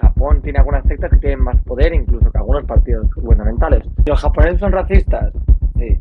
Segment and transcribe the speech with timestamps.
[0.00, 3.84] Japón tiene algunas sectas que tienen más poder incluso que algunos partidos gubernamentales.
[4.06, 5.32] ¿Los japoneses son racistas?
[5.76, 5.98] Sí.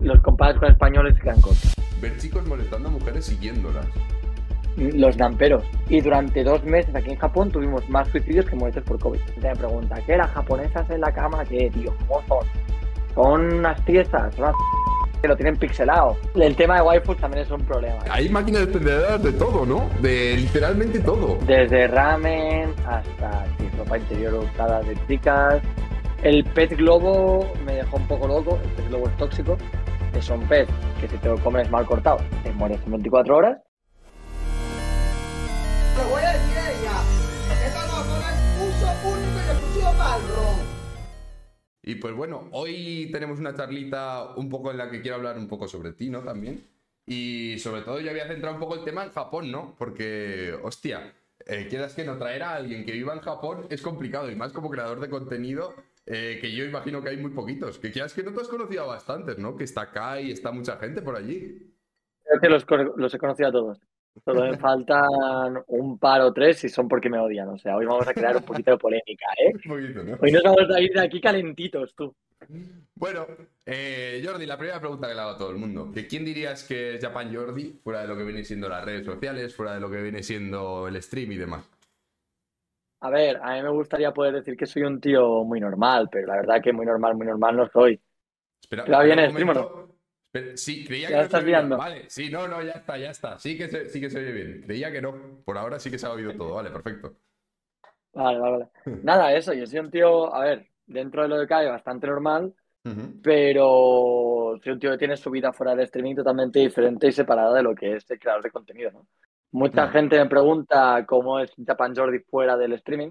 [0.00, 1.74] Los comparas con españoles quedan cortos.
[2.00, 3.86] Ver chicos molestando a mujeres siguiéndolas.
[4.76, 5.64] Los namperos.
[5.88, 9.20] Y durante dos meses aquí en Japón tuvimos más suicidios que muertes por COVID.
[9.40, 10.16] Te me pregunta, ¿qué?
[10.16, 11.44] ¿Las japonesas en la cama?
[11.44, 11.92] ¿Qué, tío?
[12.06, 12.46] ¿Cómo son?
[13.14, 14.54] Son unas tiesas, son unas
[15.20, 16.16] que lo tienen pixelado.
[16.34, 17.98] El tema de waifus también es un problema.
[18.10, 19.88] Hay máquinas expendedoras de todo, ¿no?
[20.00, 21.38] De literalmente todo.
[21.46, 25.62] Desde ramen hasta sí, ropa interior usada de chicas.
[26.22, 28.58] El pez globo me dejó un poco loco.
[28.62, 29.56] El pez globo es tóxico.
[30.14, 30.68] Es un pez
[31.00, 33.58] que si te lo comes mal cortado, te mueres en 24 horas.
[35.96, 36.96] Te voy a decir a ella,
[37.64, 40.69] esta no es uso único y exclusivo para el ron.
[41.90, 45.48] Y pues bueno, hoy tenemos una charlita un poco en la que quiero hablar un
[45.48, 46.20] poco sobre ti, ¿no?
[46.22, 46.64] También.
[47.04, 49.74] Y sobre todo yo había centrado un poco el tema en Japón, ¿no?
[49.76, 51.12] Porque, hostia,
[51.46, 54.52] eh, quieras que no traer a alguien que viva en Japón es complicado y más
[54.52, 55.74] como creador de contenido.
[56.06, 57.78] eh, que yo imagino que hay muy poquitos.
[57.78, 59.56] Que quieras que no te has conocido a bastantes, ¿no?
[59.56, 61.74] Que está acá y está mucha gente por allí.
[62.40, 62.64] Que los,
[62.96, 63.80] los he conocido a todos.
[64.24, 67.48] Solo me faltan un par o tres y son porque me odian.
[67.48, 69.52] O sea, hoy vamos a crear un poquito de polémica, ¿eh?
[69.64, 70.18] Un poquito, ¿no?
[70.20, 72.14] Hoy nos vamos a ir de aquí calentitos, tú.
[72.94, 73.26] Bueno,
[73.64, 75.90] eh, Jordi, la primera pregunta que le hago a todo el mundo.
[75.92, 79.06] ¿Que ¿Quién dirías que es Japan Jordi, fuera de lo que viene siendo las redes
[79.06, 81.68] sociales, fuera de lo que viene siendo el stream y demás?
[83.02, 86.26] A ver, a mí me gustaría poder decir que soy un tío muy normal, pero
[86.26, 87.98] la verdad que muy normal, muy normal no soy.
[88.60, 89.89] Espera, ¿Te va bien espera el un stream o momento.
[90.32, 91.56] Espera, sí, creía Ya que no estás se oía.
[91.58, 91.76] liando.
[91.76, 93.38] Vale, sí, no, no, ya está, ya está.
[93.38, 94.62] Sí que, se, sí que se oye bien.
[94.62, 95.42] Creía que no.
[95.44, 96.54] Por ahora sí que se ha oído todo.
[96.54, 97.16] Vale, perfecto.
[98.12, 98.68] Vale, vale, vale.
[99.02, 102.54] Nada, eso, yo soy un tío, a ver, dentro de lo que cabe, bastante normal,
[103.22, 107.54] pero soy un tío que tiene su vida fuera del streaming totalmente diferente y separada
[107.54, 109.06] de lo que es el creador de contenido, ¿no?
[109.52, 109.90] Mucha Mm.
[109.90, 113.10] gente me pregunta cómo es Japan Jordi fuera del streaming,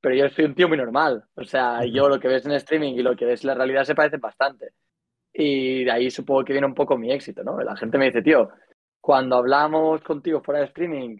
[0.00, 1.24] pero yo soy un tío muy normal.
[1.34, 3.84] O sea, yo lo que ves en streaming y lo que ves en la realidad
[3.84, 4.72] se parecen bastante.
[5.32, 7.58] Y de ahí supongo que viene un poco mi éxito, ¿no?
[7.60, 8.50] La gente me dice, tío,
[9.00, 11.16] cuando hablamos contigo fuera de streaming,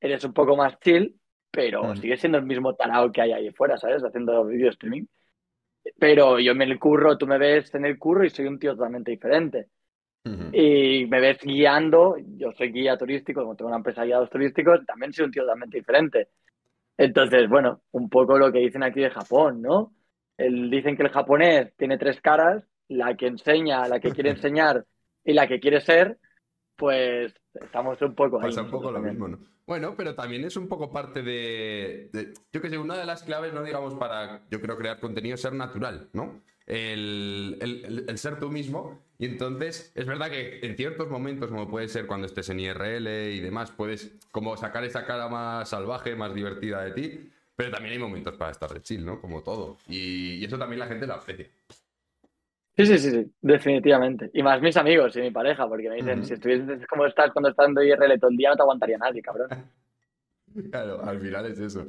[0.00, 1.18] eres un poco más chill,
[1.50, 1.96] pero Mm.
[1.96, 4.02] sigues siendo el mismo tarao que hay ahí fuera, ¿sabes?
[4.04, 5.04] Haciendo video streaming.
[5.98, 8.74] Pero yo en el curro, tú me ves en el curro y soy un tío
[8.74, 9.66] totalmente diferente.
[10.24, 10.50] Ujú.
[10.52, 14.84] Y me ves guiando, yo soy guía turístico, como tengo una empresa de guiados turísticos,
[14.86, 16.28] también soy un tío totalmente diferente.
[16.96, 19.92] Entonces, bueno, un poco lo que dicen aquí de Japón, ¿no?
[20.36, 24.84] El- dicen que el japonés tiene tres caras, la que enseña, la que quiere enseñar
[25.24, 26.18] y la que quiere ser,
[26.76, 28.48] pues estamos un poco ahí.
[28.48, 29.38] Pasa un poco lo mismo, ¿no?
[29.66, 33.22] Bueno, pero también es un poco parte de, de- Yo que sé, una de las
[33.22, 36.40] claves, no digamos, para, yo creo, crear contenido es ser natural, ¿no?
[36.66, 39.00] El, el- el- el ser tú mismo.
[39.18, 43.32] Y entonces, es verdad que en ciertos momentos, como puede ser cuando estés en IRL
[43.32, 47.30] y demás, puedes como sacar esa cara más salvaje, más divertida de ti.
[47.54, 49.20] Pero también hay momentos para estar de chill, ¿no?
[49.20, 49.76] Como todo.
[49.86, 51.46] Y, y eso también la gente lo aprecia.
[52.86, 54.30] Sí, sí, sí, sí, definitivamente.
[54.32, 57.50] Y más mis amigos y mi pareja, porque me dicen, si estuvieses como estás cuando
[57.50, 59.48] estás dando IRL todo el día, no te aguantaría nadie, cabrón.
[60.72, 61.86] Claro, al final es eso.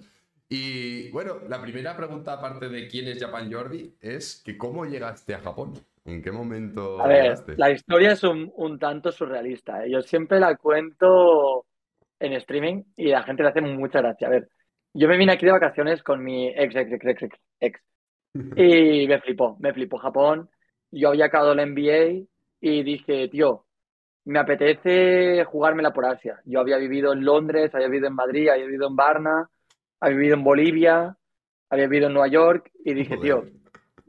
[0.47, 5.34] Y bueno, la primera pregunta, aparte de quién es Japan Jordi, es que cómo llegaste
[5.34, 5.74] a Japón.
[6.06, 7.58] ¿En qué momento A ver, llegaste?
[7.58, 9.84] la historia es un, un tanto surrealista.
[9.84, 9.90] ¿eh?
[9.90, 11.66] Yo siempre la cuento
[12.19, 14.28] en streaming y la gente le hace mucha gracia.
[14.28, 14.50] A ver,
[14.94, 17.81] yo me vine aquí de vacaciones con mi ex, ex, ex, ex, ex, ex.
[18.58, 20.50] Y me flipó, me flipó Japón.
[20.91, 22.28] Yo había acabado el MBA
[22.59, 23.66] y dije, tío,
[24.25, 26.40] me apetece jugármela por Asia.
[26.46, 29.50] Yo había vivido en Londres, había vivido en Madrid, había vivido en Varna,
[30.00, 31.18] había vivido en Bolivia,
[31.69, 33.22] había vivido en Nueva York y dije, Joder.
[33.22, 33.44] tío,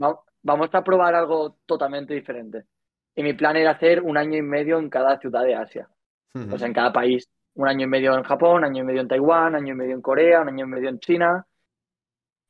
[0.03, 2.65] va- vamos a probar algo totalmente diferente.
[3.15, 5.89] Y mi plan era hacer un año y medio en cada ciudad de Asia,
[6.35, 6.55] Ujú.
[6.55, 7.29] o sea, en cada país.
[7.55, 9.77] Un año y medio en Japón, un año y medio en Taiwán, un año y
[9.77, 11.47] medio en Corea, un año y medio en China.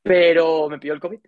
[0.01, 1.19] Pero me pilló el COVID.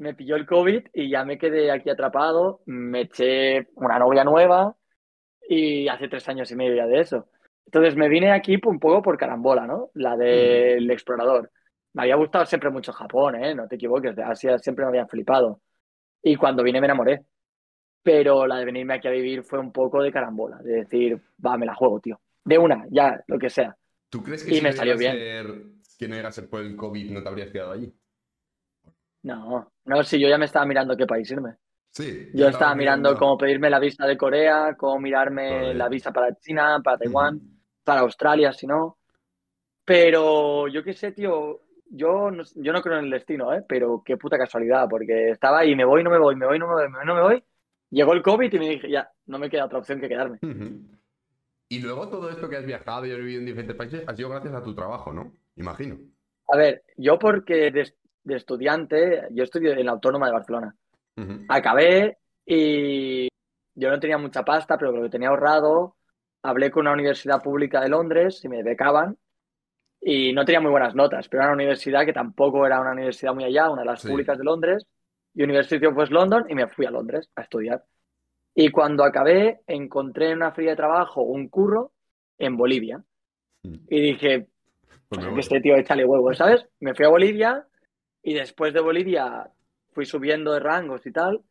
[0.00, 2.62] Me pilló el COVID y ya me quedé aquí atrapado.
[2.64, 4.74] Me eché una novia nueva
[5.46, 7.28] y hace tres años y medio ya de eso.
[7.66, 9.90] Entonces me vine aquí un poco por carambola, ¿no?
[9.94, 11.50] La del explorador.
[11.92, 13.54] Me había gustado siempre mucho Japón, ¿eh?
[13.54, 15.60] No te equivoques, de Asia siempre me habían flipado.
[16.22, 17.22] Y cuando vine me enamoré.
[18.02, 21.58] Pero la de venirme aquí a vivir fue un poco de carambola, de decir, va,
[21.58, 22.18] me la juego, tío.
[22.42, 23.76] De una, ya, lo que sea.
[24.08, 25.12] ¿Tú crees que y si me no salió bien.
[25.12, 25.62] ser-
[25.98, 27.92] que no llega a ser por el COVID no te habrías quedado allí?
[29.22, 31.56] No, no, si yo ya me estaba mirando qué país irme.
[31.90, 32.30] Sí.
[32.32, 36.80] Yo estaba mirando cómo pedirme la visa de Corea, cómo mirarme la visa para China,
[36.82, 37.40] para Taiwán,
[37.84, 38.98] para Australia, si no.
[39.84, 43.64] Pero yo qué sé, tío, yo no, yo no creo en el destino, ¿eh?
[43.68, 46.68] Pero qué puta casualidad, porque estaba ahí, me voy, no me voy, me voy, no
[46.68, 47.44] me voy, me voy, no me voy.
[47.90, 50.38] Llegó el COVID y me dije, ya, no me queda otra opción que quedarme.
[51.68, 54.28] Y luego todo esto que has viajado y has vivido en diferentes países ha sido
[54.28, 55.32] gracias a tu trabajo, ¿no?
[55.56, 55.98] Imagino.
[56.48, 57.72] A ver, yo porque
[58.30, 60.74] de, estudiante, yo estudio en la Autónoma de Barcelona.
[61.16, 61.44] Ujú.
[61.48, 63.28] Acabé y
[63.74, 65.96] yo no tenía mucha pasta, pero lo que tenía ahorrado,
[66.42, 69.16] hablé con una universidad pública de Londres y me becaban
[70.00, 73.34] y no tenía muy buenas notas, pero era una universidad que tampoco era una universidad
[73.34, 74.08] muy allá, una de las Sí.
[74.08, 74.86] públicas de Londres,
[75.34, 77.84] University of West London, y me fui a Londres a estudiar.
[78.54, 81.92] Y cuando acabé, encontré en una feria de trabajo un curro
[82.38, 83.02] en Bolivia.
[83.62, 83.74] Mm.
[83.88, 84.48] Y dije,
[85.08, 86.66] Pues este tío échale huevos, ¿sabes?
[86.80, 87.66] Me fui a Bolivia
[88.22, 89.50] y después de Bolivia
[89.92, 91.42] fui subiendo de rangos y tal.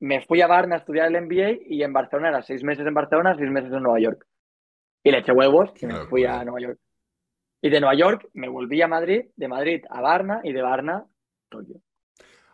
[0.00, 2.94] Me fui a Varna a estudiar el MBA y en Barcelona era seis meses en
[2.94, 4.26] Barcelona, seis meses en Nueva York.
[5.02, 6.78] Y le eché huevos y me fui a Nueva York.
[7.60, 10.96] Y de Nueva York me volví a Madrid, de Madrid a Varna y de Varna
[10.96, 11.06] a
[11.48, 11.80] Tokio.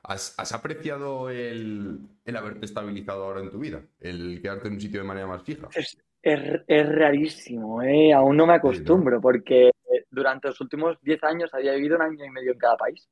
[0.03, 3.83] ¿Has, has apreciado el, el haberte estabilizado ahora en tu vida?
[3.99, 5.69] El quedarte en un sitio de manera más fija.
[5.75, 8.12] Es, es, es rarísimo, ¿eh?
[8.12, 9.71] Aún no me acostumbro porque
[10.11, 13.09] durante los últimos 10 años había vivido un año y medio en cada país.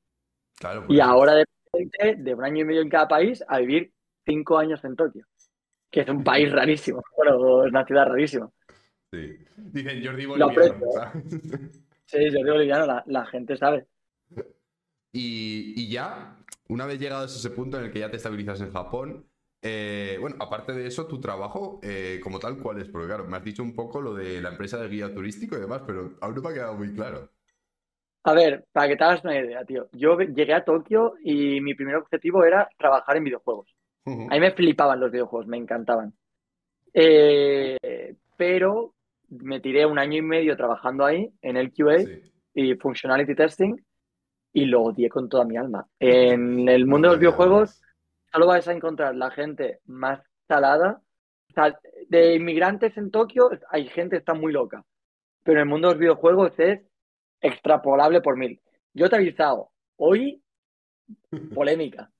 [0.58, 3.92] Claro, Y ahora de repente, de un año y medio en cada país, a vivir
[4.26, 5.24] cinco años en Tokio,
[5.90, 7.02] que es un país rarísimo.
[7.16, 8.50] Bueno, es una ciudad rarísima.
[9.12, 9.38] Sí.
[9.56, 10.92] Dicen Jordi Boliviano.
[10.92, 11.24] ¿sabes?
[12.06, 13.86] Sí, digo boliviano, la, la gente sabe.
[15.12, 16.38] Y, y ya,
[16.68, 19.26] una vez llegados a ese punto en el que ya te estabilizas en Japón,
[19.60, 22.88] eh, bueno, aparte de eso, tu trabajo eh, como tal, ¿cuál es?
[22.88, 25.60] Porque claro, me has dicho un poco lo de la empresa de guía turístico y
[25.60, 27.30] demás, pero aún no me ha quedado muy claro.
[28.28, 29.88] A ver, para que te hagas una idea, tío.
[29.92, 33.74] Yo llegué a Tokio y mi primer objetivo era trabajar en videojuegos.
[34.04, 34.24] Ujú.
[34.24, 36.12] A mí me flipaban los videojuegos, me encantaban.
[36.92, 38.92] Eh, pero
[39.30, 42.32] me tiré un año y medio trabajando ahí en el QA Sí.
[42.52, 43.76] y Functionality Testing
[44.52, 45.86] y lo odié con toda mi alma.
[45.98, 47.80] En el mundo de los videojuegos
[48.30, 51.00] solo vais a encontrar la gente más salada.
[51.50, 51.78] O sea,
[52.08, 54.84] de inmigrantes en Tokio hay gente que está muy loca,
[55.44, 56.80] pero en el mundo de los videojuegos es
[57.40, 58.60] extrapolable por mil.
[58.94, 60.42] Yo te he avisado, hoy
[61.54, 62.10] polémica.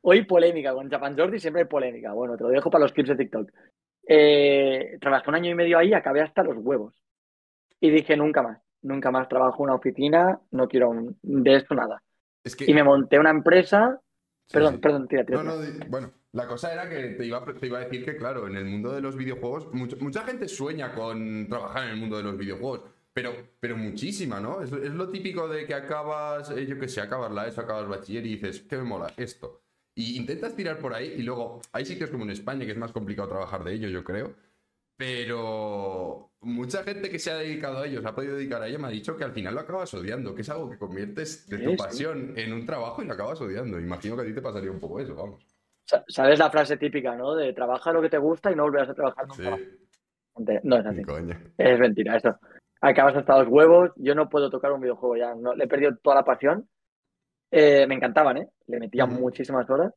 [0.00, 2.12] Hoy polémica, con Japan Jordi siempre hay polémica.
[2.12, 3.50] Bueno, te lo dejo para los clips de TikTok.
[4.06, 6.94] Eh, trabajé un año y medio ahí, acabé hasta los huevos.
[7.80, 11.74] Y dije, nunca más, nunca más trabajo en una oficina, no quiero un- de esto
[11.74, 12.02] nada.
[12.44, 12.70] Es que...
[12.70, 14.00] Y me monté una empresa.
[14.46, 14.80] Sí, Perdón, sí.
[14.80, 15.42] perdón, tira, tira.
[15.42, 18.16] No, no, bueno, la cosa era que te iba, a- te iba a decir que,
[18.16, 21.96] claro, en el mundo de los videojuegos, mucho- mucha gente sueña con trabajar en el
[21.96, 22.82] mundo de los videojuegos,
[23.22, 24.62] pero, pero muchísima, ¿no?
[24.62, 27.88] Es, es lo típico de que acabas, eh, yo qué sé, acabas la ESO, acabas
[27.88, 29.12] bachiller y dices, ¿qué me mola?
[29.16, 29.62] Esto.
[29.94, 32.92] Y intentas tirar por ahí y luego hay sitios como en España que es más
[32.92, 34.34] complicado trabajar de ello, yo creo.
[34.96, 38.78] Pero mucha gente que se ha dedicado a ello, se ha podido dedicar a ello,
[38.78, 41.58] me ha dicho que al final lo acabas odiando, que es algo que conviertes de
[41.58, 41.76] tu sí.
[41.76, 43.78] pasión en un trabajo y lo acabas odiando.
[43.80, 45.44] Imagino que a ti te pasaría un poco eso, vamos.
[45.84, 47.34] Sa- ¿Sabes la frase típica, no?
[47.34, 49.56] De trabaja lo que te gusta y no volverás a trabajar nunca.
[49.56, 51.02] Sí, No es así.
[51.58, 52.38] Es mentira eso.
[52.80, 53.90] Acabas hasta los huevos.
[53.96, 55.34] Yo no puedo tocar un videojuego ya.
[55.34, 56.68] No, le he perdido toda la pasión.
[57.50, 58.48] Eh, me encantaban, ¿eh?
[58.66, 59.14] Le metía Ujú.
[59.14, 59.92] muchísimas horas.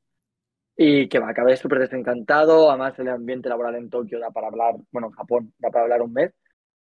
[0.76, 2.70] Y que va, acabé súper desencantado.
[2.70, 6.02] Además, el ambiente laboral en Tokio da para hablar, bueno, en Japón da para hablar
[6.02, 6.34] un mes.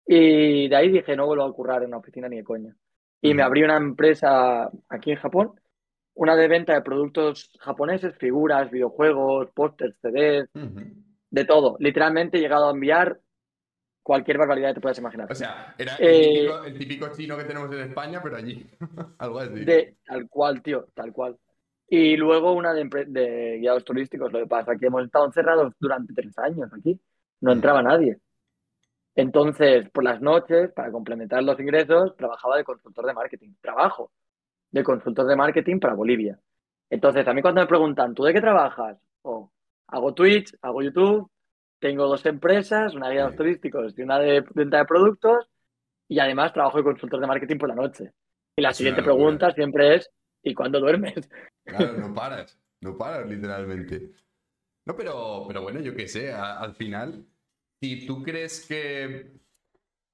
[0.06, 2.75] Y de ahí dije, no vuelvo a currar en una oficina ni de coña.
[3.21, 3.47] Y me Ujú.
[3.47, 5.53] abrí una empresa aquí en Japón,
[6.13, 10.81] una de venta de productos japoneses, figuras, videojuegos, pósters, CDs, Ujú.
[11.30, 11.75] de todo.
[11.80, 13.19] Literalmente he llegado a enviar
[14.04, 15.32] cualquier barbaridad que te puedas imaginar.
[15.32, 18.66] O sea, era Eh, el, típico, el típico chino que tenemos en España, pero allí.
[19.18, 19.66] Algo así.
[19.66, 21.38] De tal cual, tío, tal cual.
[21.88, 24.31] Y luego una de, de guiados turísticos.
[24.31, 27.00] Lo que pasa que hemos estado encerrados durante tres años aquí.
[27.42, 27.54] No Mm.
[27.56, 28.18] entraba nadie.
[29.16, 33.54] Entonces, por las noches, para complementar los ingresos, trabajaba de consultor de marketing.
[33.62, 34.12] Trabajo
[34.72, 36.40] de consultor de marketing para Bolivia.
[36.90, 38.98] Entonces, a mí cuando me preguntan, ¿tú de qué trabajas?
[39.22, 39.52] O
[39.88, 41.30] hago Twitch, hago YouTube,
[41.83, 43.35] tengo dos empresas, una de Sí.
[43.35, 45.49] turísticos y una de venta de productos,
[46.07, 48.13] y además trabajo de consultor de marketing por la noche.
[48.56, 50.09] Y la Es siguiente pregunta siempre es,
[50.44, 51.16] ¿y cuándo duermes?
[51.66, 52.57] Claro, no paras.
[52.81, 54.11] No paras, literalmente.
[54.85, 57.25] No, pero, pero bueno, yo qué sé, a- al final,
[57.81, 59.31] si tú crees que.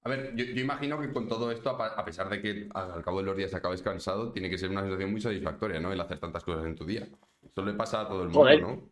[0.04, 3.04] A ver, yo, yo imagino que con todo esto, a, pesar de que al, al
[3.04, 5.92] cabo de los días acabes cansado, tiene que ser una sensación muy satisfactoria, ¿no?
[5.92, 7.08] El hacer tantas cosas en tu día.
[7.44, 8.62] Eso le pasa a todo el mundo, Joder.
[8.62, 8.90] ¿no?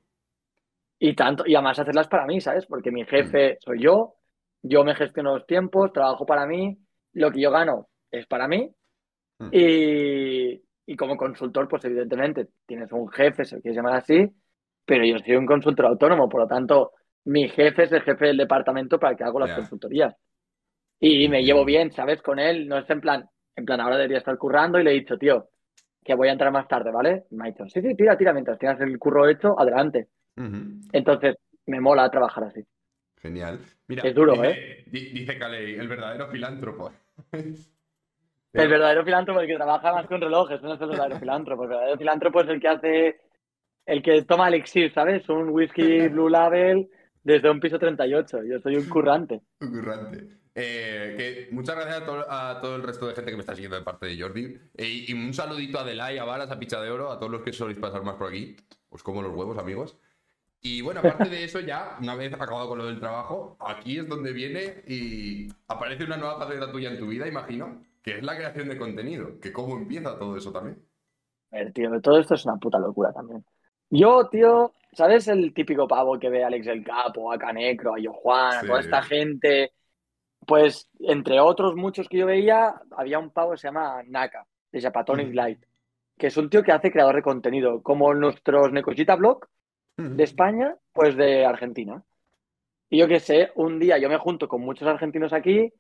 [0.99, 2.65] Y tanto, y además hacerlas para mí, ¿sabes?
[2.65, 4.15] Porque mi jefe soy yo,
[4.63, 6.77] yo me gestiono los tiempos, trabajo para mí,
[7.13, 8.71] lo que yo gano es para mí.
[9.39, 9.49] Mm.
[9.51, 14.27] Y, y como consultor, pues evidentemente tienes un jefe, se lo quieres llamar así,
[14.85, 16.93] pero yo soy un consultor autónomo, por lo tanto,
[17.25, 20.15] mi jefe es el jefe del departamento para el que hago las consultorías.
[20.99, 21.45] Y me Entiendo.
[21.45, 22.21] llevo bien, ¿sabes?
[22.21, 24.93] Con él, no es en plan, en plan, ahora debería estar currando y le he
[24.93, 25.49] dicho, tío,
[26.03, 27.25] que voy a entrar más tarde, ¿vale?
[27.29, 30.07] Y me ha dicho, sí, sí, tira, tira, mientras tengas el curro hecho, adelante.
[30.91, 32.63] Entonces, me mola trabajar así.
[33.21, 33.59] Genial.
[33.87, 34.83] Mira, Es duro, dice, ¿eh?
[34.87, 36.91] di- Dice Caley, el verdadero filántropo.
[37.31, 41.63] El verdadero filántropo es el que trabaja más con relojes, no es el verdadero filántropo.
[41.63, 43.21] El verdadero filántropo es el que hace,
[43.85, 45.27] el que toma elixir, ¿sabes?
[45.29, 46.89] Un whisky Blue Label
[47.23, 48.43] desde un piso 38.
[48.43, 49.41] Yo soy un currante.
[49.61, 50.27] Un currante.
[50.59, 51.13] Eh,
[51.47, 53.77] que muchas gracias a todo, a todo, el resto de gente que me está siguiendo
[53.77, 54.57] de parte de Jordi.
[54.75, 57.41] Eh, y un saludito a Delay, a Varas, a Picha de Oro, a todos los
[57.43, 58.55] que soléis pasar más por aquí.
[58.89, 59.99] Os como los huevos, amigos.
[60.61, 64.07] Y bueno, aparte de eso, ya, una vez acabado con lo del trabajo, aquí es
[64.07, 68.35] donde viene y aparece una nueva faceta tuya en tu vida, imagino, que es la
[68.35, 69.39] creación de contenido.
[69.39, 70.83] Que cómo empieza todo eso también.
[71.51, 73.45] A ver, tío, todo esto es una puta locura también.
[73.89, 77.97] Yo, tío, ¿sabes el típico pavo que ve a Alex el Capo, a Canecro, a
[78.03, 79.71] Jojuan, a toda esta gente
[80.47, 84.81] pues, entre otros muchos que yo veía, había un pavo que se llama Naka, de
[84.81, 85.59] Japatonic Light,
[86.17, 89.45] que es un tío que hace creador de contenido, como nuestros Necochita Blog
[89.97, 92.03] de España, pues de Argentina.
[92.89, 95.73] Y yo qué sé, un día yo me junto con muchos argentinos aquí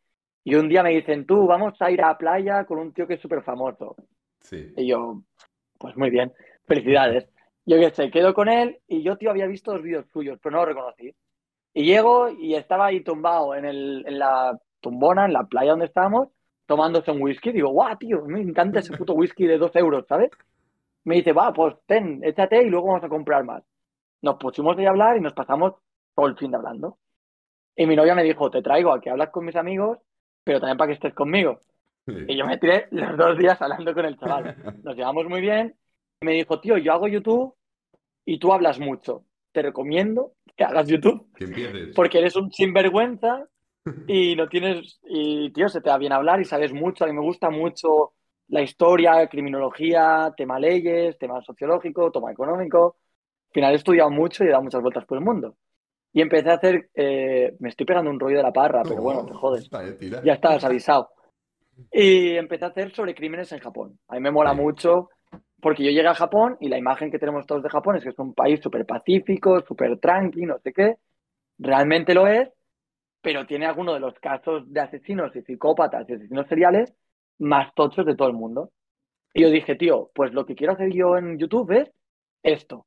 [0.43, 3.07] y un día me dicen, tú, vamos a ir a la playa con un tío
[3.07, 3.95] que es súper famoso.
[4.41, 4.73] Sí.
[4.75, 5.21] Y yo,
[5.77, 6.33] pues muy bien,
[6.65, 7.29] felicidades.
[7.65, 10.55] Yo qué sé, quedo con él y yo, tío, había visto dos vídeos suyos, pero
[10.55, 11.15] no lo reconocí.
[11.73, 15.85] Y llego y estaba ahí tumbado en, el, en la tumbona, en la playa donde
[15.85, 16.29] estábamos,
[16.65, 17.51] tomándose un whisky.
[17.51, 20.31] Digo, guau, tío, me encanta ese puto whisky de dos euros, ¿sabes?
[21.03, 23.63] Me dice, va, pues ten, échate y luego vamos a comprar más.
[24.21, 25.75] Nos pusimos de hablar y nos pasamos
[26.15, 26.97] todo el fin de hablando.
[27.75, 29.99] Y mi novia me dijo, te traigo a que hablas con mis amigos,
[30.43, 31.59] pero también para que estés conmigo.
[32.07, 34.55] Y yo me tiré los dos días hablando con el chaval.
[34.83, 35.75] Nos llevamos muy bien.
[36.21, 37.53] Y me dijo, tío, yo hago YouTube
[38.25, 39.25] y tú hablas mucho.
[39.51, 41.27] Te recomiendo que hagas YouTube.
[41.95, 43.45] Porque eres un sinvergüenza
[44.07, 44.99] y no tienes.
[45.03, 47.03] Y, tío, se te da bien hablar y sabes mucho.
[47.03, 48.13] A mí me gusta mucho
[48.47, 52.97] la historia, criminología, tema leyes, tema sociológico, tema económico.
[53.47, 55.55] Al final he estudiado mucho y he dado muchas vueltas por el mundo.
[56.13, 56.89] Y empecé a hacer.
[56.93, 59.69] Eh, me estoy pegando un rollo de la parra, pero bueno, te jodes.
[60.23, 61.09] Ya estás avisado.
[61.91, 63.99] Y empecé a hacer sobre crímenes en Japón.
[64.07, 65.09] A mí me mola mucho
[65.61, 68.09] porque yo llegué a Japón y la imagen que tenemos todos de Japón es que
[68.09, 70.95] es un país súper pacífico, súper tranquilo, no sé qué.
[71.57, 72.49] Realmente lo es,
[73.21, 76.93] pero tiene algunos de los casos de asesinos y psicópatas y asesinos seriales
[77.39, 78.71] más tochos de todo el mundo.
[79.33, 81.91] Y yo dije, tío, pues lo que quiero hacer yo en YouTube es
[82.41, 82.86] esto.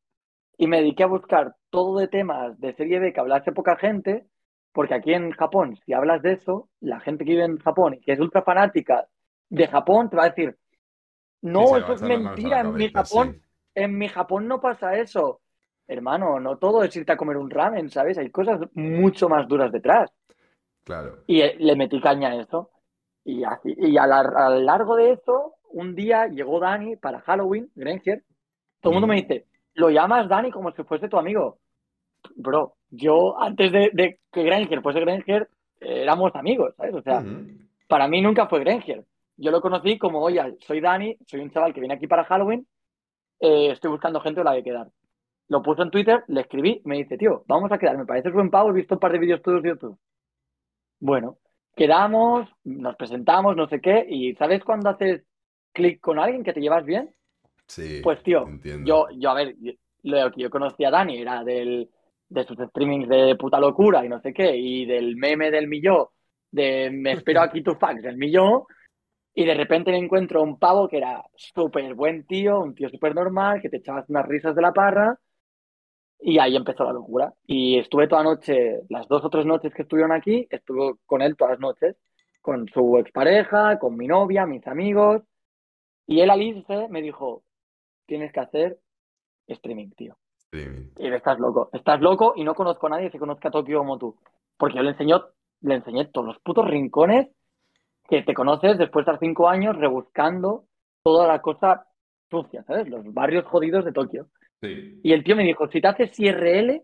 [0.61, 4.27] Y me dediqué a buscar todo de temas de serie B que hablase poca gente,
[4.75, 8.01] porque aquí en Japón, si hablas de eso, la gente que vive en Japón y
[8.01, 9.09] que es ultra fanática
[9.49, 10.59] de Japón te va a decir,
[11.41, 12.61] no, eso es mentira.
[12.61, 13.41] En mi Japón,
[13.75, 15.41] en mi Japón no pasa eso.
[15.89, 18.19] Hermano, no todo es irte a comer un ramen, ¿sabes?
[18.19, 20.13] Hay cosas mucho más duras detrás.
[20.85, 21.21] Claro.
[21.27, 22.71] Y eh, le metí caña a eso.
[23.25, 28.25] Y, así, y a, lo largo de eso, un día llegó Dani para Halloween, Granger.
[28.83, 31.59] Todo el mundo me dice, lo llamas Dani como si fuese tu amigo.
[32.35, 35.49] Bro, yo antes de, que Granger fuese Granger,
[35.81, 36.95] éramos amigos, ¿sabes?
[36.95, 37.25] O sea,
[37.89, 39.05] para mí nunca fue Granger
[39.41, 42.67] yo lo conocí como, oye, soy Dani, soy un chaval que viene aquí para Halloween,
[43.41, 44.89] eh, estoy buscando gente con la que quedar.
[45.49, 48.51] Lo puse en Twitter, le escribí, me dice, tío, vamos a quedar, me parece buen
[48.51, 49.99] pago, he visto un par de vídeos tuyos de YouTube.
[51.01, 51.39] Bueno,
[51.75, 55.25] quedamos, nos presentamos, no sé qué, y ¿sabes cuando haces
[55.73, 57.15] clic con alguien que te llevas bien?
[57.71, 58.01] Sí.
[58.03, 58.49] Pues tío,
[58.85, 59.55] yo, yo, a ver,
[60.03, 61.89] lo que yo conocí a Dani era del,
[62.29, 66.07] de sus streamings de puta locura y no sé qué, y del meme del millón,
[66.51, 68.65] de me espero aquí tu fax del millón,
[69.35, 73.15] y de repente me encuentro un pavo que era súper buen tío, un tío súper
[73.15, 75.17] normal, que te echabas unas risas de la parra.
[76.19, 77.33] Y ahí empezó la locura.
[77.47, 81.37] Y estuve toda noche, las dos o tres noches que estuvieron aquí, estuve con él
[81.37, 81.97] todas las noches,
[82.43, 85.23] con su expareja, con mi novia, mis amigos.
[86.07, 87.45] Y él al irse me dijo,
[88.11, 88.79] tienes que hacer
[89.47, 90.17] streaming, tío.
[90.53, 94.17] Y estás loco, estás loco y no conozco a nadie que conozca Tokio como tú.
[94.57, 95.27] Porque yo le enseñó,
[95.61, 97.29] le enseñé todos los putos rincones
[98.09, 100.65] que te conoces después de estar cinco años rebuscando
[101.05, 101.87] toda la cosa
[102.29, 102.89] sucia, ¿sabes?
[102.89, 104.27] Los barrios jodidos de Tokio.
[104.61, 106.83] Y el tío me dijo, si te haces IRL,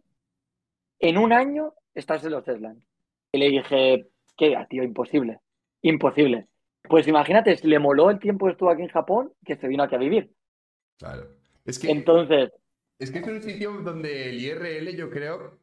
[1.01, 2.87] en un año estás en los Eslands.
[3.33, 4.07] Y le dije,
[4.37, 4.57] ¿qué?
[4.71, 5.41] Tío, imposible.
[5.83, 6.47] Imposible.
[6.89, 9.97] Pues imagínate, le moló el tiempo que estuvo aquí en Japón, que se vino aquí
[9.97, 10.31] a vivir.
[10.99, 11.29] Claro.
[11.65, 12.51] Es que, Entonces...
[12.99, 15.59] Es que es un sitio donde el IRL yo creo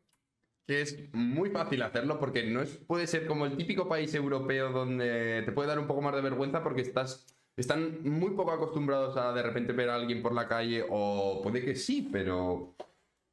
[0.67, 4.71] que es muy fácil hacerlo porque no es, puede ser como el típico país europeo
[4.71, 7.25] donde te puede dar un poco más de vergüenza porque estás,
[7.57, 11.65] están muy poco acostumbrados a de repente ver a alguien por la calle o puede
[11.65, 12.75] que sí, pero,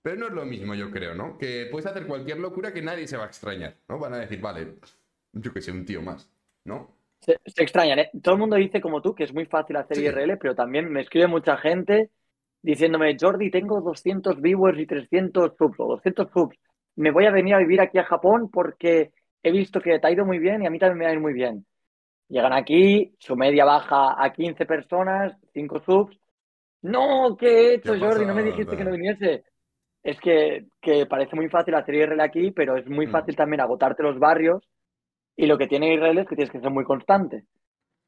[0.02, 1.38] pero no es lo mismo yo creo, ¿no?
[1.38, 3.98] Que puedes hacer cualquier locura que nadie se va a extrañar, ¿no?
[3.98, 4.78] Van a decir, vale,
[5.32, 6.28] yo que sé, un tío más,
[6.64, 6.99] ¿no?
[7.20, 8.10] Se, extrañan, ¿eh?
[8.22, 11.02] Todo el mundo dice como tú que es muy fácil hacer IRL, pero también me
[11.02, 12.10] escribe mucha gente
[12.62, 16.56] diciéndome, Jordi, tengo 200 viewers y 300 subs, o 200 subs
[16.96, 19.12] me voy a venir a vivir aquí a Japón porque
[19.42, 21.14] he visto que te ha ido muy bien y a mí también me va a
[21.14, 21.64] ir muy bien.
[22.28, 26.16] Llegan aquí, su media baja a 15 personas, 5 subs.
[26.82, 28.26] No, ¿qué he hecho, ¿Qué ha Jordi?
[28.26, 29.44] No me dijiste que no viniese.
[30.02, 33.10] Es que, que parece muy fácil hacer IRL aquí, pero es muy Mm.
[33.10, 34.62] fácil también agotarte los barrios.
[35.42, 37.46] Y lo que tiene IRL es que tienes que ser muy constante.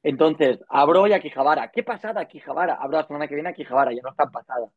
[0.02, 1.70] Entonces, abro y a Quijabara.
[1.72, 2.74] ¿Qué pasada Quijabara?
[2.74, 4.68] Abro la semana que viene a Quijabara, ya no está pasada.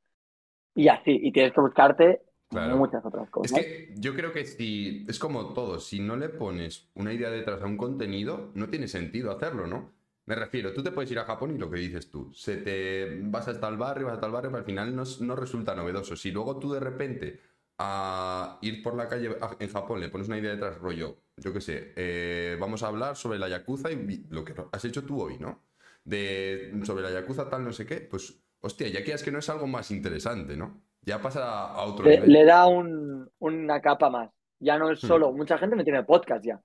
[0.75, 2.77] Y así, y tienes que buscarte Claro.
[2.77, 3.59] muchas otras Es cosas.
[3.61, 7.61] que yo creo que si es como todo, si no le pones una idea detrás
[7.61, 9.93] a un contenido, no tiene sentido hacerlo, ¿no?
[10.25, 13.19] Me refiero, tú te puedes ir a Japón y lo que dices tú, se te
[13.23, 15.75] vas hasta el barrio, vas hasta el barrio, pero al final no, es- no resulta
[15.75, 16.15] novedoso.
[16.15, 17.39] Si luego tú de repente
[17.77, 21.53] a ir por la calle a- en Japón le pones una idea detrás, rollo, yo
[21.53, 25.21] qué sé, eh, vamos a hablar sobre la Yakuza y lo que has hecho tú
[25.21, 25.63] hoy, ¿no?
[26.03, 29.39] De sobre la Yakuza tal no sé qué, pues hostia, ya que es que no
[29.39, 30.81] es algo más interesante, ¿no?
[31.01, 32.31] Ya pasa a otro Le, nivel.
[32.33, 34.31] le da un- una capa más.
[34.59, 35.07] Ya no es Hmm.
[35.07, 36.61] solo, mucha gente me tiene podcast ya.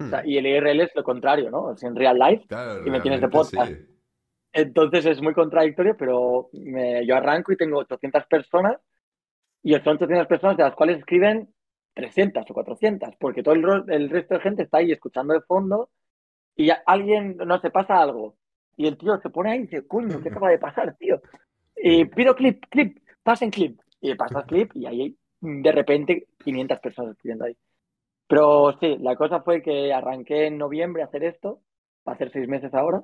[0.00, 0.28] O sea, Hmm.
[0.28, 1.72] y el IRL es lo contrario, ¿no?
[1.72, 2.44] Es en real life.
[2.48, 3.70] Claro, y me tienes de podcast.
[3.70, 3.76] sí.
[4.52, 8.76] Entonces es muy contradictorio, pero me- yo arranco y tengo 800 personas
[9.62, 11.52] y son 800 personas de las cuales escriben
[11.98, 15.90] 300 o 400, porque todo el, el resto de gente está ahí escuchando de fondo
[16.54, 18.36] y alguien, no se pasa algo.
[18.76, 21.20] Y el tío se pone ahí y dice, coño, ¿qué acaba de pasar, tío?
[21.74, 23.80] Y pido clip, clip, pasen clip.
[24.00, 27.56] Y pasas clip y ahí de repente 500 personas escribiendo ahí.
[28.28, 31.62] Pero sí, la cosa fue que arranqué en noviembre a hacer esto,
[32.06, 33.02] va a hacer seis meses ahora,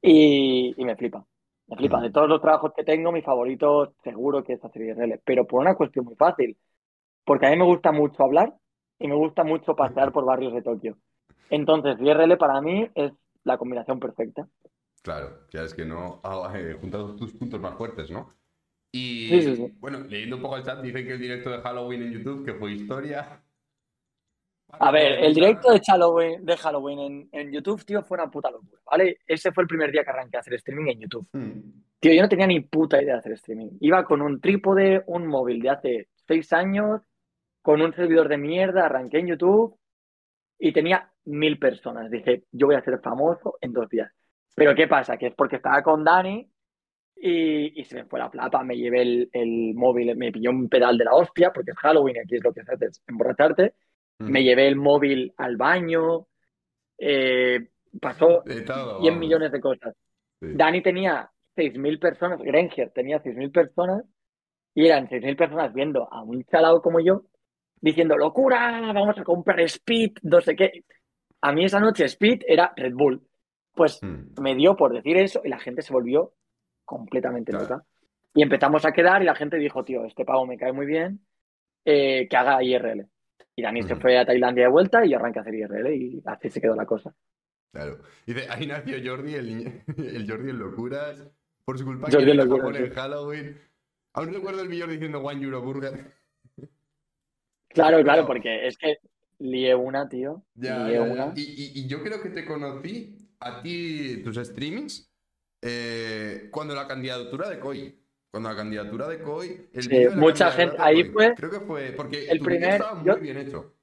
[0.00, 1.26] y, y me flipa.
[1.66, 2.00] Me flipa.
[2.00, 5.60] De todos los trabajos que tengo, mi favorito seguro que es hacer IRL, pero por
[5.60, 6.56] una cuestión muy fácil.
[7.26, 8.54] Porque a mí me gusta mucho hablar
[8.98, 10.96] y me gusta mucho pasear por barrios de Tokio.
[11.50, 14.48] Entonces, IRL para mí es la combinación perfecta.
[15.02, 18.32] Claro, ya es que no ah, eh, juntas tus puntos más fuertes, ¿no?
[18.92, 19.74] Y Sí, sí, sí.
[19.78, 22.54] bueno, leyendo un poco el chat, dicen que el directo de Halloween en YouTube, que
[22.54, 23.42] fue historia.
[24.68, 28.50] A ver, el directo de Halloween, de Halloween en, en YouTube, tío, fue una puta
[28.50, 29.18] locura, ¿vale?
[29.26, 31.28] Ese fue el primer día que arranqué a hacer streaming en YouTube.
[31.32, 31.60] Hmm.
[31.98, 33.78] Tío, yo no tenía ni puta idea de hacer streaming.
[33.80, 37.00] Iba con un trípode, un móvil de hace seis años,
[37.66, 39.76] con un servidor de mierda, arranqué en YouTube
[40.56, 42.08] y tenía mil personas.
[42.08, 44.08] Dije, yo voy a ser famoso en dos días.
[44.54, 45.16] Pero ¿qué pasa?
[45.16, 46.48] Que es porque estaba con Dani
[47.16, 50.68] y, y se me fue la plata, me llevé el, el móvil, me pilló un
[50.68, 53.74] pedal de la hostia, porque es Halloween aquí es lo que haces, es emborracharte.
[54.20, 54.30] Hmm.
[54.30, 56.28] Me llevé el móvil al baño,
[56.98, 57.66] eh,
[58.00, 59.18] pasó todo, 100 vamos.
[59.18, 59.96] millones de cosas.
[60.38, 60.46] Sí.
[60.54, 64.04] Dani tenía 6.000 personas, Granger tenía 6.000 personas
[64.72, 67.24] y eran 6.000 personas viendo a un chalao como yo
[67.80, 70.84] diciendo, locura, vamos a comprar Speed, no sé qué.
[71.42, 73.22] A mí esa noche Speed era Red Bull.
[73.74, 74.40] Pues Hmm.
[74.40, 76.32] me dio por decir eso y la gente se volvió
[76.84, 77.64] completamente Claro.
[77.68, 77.84] loca.
[78.34, 81.20] Y empezamos a quedar y la gente dijo, tío, este pavo me cae muy bien,
[81.84, 83.06] eh, que haga IRL.
[83.54, 84.02] Y Dani se Ujú.
[84.02, 86.74] fue a Tailandia de vuelta y yo arranqué a hacer IRL y así se quedó
[86.74, 87.14] la cosa.
[87.72, 87.98] Claro.
[88.26, 89.84] Dice, ahí nació Jordi, el,
[90.28, 91.30] Jordi en locuras.
[91.64, 92.94] Por su culpa, Jordi en ir a locuras, Japón en sí.
[92.94, 93.60] Halloween.
[94.14, 96.12] Aún recuerdo el millón diciendo One Euro Burger.
[97.76, 98.96] Claro, claro, porque es que
[99.38, 100.42] lié una, tío.
[100.54, 101.26] Ya, lié ya, una.
[101.26, 101.32] ya.
[101.36, 105.12] Y, y- y yo creo que te conocí a ti, tus streamings,
[105.62, 108.02] eh, cuando la candidatura de COI.
[108.30, 109.68] Cuando la candidatura de COI.
[109.72, 111.12] El Sí, de mucha gente- ahí COI.
[111.12, 111.92] fue Creo que fue.
[111.92, 113.74] Porque el tu primer- estaba muy yo- bien hecho.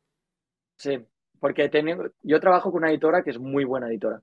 [0.77, 0.99] Sí,
[1.39, 4.21] porque tengo- yo trabajo con una editora que es muy buena editora.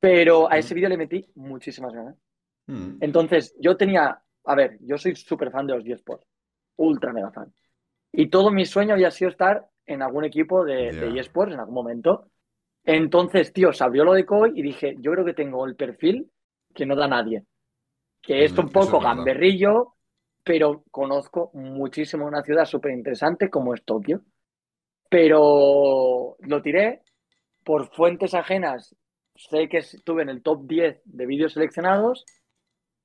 [0.00, 2.16] Pero a ese vídeo le metí muchísimas ganas.
[2.66, 2.96] Mm.
[3.00, 6.26] Entonces, yo tenía, a ver, yo soy súper fan de los eSports,
[6.76, 7.52] ultra mega fan.
[8.16, 11.20] Y todo mi sueño había sido estar en algún equipo de, de Ya.
[11.20, 12.30] eSports en algún momento.
[12.84, 16.30] Entonces, tío, se abrió lo de COI y dije, yo creo que tengo el perfil
[16.74, 17.44] que no da nadie.
[18.22, 19.94] Que es Mm, un poco es gamberrillo,
[20.44, 24.22] pero conozco muchísimo una ciudad súper interesante como es Tokio.
[25.08, 27.02] Pero lo tiré
[27.64, 28.94] por fuentes ajenas.
[29.36, 32.24] Sé que estuve en el top 10 de vídeos seleccionados,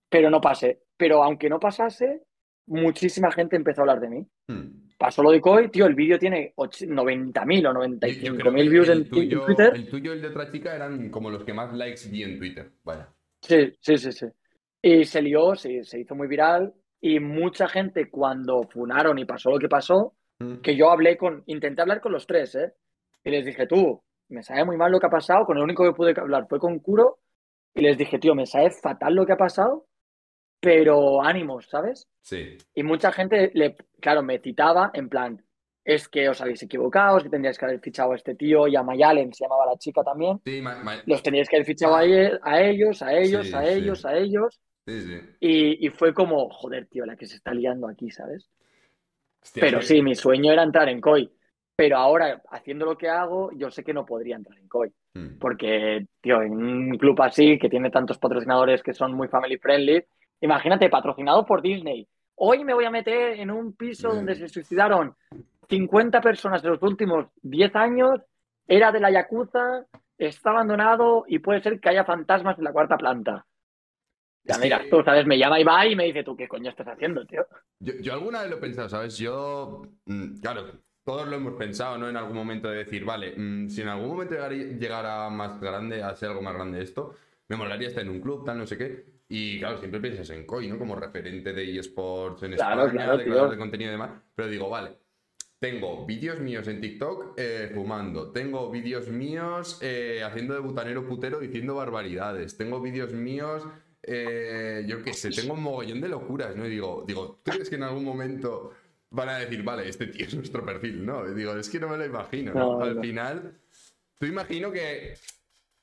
[0.10, 0.82] pero no pasé.
[0.98, 2.24] Pero aunque no pasase,
[2.68, 4.28] muchísima gente empezó a hablar de mí.
[4.48, 4.91] Mm.
[5.02, 7.88] Pasó lo de Koi, tío, el vídeo tiene och- 90.000 o Yo-
[8.22, 9.72] yo creo 95.000 que views en, tuyo, Twitter.
[9.74, 12.38] el tuyo y el de otra chica eran como los que más likes vi en
[12.38, 12.70] Twitter.
[12.84, 13.10] Vaya.
[13.42, 14.28] Sí, sí, sí, sí.
[14.80, 16.72] Y se lió, sí, se hizo muy viral.
[17.02, 20.58] Y mucha gente, cuando funaron y pasó lo que pasó, Mm.
[20.62, 22.72] que yo hablé con, intenté hablar con los tres, ¿eh?
[23.24, 25.84] Y les dije, tú, me sabe muy mal lo que ha pasado, con el único
[25.84, 27.18] que pude hablar fue con Kuro,
[27.74, 29.88] y les dije, tío, me sabe fatal lo que ha pasado,
[30.62, 32.08] pero ánimos, ¿sabes?
[32.22, 32.58] Sí.
[32.74, 35.44] Y mucha gente, le, claro, me citaba en plan,
[35.84, 38.76] es que os habéis equivocado, es que tendríais que haber fichado a este tío y
[38.76, 42.06] a Mayalen, se llamaba la chica también, Sí, ma- los teníais que haber fichado a,
[42.06, 43.72] e- a ellos, a ellos, Sí, a sí.
[43.72, 45.20] ellos, a ellos, sí, sí.
[45.40, 48.48] y, y fue como, joder, tío, la que se está liando aquí, ¿sabes?
[49.42, 51.32] Hostia, Pero sí, mi sueño era entrar en COI.
[51.76, 54.94] Pero ahora, haciendo lo que hago, yo sé que no podría entrar en COI.
[55.16, 55.40] Mm.
[55.40, 60.06] Porque, tío, en un club así, que tiene tantos patrocinadores que son muy family friendly,
[60.42, 62.08] imagínate, patrocinado por Disney.
[62.36, 65.16] Hoy me voy a meter en un piso donde se suicidaron
[65.70, 68.20] 50 personas en los últimos 10 años,
[68.68, 69.86] era de la Yakuza,
[70.18, 73.46] está abandonado y puede ser que haya fantasmas en la cuarta planta.
[74.44, 77.26] Ya mira, tú sabes, me llama Ibai y me dice, ¿tú qué coño estás haciendo,
[77.26, 77.46] tío?
[77.80, 79.18] Yo, yo alguna vez lo he pensado, ¿sabes?
[79.18, 80.64] Yo, mm, claro,
[81.04, 82.10] todos lo hemos pensado, ¿no?
[82.10, 86.02] En algún momento de decir, vale, mm, si en algún momento llegara, llegara más grande,
[86.02, 87.14] a ser algo más grande esto,
[87.48, 89.06] me molaría estar en un club, tal, no sé qué.
[89.34, 90.78] Y claro, siempre piensas en COI, ¿no?
[90.78, 94.12] Como referente de eSports en Claro, España, claro, de creador de contenido y demás.
[94.36, 94.98] Pero digo, vale,
[95.58, 101.40] tengo vídeos míos en TikTok eh, fumando, tengo vídeos míos eh, haciendo de butanero putero
[101.40, 103.64] diciendo barbaridades, tengo vídeos míos,
[104.04, 106.66] eh, yo qué sé, tengo un mogollón de locuras, ¿no?
[106.66, 108.72] Y digo, digo, ¿tú crees que en algún momento
[109.12, 111.06] van a decir, vale, este tío es nuestro perfil?
[111.06, 112.80] No, y digo, es que no me lo imagino, ¿no?
[112.80, 113.02] No, Al no.
[113.02, 113.62] final,
[114.18, 115.14] tú imagino que,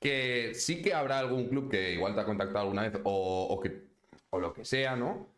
[0.00, 3.61] que sí que habrá algún club que igual te ha contactado alguna vez o, o
[3.61, 3.88] que,
[4.30, 5.28] o lo que sea, ¿no?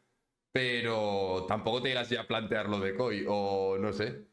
[0.53, 4.27] Pero tampoco te llegas ya a plantear lo de COI, o no sé.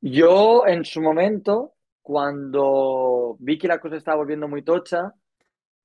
[0.00, 5.14] Yo, en su momento, cuando vi que la cosa estaba volviendo muy tocha,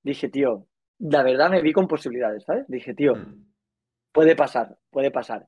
[0.03, 0.67] dije, tío,
[0.99, 2.65] la verdad me vi con posibilidades, ¿sabes?
[2.67, 3.45] Dije, tío, Mm.
[4.11, 5.47] puede pasar, puede pasar.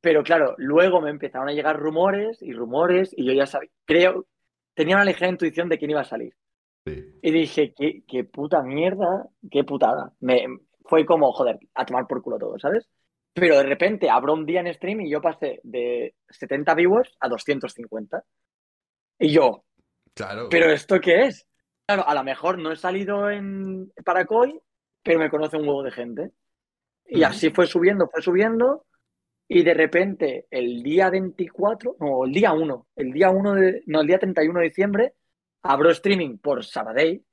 [0.00, 4.26] Pero claro, luego me empezaron a llegar rumores y rumores y yo ya sabía, creo,
[4.74, 6.34] tenía una ligera intuición de quién iba a salir.
[6.86, 7.18] Sí.
[7.22, 10.12] Y dije, qué, qué puta mierda, qué putada.
[10.20, 10.46] Me,
[10.84, 12.88] fue como, joder, a tomar por culo todo, ¿sabes?
[13.32, 17.28] Pero de repente abro un día en stream y yo pasé de 70 viewers a
[17.28, 18.24] 250.
[19.18, 19.64] Y yo,
[20.14, 20.48] Claro.
[20.48, 21.46] ¿pero esto qué es?
[21.86, 24.60] Claro, a lo mejor no he salido en Paracoy,
[25.02, 26.30] pero me conoce un huevo de gente.
[27.06, 28.86] Y así fue subiendo, fue subiendo.
[29.48, 34.00] Y de repente, el día 24, no, el día 1, el día 1 de, no,
[34.00, 35.14] el día 31 de diciembre,
[35.62, 37.24] abro streaming por Sabadell,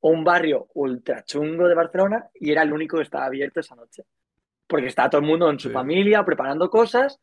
[0.00, 4.04] un barrio ultra chungo de Barcelona, y era el único que estaba abierto esa noche.
[4.66, 5.74] Porque estaba todo el mundo en su Sí.
[5.74, 7.20] familia preparando cosas.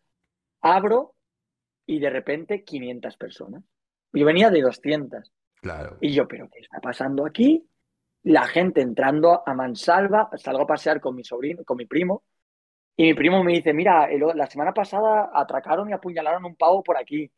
[0.62, 1.16] Abro
[1.86, 3.64] y de repente 500 personas.
[4.14, 5.32] Yo venía de 200.
[5.62, 5.98] Claro.
[6.02, 7.68] Y yo, ¿pero qué está pasando aquí?
[8.24, 12.24] La gente entrando a mansalva, salgo a pasear con mi sobrino, con mi primo,
[12.96, 16.84] y mi primo me dice, mira, el- la semana pasada atracaron y apuñalaron un pavo
[16.84, 17.32] por aquí.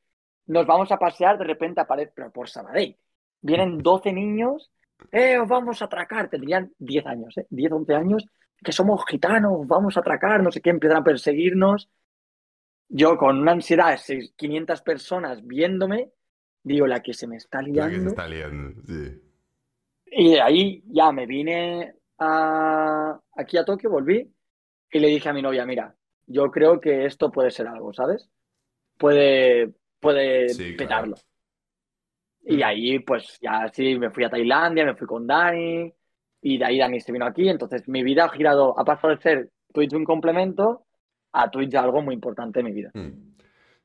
[0.47, 2.97] Nos vamos a pasear, de repente aparece, pero por Sabadell.
[3.41, 4.71] Vienen 12 niños,
[5.11, 6.29] eh, os vamos a atracar.
[6.29, 8.25] Tendrían 10 años, eh, 10, 11 años,
[8.63, 11.89] que somos gitanos, vamos a atracar, no sé qué, empiezan a perseguirnos.
[12.89, 16.09] Yo con una ansiedad de seis- 500 personas viéndome,
[16.63, 18.09] digo, la que se me está La que se liando.
[18.09, 19.21] está liando, sí.
[20.11, 24.27] Y de ahí ya me vine a- aquí a Tokio, volví
[24.91, 28.27] y le dije a mi novia, mira, yo creo que esto puede ser algo, ¿sabes?
[28.97, 31.13] Puede, puede Sí, claro.
[32.41, 35.93] Y ahí pues ya sí, me fui a Tailandia, me fui con Dani
[36.41, 39.21] y de ahí Dani se vino aquí, entonces mi vida ha girado, ha pasado de
[39.21, 40.85] ser Twitch un complemento
[41.31, 42.91] a Twitch algo muy importante en mi vida.
[42.93, 43.35] Mm.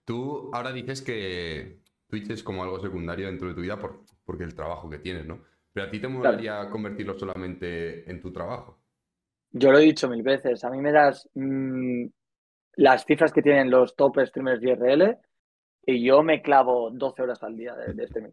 [0.04, 4.44] Tú ahora dices que Twitch es como algo secundario dentro de tu vida por, porque
[4.44, 5.40] el trabajo que tienes, ¿no?
[5.72, 8.78] Pero a ti te molaría convertirlo solamente en tu trabajo.
[9.50, 12.06] Yo lo he dicho mil veces, a mí me das mm,
[12.76, 15.18] las cifras que tienen los top streamers de IRL
[15.86, 18.32] y yo me clavo 12 horas al día de, de streaming.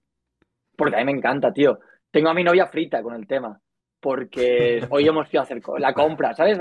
[0.82, 1.80] Porque a mí me encanta, tío.
[2.10, 3.60] Tengo a mi novia frita con el tema.
[4.00, 6.58] Porque hoy hemos ido a hacer la compra, ¿sabes?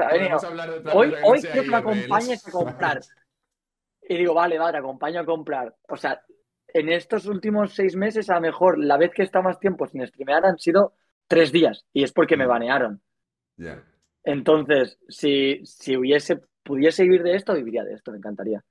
[0.92, 3.00] Hoy hoy quiero que me acompañes a comprar.
[4.02, 5.74] Y digo, vale, vale, te acompaño a comprar.
[5.88, 6.20] O sea,
[6.68, 10.06] en estos últimos seis meses, a lo mejor la vez que estado más tiempo sin
[10.06, 10.92] streamear han sido
[11.26, 11.86] tres días.
[11.94, 12.48] Y es porque me Mm.
[12.48, 13.00] banearon.
[13.56, 13.82] Ya.
[14.22, 18.62] Entonces, si, si hubiese, pudiese vivir de esto, viviría de esto, me encantaría.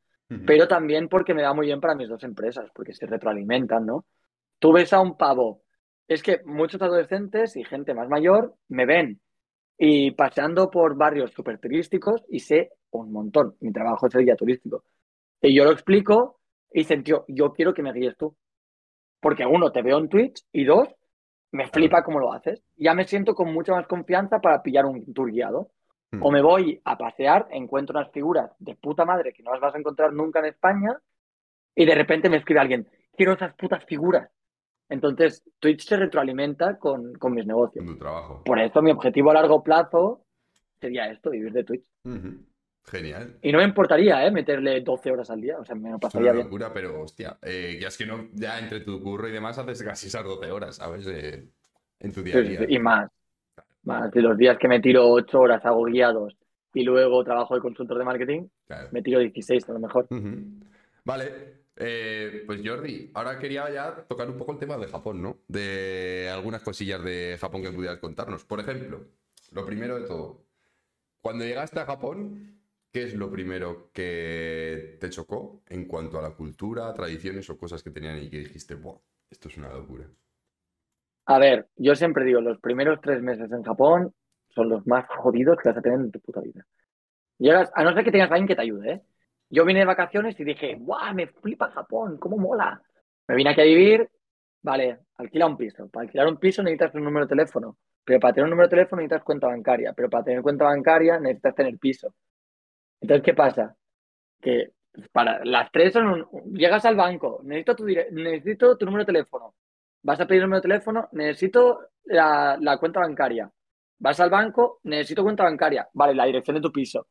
[0.46, 4.06] Pero también porque me da muy bien para mis dos empresas, porque se retroalimentan, ¿no?
[4.60, 5.64] Tú ves a un pavo.
[6.08, 9.22] Es que muchos adolescentes y gente más mayor me ven
[9.78, 13.56] y paseando por barrios súper turísticos y sé un montón.
[13.62, 14.84] Mi trabajo es el guía turístico.
[15.42, 16.40] Y yo lo explico
[16.72, 18.36] y dicen, tío, yo quiero que me guíes tú.
[19.22, 20.90] Porque uno, te veo en Twitch y dos,
[21.52, 22.62] me flipa cómo lo haces.
[22.76, 25.72] Ya me siento con mucha más confianza para pillar un tour guiado.
[26.12, 26.26] Mm.
[26.26, 29.76] O me voy a pasear, encuentro unas figuras de puta madre que no las vas
[29.76, 31.00] a encontrar nunca en España
[31.76, 34.30] y de repente me escribe alguien, quiero esas putas figuras.
[34.90, 37.86] Entonces, Twitch se retroalimenta con, con mis negocios.
[37.86, 38.44] En tu trabajo.
[38.44, 40.26] Por eso mi objetivo a largo plazo
[40.82, 41.86] sería esto, vivir de Twitch.
[42.86, 43.38] Genial.
[43.44, 44.32] Y no me importaría, ¿eh?
[44.32, 46.46] Meterle 12 horas al día, o sea, me lo Es pasaría una bien.
[46.48, 49.84] locura, pero hostia, eh, ya es que no, ya entre tu curro y demás haces
[49.84, 51.06] casi esas 12 horas, ¿sabes?
[51.06, 51.48] Eh,
[52.00, 52.60] en tu día a sí, día.
[52.60, 53.12] sí, Y más.
[53.84, 54.10] Más.
[54.16, 56.36] Y los días que me tiro 8 horas hago guiados
[56.74, 58.90] y luego trabajo de consultor de marketing, Claro.
[58.92, 60.08] me tiro 16 a lo mejor.
[61.06, 61.59] Vale.
[61.82, 65.38] Eh, pues Jordi, ahora quería ya tocar un poco el tema de Japón, ¿no?
[65.48, 68.44] De algunas cosillas de Japón que pudieras contarnos.
[68.44, 69.08] Por ejemplo,
[69.54, 70.46] lo primero de todo,
[71.22, 72.62] cuando llegaste a Japón,
[72.92, 77.82] ¿qué es lo primero que te chocó en cuanto a la cultura, tradiciones o cosas
[77.82, 78.98] que tenían y que dijiste, Buah,
[79.30, 80.06] esto es una locura?
[81.28, 84.14] A ver, yo siempre digo, los primeros tres meses en Japón
[84.50, 86.66] son los más jodidos que vas a tener en tu puta vida.
[87.38, 89.02] Llegas, a no ser que tengas alguien que te ayude, ¿eh?
[89.50, 91.14] Yo vine de vacaciones y dije, ¡guau!
[91.16, 92.82] Me flipa Japón, ¿cómo mola?
[93.28, 94.10] Me vine aquí a vivir,
[94.62, 95.90] vale, alquila un piso.
[95.90, 98.76] Para alquilar un piso necesitas un número de teléfono, pero para tener un número de
[98.76, 102.14] teléfono necesitas cuenta bancaria, pero para tener cuenta bancaria necesitas tener piso.
[103.02, 103.76] Entonces, ¿qué pasa?
[104.42, 104.74] Que
[105.12, 109.56] para las tres son un- llegas al banco, necesito tu, necesito tu número de teléfono.
[110.04, 113.52] Vas a pedir el número de teléfono, necesito la, la cuenta bancaria.
[114.00, 115.88] Vas al banco, necesito cuenta bancaria.
[115.94, 117.08] Vale, la dirección de tu piso.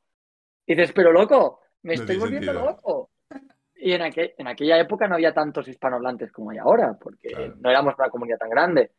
[0.67, 2.71] Y dices, pero loco, me No estoy volviendo sentido.
[2.71, 3.11] loco.
[3.81, 7.55] Y en, aquel- en aquella época no había tantos hispanohablantes como hay ahora, porque Claro.
[7.61, 8.91] no éramos una comunidad tan grande.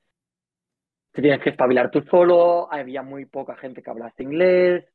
[1.12, 4.86] Te tienes que espabilar tú solo, había muy poca gente que hablase inglés.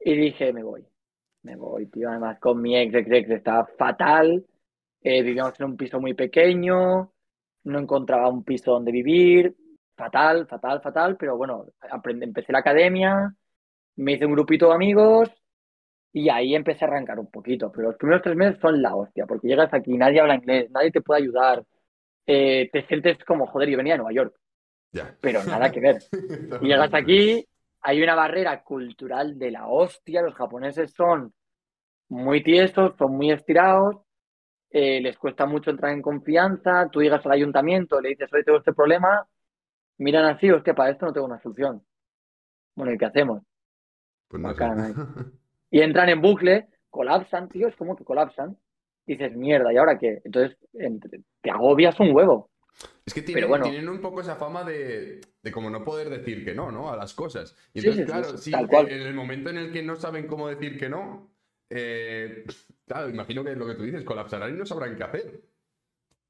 [0.00, 0.84] Y dije, me voy,
[1.42, 2.08] me voy, tío.
[2.10, 4.44] Además, con mi ex, ex, ex estaba fatal.
[5.02, 7.12] Eh, vivíamos en un piso muy pequeño,
[7.64, 9.54] no encontraba un piso donde vivir.
[9.96, 11.16] Fatal, fatal, fatal.
[11.16, 11.66] Pero bueno,
[12.20, 13.32] empecé la academia,
[13.96, 15.28] me hice un grupito de amigos
[16.18, 17.70] y ahí empecé a arrancar un poquito.
[17.70, 20.90] Pero los primeros tres meses son la hostia, porque llegas aquí, nadie habla inglés, nadie
[20.90, 21.64] te puede ayudar.
[22.26, 24.34] Eh, te sientes como, joder, yo venía de Nueva York,
[25.20, 25.98] pero nada que ver.
[26.60, 27.46] Y llegas aquí,
[27.82, 31.32] hay una barrera cultural de la hostia, los japoneses son
[32.08, 33.98] muy tiesos, son muy estirados,
[34.70, 38.58] eh, les cuesta mucho entrar en confianza, tú llegas al ayuntamiento, le dices, oye, tengo
[38.58, 39.24] este problema,
[39.98, 41.80] miran así, hostia, para esto no tengo una solución.
[42.74, 43.40] Bueno, ¿y qué hacemos?
[44.26, 44.52] Pues no.
[45.70, 48.56] Y entran en bucle, colapsan, tío, es como que colapsan.
[49.06, 50.20] Dices, mierda, ¿y ahora qué?
[50.24, 50.56] Entonces
[51.40, 52.50] te agobias un huevo.
[53.06, 53.64] Es que tienen, bueno.
[53.64, 56.90] tienen un poco esa fama de, de como no poder decir que no, ¿no?
[56.90, 57.56] A las cosas.
[57.72, 58.90] Y entonces, sí, sí, claro, sí, sí, tal cual.
[58.90, 61.32] en el momento en el que no saben cómo decir que no,
[61.70, 62.44] eh,
[62.86, 65.40] claro, imagino que lo que tú dices, colapsarán y no sabrán qué hacer.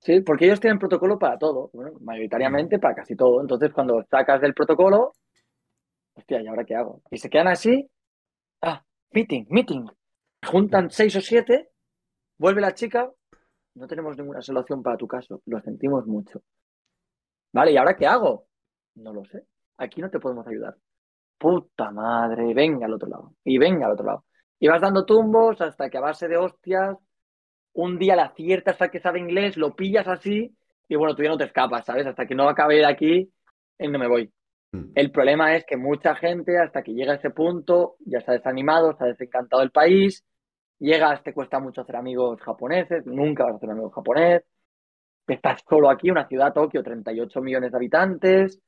[0.00, 3.40] Sí, porque ellos tienen protocolo para todo, bueno, mayoritariamente para casi todo.
[3.40, 5.14] Entonces, cuando sacas del protocolo,
[6.14, 7.02] hostia, ¿y ahora qué hago?
[7.10, 7.90] Y se quedan así,
[8.62, 9.86] ah, meeting, meeting.
[10.46, 11.70] Juntan seis o siete,
[12.38, 13.10] vuelve la chica,
[13.74, 16.42] no tenemos ninguna solución para tu caso, lo sentimos mucho.
[17.52, 18.46] Vale, ¿y ahora qué hago?
[18.94, 19.46] No lo sé,
[19.78, 20.76] aquí no te podemos ayudar.
[21.38, 24.24] Puta madre, venga al otro lado, y venga al otro lado.
[24.58, 26.96] Y vas dando tumbos hasta que a base de hostias
[27.72, 30.56] un día la aciertas al que sabe inglés, lo pillas así
[30.88, 32.06] y bueno, tú ya no te escapas, ¿sabes?
[32.06, 33.32] Hasta que no acabe de aquí,
[33.78, 34.32] no me voy.
[34.72, 34.92] Mm.
[34.94, 38.96] El problema es que mucha gente, hasta que llega a ese punto, ya ha desanimado,
[38.98, 40.24] ha desencantado del país,
[40.78, 44.42] llegas, te cuesta mucho hacer amigos japoneses, nunca vas a hacer un amigo japonés,
[45.26, 48.60] estás solo aquí, una ciudad, Tokio, 38 millones de habitantes,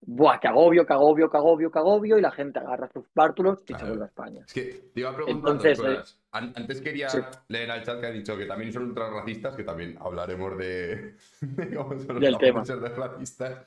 [0.00, 3.62] buah, que agobio, que agobio, que agobio, que agobio, y la gente agarra sus bártulos
[3.68, 4.44] y se vuelve a España.
[4.46, 6.20] Es que te iba a preguntar Entonces, dos cosas.
[6.32, 7.18] An- Antes quería sí.
[7.48, 11.14] leer al chat que ha dicho que también son ultra racistas, que también hablaremos de,
[11.40, 12.64] de cómo son los Del tema.
[12.96, 13.66] racistas.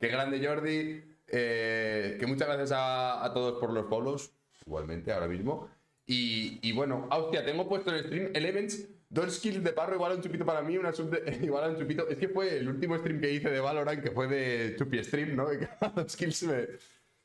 [0.00, 1.13] Qué grande Jordi.
[1.36, 4.32] Eh, que muchas gracias a, a todos por los follows,
[4.64, 5.68] igualmente ahora mismo.
[6.06, 9.94] Y, y bueno, ah, hostia, tengo puesto en el stream Elements, dos skills de parro
[9.94, 12.08] igual a un chupito para mí, una sub de- igual a un chupito.
[12.08, 15.34] Es que fue el último stream que hice de Valorant, que fue de Chupi Stream,
[15.34, 15.48] ¿no?
[15.58, 16.66] Que cada dos skills me,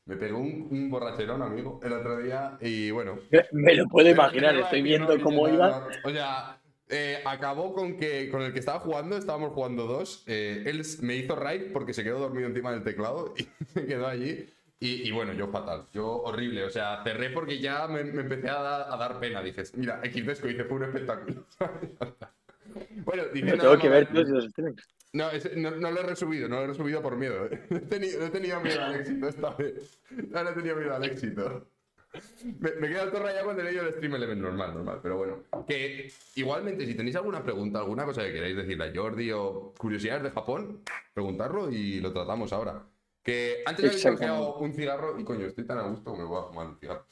[0.06, 2.58] me pegó un, un borracherón, amigo, el otro día.
[2.60, 5.86] Y bueno, Me, me lo puedo imaginar, estoy viendo cómo iba.
[6.04, 6.59] O sea,
[6.90, 10.24] eh, acabó con que con el que estaba jugando, estábamos jugando dos.
[10.26, 14.06] eh, él me hizo raid porque se quedó dormido encima del teclado y se quedó
[14.06, 14.46] allí.
[14.82, 16.64] Y, y bueno, yo fatal, yo horrible.
[16.64, 19.42] O sea, cerré porque ya me, me empecé a, da- a dar pena.
[19.42, 21.44] Dices, mira, Xdesco dice, fue un espectáculo.
[23.04, 24.82] bueno, nada tengo que ver, si los streams.
[25.12, 27.46] no, no, no lo he resubido, no lo he resubido por miedo.
[27.46, 27.60] ¿eh?
[27.70, 30.00] No he tenido, no he tenido miedo al éxito esta vez.
[30.30, 31.66] No, no he tenido miedo al éxito.
[32.58, 34.98] Me, me queda todo rayado cuando leído el stream element normal, normal.
[35.02, 39.30] Pero bueno, que igualmente, si tenéis alguna pregunta, alguna cosa que queráis decirle a Jordi
[39.32, 40.82] o curiosidades de Japón,
[41.14, 42.84] preguntarlo y lo tratamos ahora.
[43.22, 46.40] Que antes habéis canjeado un cigarro y coño, estoy tan a gusto que me voy
[46.42, 47.06] a fumar un cigarro.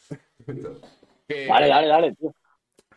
[1.28, 2.34] Que- Dale, dale, dale, tío.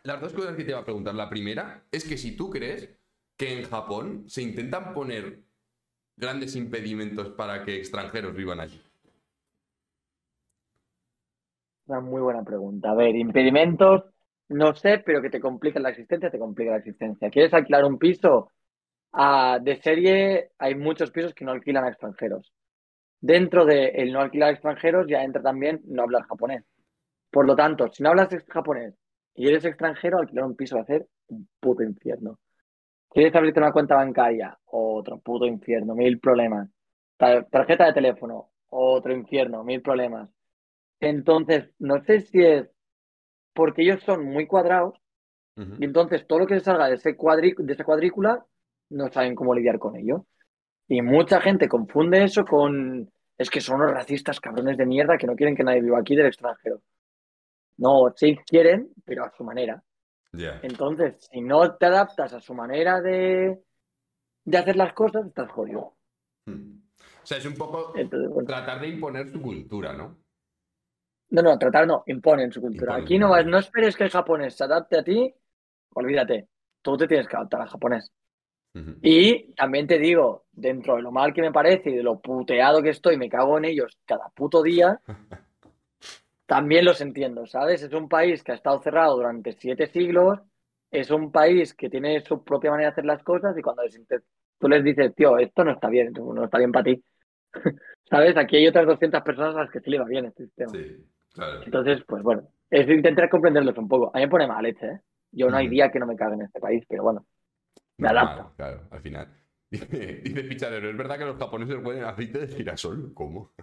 [0.04, 1.14] las dos cosas que te iba a preguntar.
[1.14, 2.90] La primera es que si tú crees
[3.36, 5.42] que en Japón se intentan poner
[6.16, 8.82] grandes impedimentos para que extranjeros vivan allí.
[11.92, 12.92] Una muy buena pregunta.
[12.92, 14.06] A ver, impedimentos,
[14.50, 17.30] no sé, pero que te complican la existencia, te complica la existencia.
[17.30, 18.50] ¿Quieres alquilar un piso?
[19.14, 22.54] Ah, de serie hay muchos pisos que no alquilan a extranjeros.
[23.22, 26.66] Dentro del no alquilar extranjeros ya entra también no hablar japonés.
[27.32, 28.96] Por lo tanto, si no hablas japonés
[29.36, 32.40] y eres extranjero, alquilar un piso va a ser un puto infierno.
[33.10, 34.58] ¿Quieres abrirte una cuenta bancaria?
[34.66, 36.70] Otro puto infierno, mil problemas.
[37.18, 40.30] Tar- Tarjeta de teléfono, otro infierno, mil problemas.
[41.02, 42.70] Entonces, no sé si es
[43.54, 44.94] porque ellos son muy cuadrados
[45.56, 48.44] y entonces todo lo que salga de, ese de esa cuadrícula
[48.90, 50.26] no saben cómo lidiar con ello.
[50.88, 55.28] Y mucha gente confunde eso con es que son unos racistas cabrones de mierda que
[55.28, 56.82] no quieren que nadie viva aquí del extranjero.
[57.78, 59.84] No, sí quieren, pero a su manera.
[60.34, 63.60] Entonces, si no te adaptas a su manera de,
[64.46, 65.96] de hacer las cosas, estás jodido.
[66.46, 66.82] Hmm.
[67.24, 68.48] O sea, es un poco Entonces, bueno.
[68.48, 70.21] tratar de imponer su cultura, ¿no?
[71.32, 72.92] No, no, tratar no, imponen su cultura.
[72.92, 75.34] Imponen, Aquí no, vas- no esperes que el japonés se adapte a ti,
[75.94, 76.48] olvídate.
[76.82, 78.12] Tú te tienes que adaptar al japonés.
[79.02, 82.82] Y también te digo, dentro de lo mal que me parece y de lo puteado
[82.84, 85.00] que estoy, me cago en ellos cada puto día,
[86.46, 87.82] también los entiendo, ¿sabes?
[87.82, 90.40] Es un país que ha estado cerrado durante siete siglos,
[90.92, 94.00] es un país que tiene su propia manera de hacer las cosas y cuando les
[94.60, 97.04] tú les dices, tío, esto no está bien, no está bien para ti.
[98.10, 98.38] ¿Sabes?
[98.38, 100.74] Aquí hay otras 200 personas a las que sí le va bien este sistema.
[100.74, 101.66] Sí, claro.
[101.66, 104.12] Entonces, pues bueno, es intentar comprenderlos un poco.
[104.14, 105.02] A mí me pone mal leche, ¿eh?
[105.32, 107.26] Yo no hay día que no me cague en este país, pero bueno,
[107.98, 108.54] me Normal, adapto.
[108.58, 109.28] Claro, al final.
[109.72, 109.86] Dice,
[110.22, 113.14] dice Picharero, ¿es verdad que los japoneses ponen aceite de girasol?
[113.14, 113.54] ¿Cómo?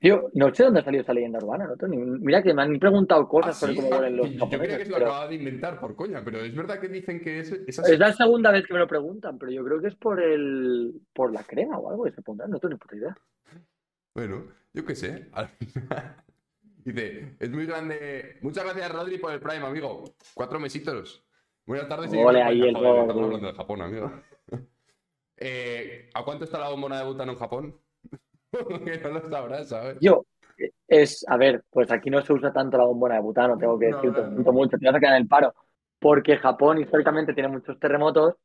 [0.00, 1.88] Tío, no sé dónde ha salido esa leyenda urbana, ¿no?
[1.88, 3.76] Ni- Mira que me han preguntado cosas Ah, sobre ¿sí?
[3.76, 6.24] cómo huelen los Yo creía que japoneses, se lo pero acababa de inventar por coña,
[6.24, 9.38] pero es verdad que dicen que es, es la segunda vez que me lo preguntan,
[9.38, 12.50] pero yo creo que es por el por la crema o algo que se pondrán,
[12.50, 13.16] no tengo ni puta idea.
[14.14, 15.28] Bueno, yo qué sé.
[15.32, 16.24] al final.
[16.84, 18.38] Dice, es muy grande.
[18.42, 20.04] Muchas gracias, Rodri, por el Prime, amigo.
[20.34, 21.24] Cuatro mesitos.
[21.64, 22.12] Buenas tardes.
[22.12, 23.02] Ole, ahí el Joder.
[23.02, 24.12] Estamos hablando de Japón, amigo.
[25.44, 27.76] Eh, ¿A cuánto está la bombona de butano en Japón?
[28.84, 29.96] que no lo sabrás, ¿sabes?
[30.00, 30.24] Yo,
[30.86, 33.88] es, a ver, pues aquí no se usa tanto la bombona de butano, tengo que
[33.88, 35.52] No, decirte, no, mucho, te vas a quedar en el paro,
[35.98, 38.36] porque Japón históricamente tiene muchos terremotos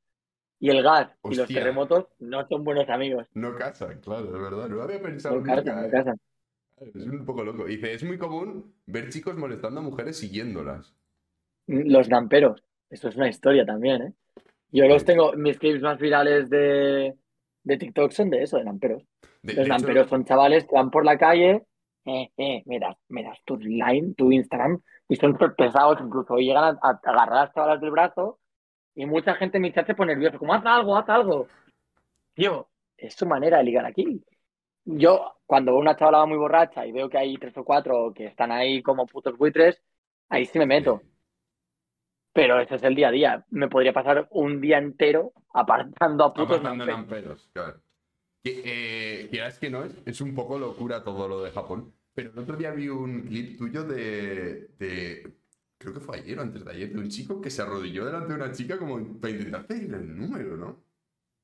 [0.60, 4.68] y el gas y los terremotos no son buenos amigos, No casan, claro, de verdad.
[4.68, 5.56] No lo había pensado no nunca.
[5.58, 5.92] casan, no eh.
[5.92, 6.20] casan.
[6.78, 7.66] Es un poco loco.
[7.66, 10.96] Dice, es muy común ver chicos molestando a mujeres siguiéndolas.
[11.66, 14.14] Los namperos, eso es una historia también, ¿eh?
[14.72, 17.16] Yo los tengo, mis clips más virales de,
[17.64, 19.04] de TikTok son de eso, de namperos.
[19.42, 21.64] De, Los de hecho, son chavales que van por la calle,
[22.06, 22.80] eh, eh, me
[23.24, 27.46] das tu line, tu Instagram, y son pesados, incluso y llegan a, a agarrar a
[27.46, 28.40] las chavalas del brazo,
[28.94, 31.48] y mucha gente en mi chat se pone nervioso, como haz algo, haz algo.
[32.34, 34.22] Tío, es su manera de ligar aquí.
[34.90, 38.26] Yo, cuando veo una chavala muy borracha y veo que hay tres o cuatro que
[38.28, 39.82] están ahí como putos buitres,
[40.30, 41.02] ahí sí me meto.
[42.34, 43.46] Pero ese es el día a día.
[43.50, 47.82] Me podría pasar un día entero apartando a putos Apartando namperos, claro.
[48.42, 51.94] Que, eh, quieras que no, es, es un poco locura todo lo de Japón.
[52.14, 55.34] Pero el otro día vi un clip tuyo de, de-
[55.80, 58.30] Creo que fue ayer o antes de ayer, de un chico que se arrodilló delante
[58.30, 60.84] de una chica como para intentar pedir el número, ¿no?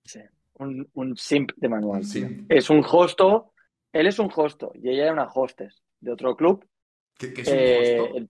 [0.06, 0.19] Sí,
[0.55, 1.99] un, un simp de manual.
[1.99, 2.51] Un simp.
[2.51, 3.53] Es un hosto,
[3.91, 6.67] él es un hosto y ella era una hostess de otro club.
[7.17, 8.17] Que es un Eh, hosto.
[8.17, 8.29] el-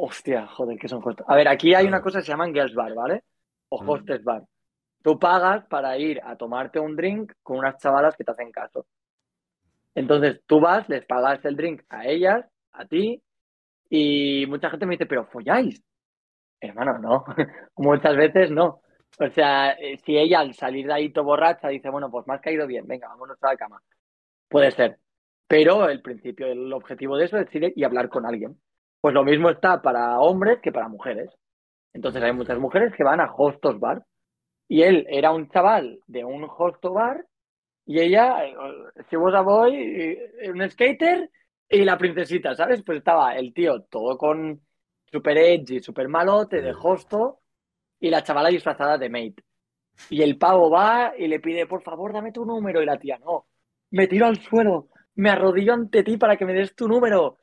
[0.00, 1.26] Hostia, joder, que son hostos.
[1.28, 1.88] A ver, aquí hay Claro.
[1.88, 3.24] una cosa que se llaman girls bar, ¿vale?
[3.70, 3.88] O Mm.
[3.90, 4.44] hostess bar.
[5.02, 8.86] Tú pagas para ir a tomarte un drink con unas chavalas que te hacen caso.
[9.94, 13.20] Entonces tú vas, les pagas el drink a ellas, a ti,
[13.90, 15.82] y mucha gente me dice, pero folláis.
[16.60, 17.24] Hermano, no.
[17.76, 18.82] Muchas veces no.
[19.20, 22.34] O sea, eh, si ella al salir de ahí todo borracha dice, bueno, pues me
[22.34, 23.82] has caído bien, venga, vámonos a la cama.
[24.48, 24.98] Puede ser.
[25.46, 28.60] Pero el principio, el objetivo de eso es ir y hablar con alguien.
[29.00, 31.30] Pues lo mismo está para hombres que para mujeres.
[31.92, 34.04] Entonces hay muchas mujeres que van a hostos bar.
[34.68, 37.24] Y él era un chaval de un hosto bar
[37.88, 38.54] y ella, eh,
[39.10, 41.30] she was a boy, eh, un skater
[41.70, 42.82] y la princesita, ¿sabes?
[42.84, 44.60] Pues estaba el tío todo con
[45.10, 47.40] super edgy, super malote de hosto
[48.00, 49.44] y la chavala disfrazada de mate.
[50.10, 52.82] Y el pavo va y le pide, por favor, dame tu número.
[52.82, 53.46] Y la tía, no,
[53.90, 57.38] me tiro al suelo, me arrodillo ante ti para que me des tu número.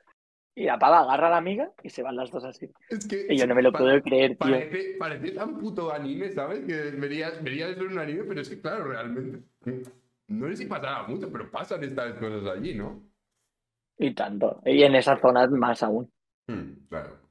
[0.58, 2.72] Y la pava agarra a la amiga y se van las dos así.
[2.90, 4.52] Es que Y yo no me lo puedo creer, tío.
[4.52, 6.64] Parece, parece tan puto anime, ¿sabes?
[6.66, 9.44] Que verías eso en un anime, pero es que, claro, realmente.
[10.28, 13.04] No sé si pasará mucho, pero pasan estas cosas allí, ¿no?
[13.98, 14.62] Y tanto.
[14.66, 16.10] Y en esas zonas más aún.
[16.48, 17.25] Hmm, claro.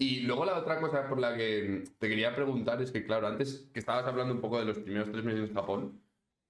[0.00, 3.68] Y luego la otra cosa por la que te quería preguntar es que, claro, antes
[3.74, 6.00] que estabas hablando un poco de los primeros tres meses en Japón,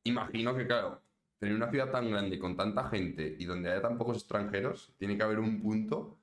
[0.05, 1.01] imagino que, claro,
[1.39, 5.17] tener una ciudad tan grande con tanta gente y donde haya tan pocos extranjeros, tiene
[5.17, 6.19] que haber un punto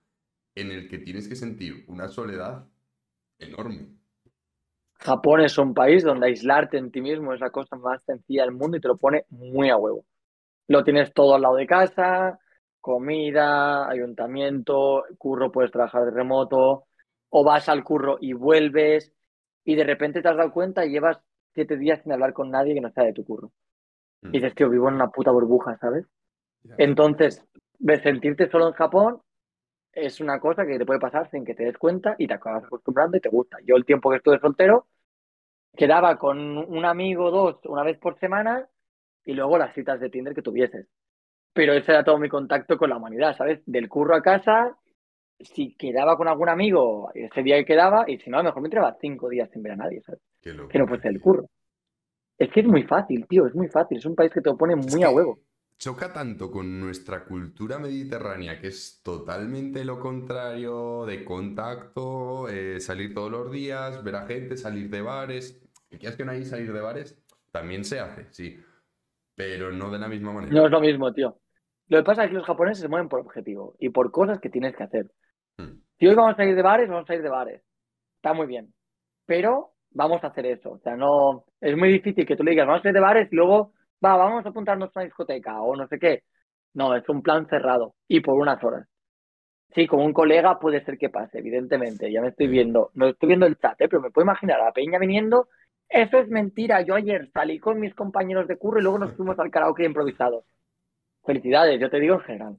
[0.54, 2.68] en el que tienes que sentir una soledad
[3.40, 3.88] enorme.
[4.94, 8.54] Japón es un país donde aislarte en ti mismo es la cosa más sencilla del
[8.54, 10.06] mundo y te lo pone muy a huevo.
[10.68, 12.40] Lo tienes todo al lado de casa,
[12.80, 16.86] comida, ayuntamiento, curro, puedes trabajar de remoto,
[17.30, 19.14] o vas al curro y vuelves,
[19.64, 21.20] y de repente te has dado cuenta y llevas
[21.54, 23.52] siete días sin hablar con nadie que no sea de tu curro.
[24.22, 24.30] Mm.
[24.30, 26.06] Y dices, tío, vivo en una puta burbuja, ¿sabes?
[26.78, 27.46] Entonces,
[27.78, 29.22] de sentirte solo en Japón
[29.92, 32.66] es una cosa que te puede pasar sin que te des cuenta y te acabas
[32.66, 33.58] acostumbrando y te gusta.
[33.64, 34.88] Yo el tiempo que estuve soltero,
[35.76, 38.68] quedaba con un amigo dos una vez por semana
[39.24, 40.88] y luego las citas de Tinder que tuvieses.
[41.54, 43.62] Pero ese era todo mi contacto con la humanidad, ¿sabes?
[43.66, 44.78] Del curro a casa,
[45.40, 48.62] si quedaba con algún amigo, ese día que quedaba, y si no, a lo mejor
[48.62, 50.22] me tiraba cinco días sin ver a nadie, ¿sabes?
[50.42, 51.50] Qué Que no fuese el curro.
[52.38, 53.98] Es que es muy fácil, tío, es muy fácil.
[53.98, 55.40] Es un país que te lo pone Es muy a huevo.
[55.78, 63.14] Choca tanto con nuestra cultura mediterránea, que es totalmente lo contrario de contacto, eh, salir
[63.14, 65.62] todos los días, ver a gente, salir de bares.
[65.90, 67.22] Que quieras que no hay salir de bares,
[67.52, 68.58] también se hace, sí.
[69.36, 70.54] Pero no de la misma manera.
[70.54, 71.40] No es lo mismo, tío.
[71.88, 74.50] Lo que pasa es que los japoneses se mueven por objetivo y por cosas que
[74.50, 75.12] tienes que hacer.
[76.00, 77.62] Si hoy vamos a ir de bares, vamos a ir de bares.
[78.18, 78.74] Está muy bien.
[79.26, 80.72] Pero vamos a hacer eso.
[80.72, 81.46] O sea, no.
[81.62, 83.74] Es muy difícil que tú le digas, vamos a ir de bares y luego,
[84.04, 86.24] va, vamos a apuntarnos a una discoteca o no sé qué.
[86.74, 88.88] No, es un plan cerrado y por unas horas.
[89.74, 92.12] Sí, como un colega puede ser que pase, evidentemente.
[92.12, 93.88] Ya me estoy viendo, no estoy viendo el chat, ¿eh?
[93.90, 95.50] pero me puedo imaginar a la peña viniendo.
[95.90, 96.82] Eso es mentira.
[96.82, 100.46] Yo ayer salí con mis compañeros de curro y luego nos fuimos al karaoke improvisado.
[101.26, 102.58] Felicidades, yo te digo en general.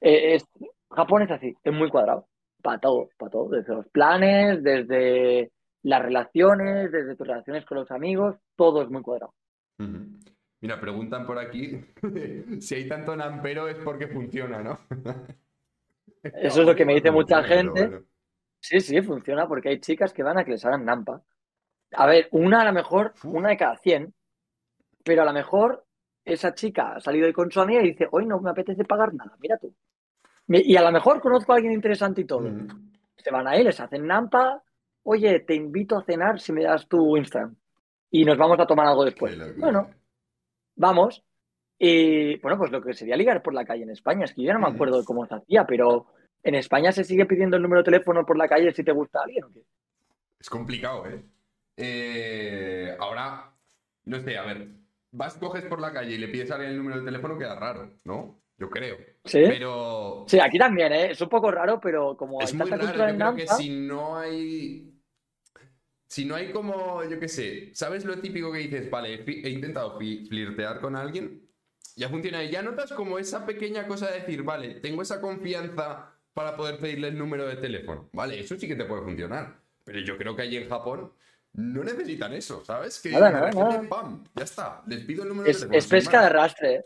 [0.00, 0.46] Eh, es,
[0.94, 2.28] Japón es así, es muy cuadrado.
[2.62, 3.48] Para todo, para todo.
[3.48, 5.50] Desde los planes, desde
[5.82, 9.34] las relaciones, desde tus relaciones con los amigos, todo es muy cuadrado.
[10.60, 11.80] Mira, preguntan por aquí
[12.60, 14.78] si hay tanto nampero es porque funciona, ¿no?
[16.22, 17.88] Eso es lo que me dice mucha gente.
[17.88, 18.06] bueno.
[18.60, 21.20] Sí, sí, funciona porque hay chicas que van a que les hagan nampa.
[21.94, 24.14] A ver, una a lo mejor, una de cada 100,
[25.02, 25.84] pero a lo mejor
[26.24, 29.12] esa chica ha salido hoy con su amiga y dice, hoy no me apetece pagar
[29.14, 29.74] nada, mira tú.
[30.48, 32.48] Y a lo mejor conozco a alguien interesante y todo.
[32.48, 32.66] Ujú.
[33.16, 34.62] Se van ahí, les hacen nampa,
[35.04, 37.54] oye, te invito a cenar si me das tu Instagram
[38.10, 39.36] y nos vamos a tomar algo después.
[39.56, 39.90] Bueno,
[40.76, 41.24] vamos.
[41.78, 44.48] Y bueno, pues lo que sería ligar por la calle en España, es que yo
[44.48, 46.06] ya no me acuerdo de cómo se hacía, pero
[46.42, 49.22] en España se sigue pidiendo el número de teléfono por la calle si te gusta
[49.22, 49.62] alguien o qué.
[50.38, 51.24] Es complicado, ¿eh?
[51.76, 53.52] Eh, Ahora,
[54.04, 54.68] no sé, a ver,
[55.10, 57.58] vas, coges por la calle y le pides a alguien el número de teléfono, queda
[57.58, 58.41] raro, ¿no?
[58.62, 58.96] Yo creo.
[59.24, 59.42] ¿Sí?
[59.48, 61.10] Pero Sí, aquí también, ¿eh?
[61.10, 63.10] Es un poco raro, pero como es hay muy tanta raro.
[63.10, 64.88] Yo creo que si no hay.
[66.06, 68.88] Si no hay como, yo qué sé, ¿sabes lo típico que dices?
[68.88, 71.48] Vale, he intentado flirtear con alguien,
[71.96, 72.44] ya funciona.
[72.44, 76.78] Y ya notas como esa pequeña cosa de decir, vale, tengo esa confianza para poder
[76.78, 78.10] pedirle el número de teléfono.
[78.12, 79.60] Vale, eso sí que te puede funcionar.
[79.84, 81.12] Pero yo creo que allí en Japón
[81.54, 83.00] no necesitan eso, ¿sabes?
[83.00, 83.88] Que Nada, nada.
[83.88, 84.22] ¡pam!
[84.36, 85.78] Ya está, les pido el número de es, teléfono.
[85.78, 86.84] es sin pesca de arrastre, ¿eh?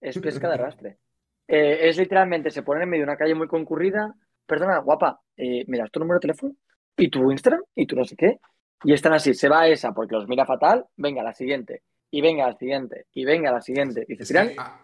[0.00, 0.98] Es pesca de arrastre.
[1.46, 4.14] Eh, es literalmente, se ponen en medio de una calle muy concurrida.
[4.46, 6.54] Perdona, guapa, eh, ¿me das tu número de teléfono?
[6.96, 7.62] ¿Y tu Instagram?
[7.74, 8.38] ¿Y tu no sé qué?
[8.84, 12.20] Y están así, se va a esa porque los mira fatal, venga la siguiente, y
[12.20, 14.04] venga la siguiente, y venga la siguiente.
[14.06, 14.80] Y se tiran ah,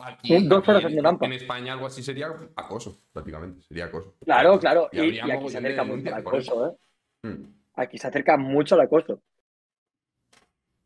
[0.00, 2.26] aquí, Un- dos horas en, en España algo así sería
[2.56, 3.62] acoso, prácticamente.
[3.62, 4.16] Sería acoso.
[4.24, 4.88] Claro, claro.
[4.92, 6.76] Y Y, habría y aquí se acerca mucho al acoso, ¿eh?
[7.28, 9.22] Mm, Aquí se acerca mucho al acoso.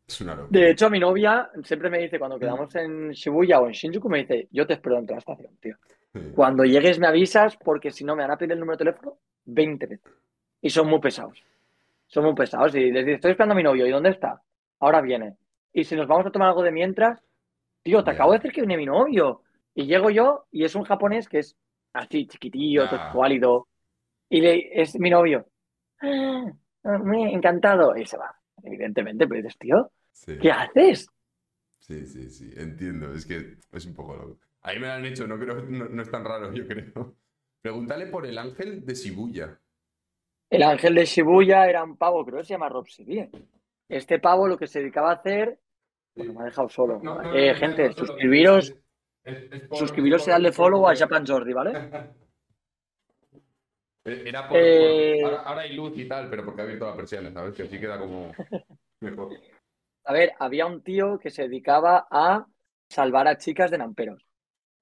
[0.07, 0.59] Es una locura.
[0.59, 4.19] De hecho, mi novia siempre me dice, cuando quedamos en Shibuya o en Shinjuku, me
[4.19, 5.75] dice, yo te espero dentro de la estación, tío.
[6.13, 6.31] Sí.
[6.35, 9.17] Cuando llegues me avisas porque si no me van a pedir el número de teléfono
[9.45, 10.13] 20 veces.
[10.61, 11.43] Y son muy pesados.
[12.07, 12.75] Son muy pesados.
[12.75, 13.85] Y les digo, estoy esperando a mi novio.
[13.85, 14.41] ¿Y dónde está?
[14.79, 15.37] Ahora viene.
[15.73, 17.21] Y si nos vamos a tomar algo de mientras,
[17.83, 19.41] tío, te acabo de decir que viene mi novio.
[19.73, 21.55] Y llego yo y es un japonés que es
[21.93, 23.67] así, chiquitillo, todo escuálido.
[24.29, 25.45] Y le, es mi novio.
[26.87, 27.97] Ah, ah, encantado.
[27.97, 28.35] Y se va.
[28.63, 31.07] Evidentemente, pero dices, tío, Sí, ¿qué haces?
[31.79, 33.13] sí, sí, sí, entiendo.
[33.13, 34.39] Es que es un poco loco.
[34.61, 37.15] Ahí me lo han hecho, no, creo, no, no es tan raro, yo creo.
[37.61, 39.59] Pregúntale por el ángel de Shibuya.
[40.49, 43.29] El ángel de Shibuya era un pavo, creo que se llama Rob Sivie.
[43.89, 45.59] Este pavo lo que se dedicaba a hacer.
[46.15, 46.99] Bueno, me ha dejado solo.
[47.03, 48.73] No, no, Eh, no, gente, suscribiros,
[49.23, 51.71] es- es por- suscribiros y darle por- follow a Japan Jordi, ¿vale?
[54.05, 56.95] Era por, Eh, por- ahora, ahora hay luz y tal, pero porque ha abierto la
[56.95, 57.53] persiana, ¿sabes?
[57.55, 58.31] Que así queda como
[59.01, 59.31] mejor.
[60.05, 62.45] A ver, había un tío que se dedicaba a
[62.89, 64.25] salvar a chicas de namperos.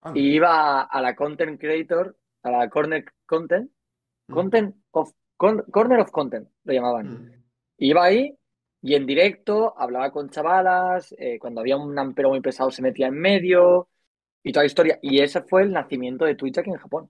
[0.01, 3.71] Ah, Y iba a, a la content creator, a la corner content,
[4.29, 7.07] content of, con- corner of content, lo llamaban.
[7.07, 7.43] mm.
[7.77, 8.37] Iba ahí
[8.81, 13.07] y en directo hablaba con chavalas, eh, cuando había un nampero muy pesado se metía
[13.07, 13.89] en medio
[14.43, 14.99] y toda la historia.
[15.01, 17.09] Y ese fue el nacimiento de Twitch aquí en Japón.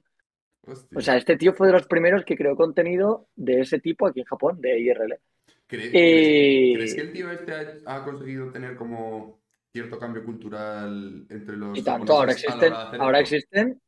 [0.65, 0.97] Hostia.
[0.97, 4.19] O sea, este tío fue de los primeros que creó contenido de ese tipo aquí
[4.21, 5.19] en Japón, de IRL.
[5.73, 7.53] ¿Cre- eh, ¿crees, crees que el tío este
[7.85, 9.39] ha, ha conseguido tener como
[9.71, 13.81] cierto cambio cultural entre los Y tanto, ahora existen, ahora existen,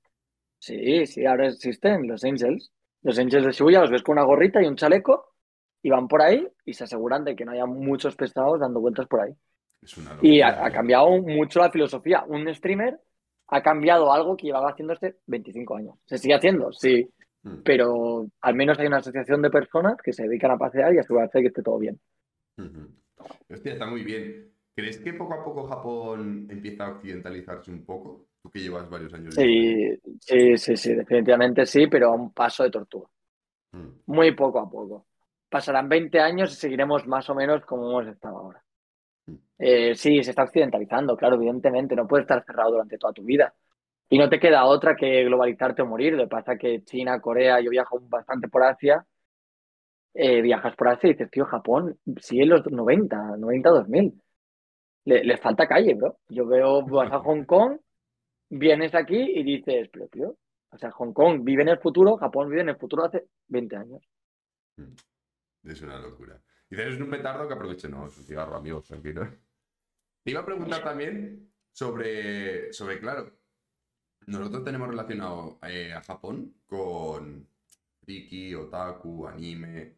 [0.60, 2.72] sí, sí, ahora existen los Angels.
[3.04, 5.36] Los Angels de Shibuya los ves con una gorrita y un chaleco
[5.84, 9.08] y van por ahí y se aseguran de que no haya muchos pesados dando vueltas
[9.08, 9.34] por ahí.
[9.82, 10.72] Es una Y ha, ha ¿eh?
[10.72, 12.24] cambiado mucho la filosofía.
[12.28, 13.00] Un streamer
[13.48, 15.96] ha cambiado algo que llevaba haciéndose 25 años.
[16.06, 17.08] Se sigue haciendo, sí,
[17.46, 21.00] Mm, pero al menos hay una asociación de personas que se dedican a pasear y
[21.00, 22.00] asegurarse de que esté todo bien.
[22.58, 22.90] ujú.
[23.50, 24.52] Hostia, está muy bien.
[24.76, 28.28] ¿Crees que poco a poco Japón empieza a occidentalizarse un poco?
[28.42, 29.34] Tú que llevas varios años.
[29.34, 33.08] Sí, sí, sí, sí, definitivamente sí, pero a un paso de tortuga.
[33.74, 35.08] Mm, Muy poco a poco.
[35.50, 38.64] Pasarán 20 años y seguiremos más o menos como hemos estado ahora.
[39.28, 39.36] Mm.
[39.60, 41.96] Eh, sí, se está occidentalizando, claro, evidentemente.
[41.96, 43.54] No puedes estar cerrado durante toda tu vida.
[44.10, 46.14] Y no te queda otra que globalizarte o morir.
[46.14, 49.06] Lo que pasa que China, Corea, yo viajo bastante por Asia.
[50.14, 54.22] eh, viajas por Asia y dices, tío, Japón sigue en los 90, 90, 2000.
[55.06, 56.20] Le, les falta calle, bro.
[56.30, 57.78] Yo veo, vas a Hong Kong,
[58.50, 60.38] vienes aquí y dices, pero tío,
[60.70, 63.76] o sea, Hong Kong vive en el futuro, Japón vive en el futuro hace 20
[63.76, 64.08] años.
[65.64, 66.42] Es una locura.
[66.70, 67.90] Dices, es un petardo que aproveche.
[67.90, 69.28] No, es un cigarro, amigos, tranquilo.
[70.24, 73.32] Te iba a preguntar también sobre, sobre claro,
[74.28, 77.48] nosotros tenemos relacionado eh, a Japón con
[78.02, 79.96] friki, otaku, anime.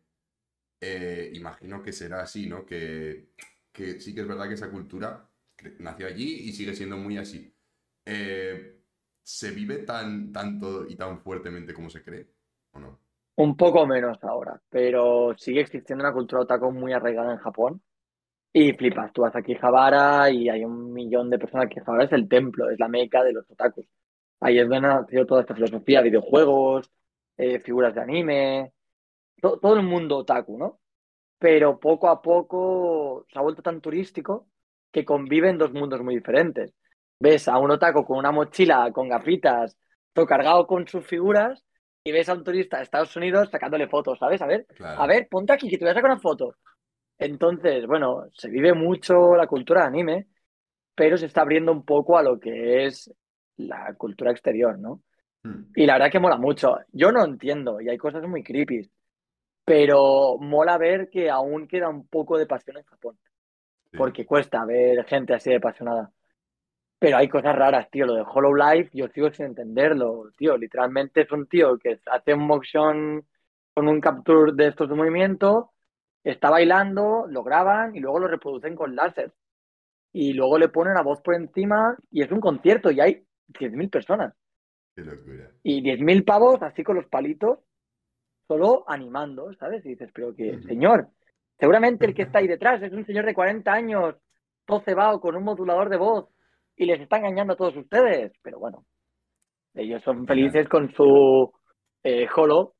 [0.79, 2.65] Eh, imagino que será así, ¿no?
[2.65, 3.29] Que,
[3.71, 5.27] que sí que es verdad que esa cultura
[5.79, 7.53] nació allí y sigue siendo muy así.
[8.05, 8.79] Eh,
[9.23, 12.27] ¿Se vive tan tanto y tan fuertemente como se cree?
[12.71, 12.99] ¿O no?
[13.35, 17.81] Un poco menos ahora, pero sigue existiendo una cultura otaku muy arraigada en Japón.
[18.53, 22.13] Y flipas, tú vas a Akihabara y hay un millón de personas que Akihabara es
[22.13, 23.85] el templo, es la meca de los otakus.
[24.39, 26.91] Ahí es donde ha nacido toda esta filosofía, videojuegos,
[27.37, 28.73] eh, figuras de anime,
[29.41, 30.79] to- todo el mundo otaku, ¿no?
[31.39, 34.47] Pero poco a poco se ha vuelto tan turístico
[34.91, 36.73] que conviven dos mundos muy diferentes.
[37.19, 39.77] Ves a un otaku con una mochila, con gafitas,
[40.13, 41.63] todo cargado con sus figuras,
[42.03, 44.41] y ves a un turista de Estados Unidos sacándole fotos, ¿sabes?
[44.41, 45.01] A ver, Claro.
[45.01, 46.55] a ver, ponte aquí que te voy a sacar una foto.
[47.17, 50.27] Entonces, bueno, se vive mucho la cultura de anime,
[50.95, 53.11] pero se está abriendo un poco a lo que es
[53.57, 55.01] la cultura exterior, ¿no?
[55.43, 56.77] Mm, Y la verdad que mola mucho.
[56.93, 58.91] Yo no entiendo y hay cosas muy creepy,
[59.65, 63.19] pero mola ver que aún queda un poco de pasión en Japón,
[63.91, 63.97] sí.
[63.97, 66.11] porque cuesta ver gente así de apasionada.
[66.99, 68.05] Pero hay cosas raras, tío.
[68.07, 70.57] Lo de Hollow Life, yo sigo sin entenderlo, tío.
[70.57, 73.27] Literalmente es un tío que hace un motion
[73.75, 75.71] con un capture de estos de movimiento,
[76.23, 79.33] está bailando, lo graban y luego lo reproducen con láser.
[80.13, 83.89] Y luego le ponen la voz por encima y es un concierto y hay 10.000
[83.89, 84.33] personas.
[84.95, 85.51] Qué locura.
[85.63, 87.59] Y 10.000 pavos así con los palitos,
[88.47, 89.85] solo animando, ¿sabes?
[89.85, 91.09] Y dices, pero que, señor,
[91.59, 94.15] seguramente el que está ahí detrás es un señor de 40 años,
[94.65, 96.29] todo cebado con un modulador de voz
[96.75, 98.31] y les está engañando a todos ustedes.
[98.41, 98.85] Pero bueno,
[99.73, 101.51] ellos son felices con su
[102.03, 102.75] eh, holo,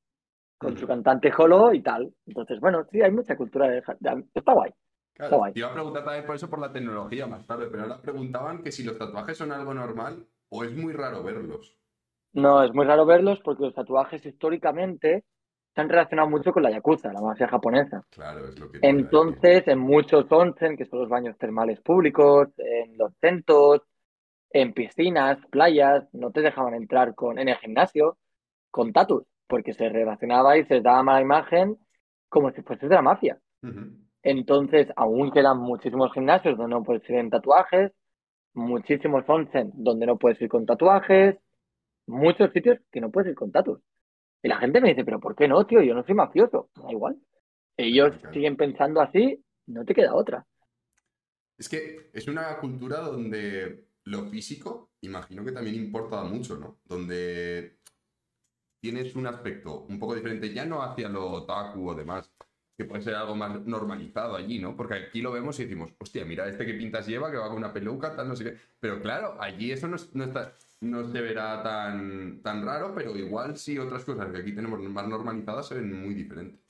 [0.58, 2.12] con su cantante holo y tal.
[2.26, 3.82] Entonces, bueno, sí, hay mucha cultura de...
[4.00, 4.72] de- Está guay.
[5.14, 5.54] Claro, Está guay.
[5.54, 8.62] te iba a preguntar también por eso por la tecnología más tarde, pero ahora preguntaban
[8.64, 11.78] que si los tatuajes son algo normal o es muy raro verlos.
[12.34, 15.24] No, es muy raro verlos porque los tatuajes históricamente
[15.74, 18.04] se han relacionado mucho con la yakuza, la mafia japonesa.
[18.10, 18.80] Claro, es lo que.
[18.82, 23.82] Entonces, en muchos onsen, que son los baños termales públicos, en los centros,
[24.50, 28.18] en piscinas, playas, no te dejaban entrar con, en el gimnasio
[28.72, 31.78] con tatus, porque se relacionaba y se daba mala imagen
[32.30, 33.40] como si fuese de la mafia.
[34.24, 37.92] Entonces, aún quedan muchísimos gimnasios donde no puedes ir en tatuajes,
[38.58, 41.38] muchísimos onsen donde no puedes ir con tatuajes,
[42.08, 43.80] muchos sitios que no puedes ir con tatus.
[44.42, 45.82] Y la gente me dice, pero ¿por qué no, tío?
[45.82, 46.70] Yo no soy mafioso.
[46.76, 47.18] Da igual.
[47.78, 48.34] Ellos claro.
[48.34, 50.46] siguen pensando así, no te queda otra.
[51.58, 56.80] Es que es una cultura donde lo físico, imagino que también importa mucho, ¿no?
[56.86, 57.78] Donde
[58.80, 62.32] tienes un aspecto un poco diferente, ya no hacia lo otaku o demás,
[62.78, 64.76] que puede ser algo más normalizado allí, ¿no?
[64.76, 67.58] Porque aquí lo vemos y decimos, hostia, mira este que pintas lleva, que va con
[67.58, 68.58] una peluca, tal, no sé qué.
[68.80, 73.16] Pero claro, allí eso no, es- no está, no se verá tan, tan raro, pero
[73.18, 76.62] igual sí otras cosas que aquí tenemos más normalizadas se ven muy diferentes.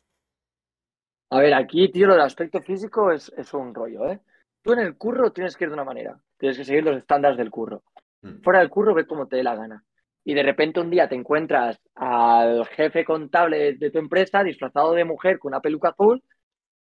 [1.30, 4.22] A ver, aquí, tío, lo del aspecto físico es, es un rollo, ¿eh?
[4.62, 7.38] Tú en el curro tienes que ir de una manera, tienes que seguir los estándares
[7.38, 7.84] del curro.
[8.22, 8.42] Mm.
[8.42, 9.84] Fuera del curro, ve como te dé la gana.
[10.28, 15.06] Y de repente un día te encuentras al jefe contable de tu empresa disfrazado de
[15.06, 16.22] mujer con una peluca azul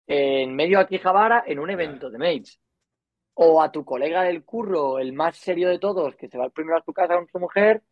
[0.07, 2.61] en medio de Akihabara en un evento de Mates.
[3.33, 6.77] O a tu colega del curro, el más serio de todos, que se va primero
[6.77, 7.83] a su casa con su mujer,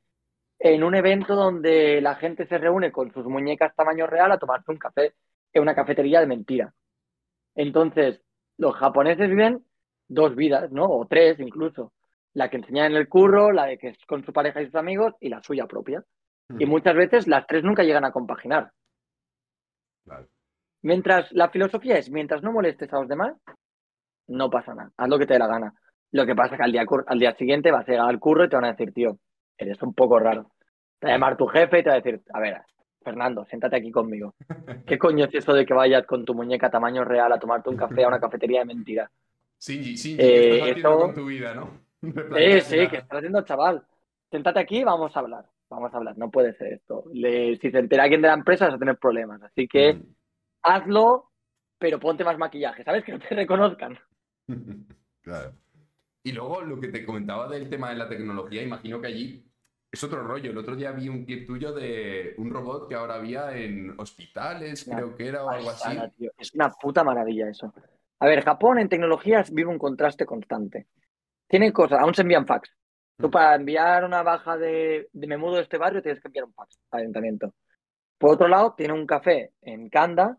[0.60, 4.72] en un evento donde la gente se reúne con sus muñecas tamaño real a tomarse
[4.72, 5.14] un café
[5.52, 6.74] en una cafetería de mentira.
[7.54, 8.22] Entonces,
[8.58, 9.66] los japoneses viven
[10.08, 10.86] dos vidas, ¿no?
[10.86, 11.92] O tres incluso.
[12.34, 14.76] La que enseñan en el curro, la de que es con su pareja y sus
[14.76, 16.04] amigos y la suya propia.
[16.60, 18.72] Y muchas veces las tres nunca llegan a compaginar.
[20.82, 23.34] Mientras, la filosofía es, mientras no molestes a los demás,
[24.28, 24.92] no pasa nada.
[24.98, 25.74] Haz lo que te dé la gana.
[26.12, 28.44] Lo que pasa es que al día, al día siguiente vas a llegar al curro
[28.46, 29.18] y te van a decir, tío,
[29.58, 30.52] eres un poco raro.
[31.00, 32.62] Te va a llamar tu jefe y te va a decir, a ver,
[33.04, 34.36] Fernando, siéntate aquí conmigo.
[34.86, 37.78] ¿Qué coño es eso de que vayas con tu muñeca tamaño real a tomarte un
[37.78, 39.10] café a una cafetería de mentira?
[39.58, 41.83] Sí, sí, Eh, ¿qué estás haciendo eso- con tu vida, no?
[42.04, 43.86] Sí, sí, que estás haciendo, chaval.
[44.30, 45.46] Siéntate aquí y vamos a hablar.
[45.70, 47.06] Vamos a hablar, no puede ser esto.
[47.14, 49.42] Le- si se entera alguien de la empresa vas a tener problemas.
[49.42, 50.04] Así que Mm.
[50.64, 51.32] hazlo,
[51.80, 53.04] pero ponte más maquillaje, ¿sabes?
[53.06, 53.98] Que no te reconozcan.
[55.22, 55.54] Claro.
[56.26, 59.46] Y luego lo que te comentaba del tema de la tecnología, imagino que allí
[59.90, 60.52] es otro rollo.
[60.52, 64.86] El otro día vi un clip tuyo de un robot que ahora había en hospitales,
[64.86, 64.98] Ya.
[64.98, 65.98] creo que era, o algo así.
[66.18, 66.32] Tío.
[66.38, 67.74] Es una puta maravilla eso.
[68.20, 70.88] A ver, Japón en tecnologías vive un contraste constante.
[71.54, 72.68] Tiene cosas, aún se envían fax.
[73.16, 73.30] Tú Mm.
[73.30, 76.54] para enviar una baja de, de me mudo de este barrio tienes que enviar un
[76.56, 77.54] fax al ayuntamiento.
[78.18, 80.36] Por otro lado, tiene un café en Kanda,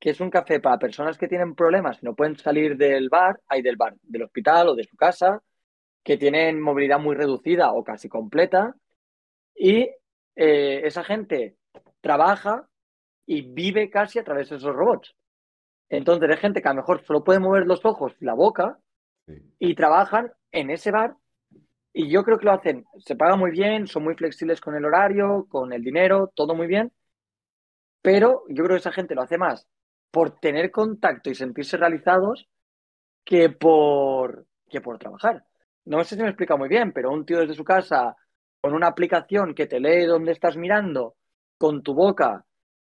[0.00, 3.38] que es un café para personas que tienen problemas y no pueden salir del bar,
[3.48, 5.42] hay del bar, del hospital o de su casa,
[6.02, 8.74] que tienen movilidad muy reducida o casi completa,
[9.54, 9.90] y
[10.36, 11.58] eh, esa gente
[12.00, 12.66] trabaja
[13.26, 15.14] y vive casi a través de esos robots.
[15.90, 18.78] Entonces hay gente que a lo mejor solo puede mover los ojos y la boca
[19.26, 19.42] Sí.
[19.58, 21.16] y trabajan en ese bar
[21.92, 24.84] y yo creo que lo hacen, se paga muy bien, son muy flexibles con el
[24.84, 26.92] horario, con el dinero, todo muy bien,
[28.02, 29.66] pero yo creo que esa gente lo hace más
[30.10, 32.48] por tener contacto y sentirse realizados
[33.24, 35.44] que por, que por trabajar.
[35.84, 38.16] No sé si me explica muy bien, pero un tío desde su casa
[38.60, 41.16] con una aplicación que te lee dónde estás mirando
[41.58, 42.44] con tu boca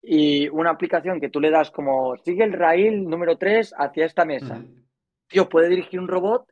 [0.01, 4.25] y una aplicación que tú le das como sigue el rail número 3 hacia esta
[4.25, 4.63] mesa.
[5.31, 6.47] Tío, puede dirigir un robot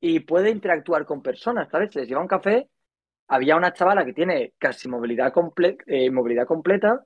[0.00, 1.94] y puede interactuar con personas, ¿sabes?
[1.96, 2.68] Les lleva un café.
[3.28, 7.04] Había una chavala que tiene casi movilidad, comple- eh, movilidad completa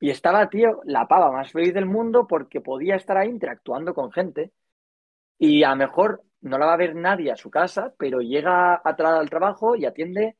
[0.00, 4.12] y estaba, tío, la pava más feliz del mundo porque podía estar ahí interactuando con
[4.12, 4.52] gente.
[5.38, 8.74] Y a lo mejor no la va a ver nadie a su casa, pero llega
[8.76, 10.36] a tra- al trabajo y atiende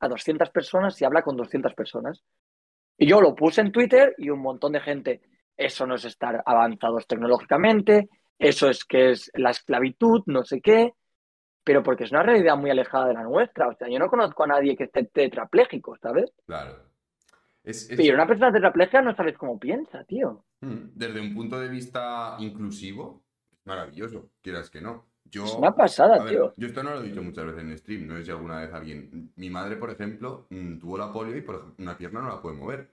[0.00, 2.22] a 200 personas y habla con 200 personas.
[2.98, 5.22] Y yo lo puse en Twitter y un montón de gente,
[5.56, 8.08] eso no es estar avanzados tecnológicamente,
[8.40, 10.94] eso es que es la esclavitud, no sé qué,
[11.62, 13.68] pero porque es una realidad muy alejada de la nuestra.
[13.68, 16.32] O sea, yo no conozco a nadie que esté tetrapléjico, ¿sabes?
[16.46, 16.76] Claro.
[17.62, 20.44] Es, es- Pero una persona tetrapléjica no sabes cómo piensa, tío.
[20.62, 23.22] Mm, Desde un punto de vista inclusivo,
[23.64, 25.06] maravilloso, quieras que no.
[25.24, 26.54] Yo, Es una pasada, ver, tío.
[26.56, 28.72] yo esto no lo he dicho muchas veces en stream, no sé si alguna vez
[28.72, 29.32] alguien.
[29.36, 32.42] Mi madre, por ejemplo, mm, tuvo la polio y por ejemplo, una pierna no la
[32.42, 32.90] puede mover.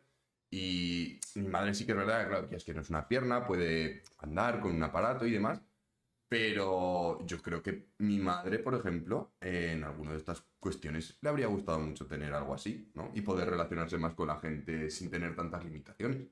[0.50, 3.46] Y mi madre sí que es verdad, claro, que es que no es una pierna,
[3.46, 5.62] puede andar con un aparato y demás.
[6.30, 11.48] Pero yo creo que mi madre, por ejemplo, en alguna de estas cuestiones le habría
[11.48, 13.12] gustado mucho tener algo así, ¿no?
[13.14, 16.28] Y poder relacionarse más con la gente sin tener tantas limitaciones.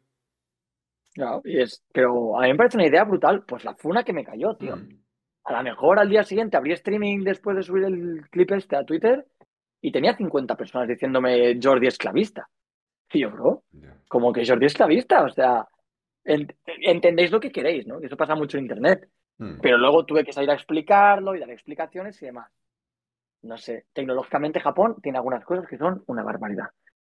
[1.13, 3.45] Claro, y es, pero a mí me parece una idea brutal.
[3.45, 4.75] Pues la funa que me cayó, tío.
[4.75, 5.05] Mm.
[5.45, 8.83] A lo mejor al día siguiente abrí streaming después de subir el clip este a
[8.83, 9.25] Twitter
[9.79, 12.49] y tenía 50 personas diciéndome Jordi esclavista.
[13.19, 13.97] Yo, bro, Ya.
[14.07, 15.67] como que Jordi esclavista, o sea,
[16.23, 17.99] ent- entendéis lo que queréis, ¿no?
[17.99, 19.09] Eso pasa mucho en internet.
[19.37, 19.59] Mm.
[19.61, 22.49] Pero luego tuve que salir a explicarlo y dar explicaciones y demás.
[23.41, 26.69] No sé, tecnológicamente Japón tiene algunas cosas que son una barbaridad.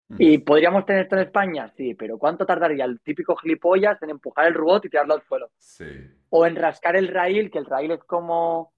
[0.09, 0.15] Mm.
[0.19, 1.67] ¿Y podríamos tener esto en España?
[1.75, 5.51] Sí, pero ¿cuánto tardaría el típico gilipollas en empujar el robot y tirarlo al suelo?
[5.57, 5.85] Sí.
[6.29, 8.73] O en rascar el rail, que el rail es como,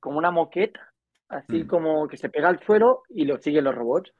[0.00, 0.92] como una moqueta,
[1.28, 1.66] así Mm.
[1.66, 4.12] como que se pega al suelo y lo siguen los robots.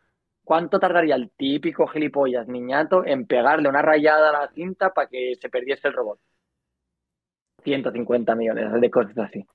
[0.51, 5.37] ¿Cuánto tardaría el típico gilipollas niñato en pegarle una rayada a la cinta para que
[5.41, 6.19] se perdiese el robot?
[7.63, 9.47] 150 millones de cosas así.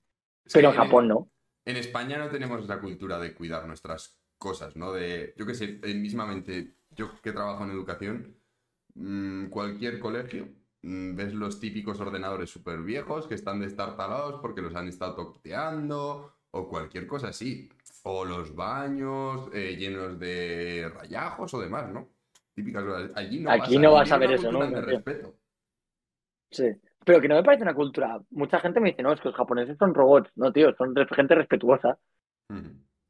[0.54, 1.30] Pero en Japón no.
[1.66, 4.94] En España no tenemos esa cultura de cuidar nuestras cosas, ¿no?
[4.94, 8.38] De, yo qué sé, eh, mismamente, yo que trabajo en educación,
[8.94, 10.48] mm, cualquier colegio,
[10.82, 16.38] mm, ves los típicos ordenadores súper viejos que están destartalados porque los han estado toqueteando
[16.52, 17.70] o cualquier cosa así.
[18.08, 22.08] O los baños eh, llenos de rayajos o demás, ¿no?
[22.54, 23.12] Típicas cosas.
[23.16, 24.66] Allí no Aquí vas no a, vas a ver eso, ¿no?
[24.68, 25.34] de respeto.
[26.52, 26.72] Sí.
[27.04, 28.20] Pero que no me parece una cultura.
[28.30, 30.32] Mucha gente me dice, no, es que los japoneses son robots.
[30.36, 31.98] No, tío, son gente respetuosa.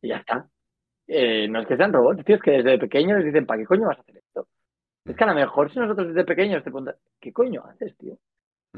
[0.01, 0.47] Y ya está.
[1.07, 3.65] Eh, no es que sean robots, tío, es que desde pequeños les dicen, ¿para qué
[3.65, 4.47] coño vas a hacer esto?
[5.05, 8.17] Es que a lo mejor si nosotros desde pequeños te preguntan, ¿qué coño haces, tío?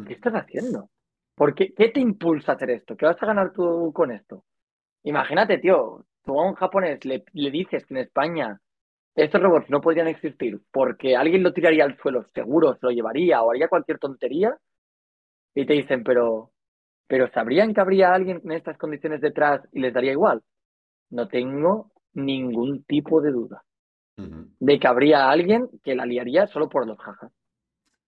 [0.06, 0.90] ¿Qué estás haciendo?
[1.36, 2.98] ¿Por qué, ¿Qué te impulsa a hacer esto?
[2.98, 4.44] ¿Qué vas a ganar tú con esto?
[5.08, 8.60] Imagínate, tío, tú a un japonés le, le dices que en España
[9.16, 13.42] estos robots no podrían existir porque alguien lo tiraría al suelo, seguro se lo llevaría
[13.42, 14.58] o haría cualquier tontería,
[15.56, 16.52] y te dicen, pero,
[17.08, 20.44] pero ¿sabrían que habría alguien en estas condiciones detrás y les daría igual?
[21.10, 23.64] No tengo ningún tipo de duda
[24.18, 27.32] de que habría alguien que la liaría solo por los jajas.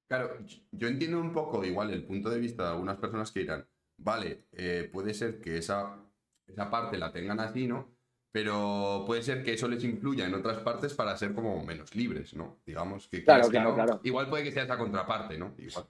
[0.10, 0.32] Claro,
[0.72, 3.66] yo entiendo un poco igual el punto de vista de algunas personas que dirán,
[3.98, 6.04] vale, eh, puede ser que esa,
[6.50, 7.88] esa parte la tengan así, ¿no?
[8.32, 12.36] Pero puede ser que eso les influya en otras partes para ser como menos libres,
[12.36, 12.60] ¿no?
[12.66, 14.00] Digamos que, Claro, que claro, no, claro.
[14.04, 15.56] igual puede que sea esa contraparte, ¿no?
[15.58, 15.86] Igual.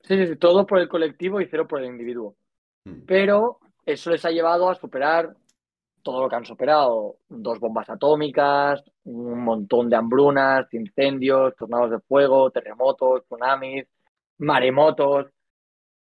[0.00, 2.36] Sí, sí, sí, todo por el colectivo y cero por el individuo.
[2.84, 3.00] Mm.
[3.06, 5.34] Pero eso les ha llevado a superar
[6.02, 7.18] todo lo que han superado.
[7.28, 13.86] Dos bombas atómicas, un montón de hambrunas, incendios, tornados de fuego, terremotos, tsunamis,
[14.38, 15.26] maremotos.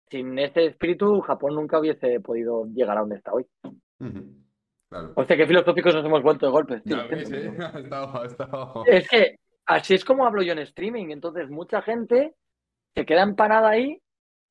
[0.10, 3.45] Sin ese espíritu, Japón nunca hubiese podido llegar a donde está hoy.
[3.99, 4.24] Ujú.
[4.89, 5.12] Claro.
[5.16, 6.97] Hostia, qué filosóficos nos hemos vuelto de golpes, tío.
[7.07, 7.53] Ves, ¿eh?
[7.60, 9.36] Ha estado, ha estado- Es que
[9.68, 11.10] así es como hablo yo en streaming.
[11.12, 12.34] Entonces, mucha gente
[12.95, 14.01] se queda empanada ahí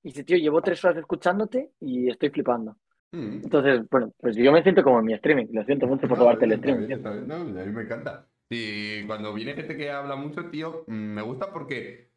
[0.04, 2.76] y dice, tío, llevo tres horas escuchándote y estoy flipando.
[3.10, 3.40] Mm.
[3.42, 5.46] Entonces, bueno, pues yo me siento como en mi streaming.
[5.52, 6.86] Lo siento mucho por No, robarte el streaming.
[6.86, 7.02] bien.
[7.26, 8.28] No, a mí me encanta.
[8.48, 12.07] Y cuando viene gente que habla mucho, tío, mm, me gusta porque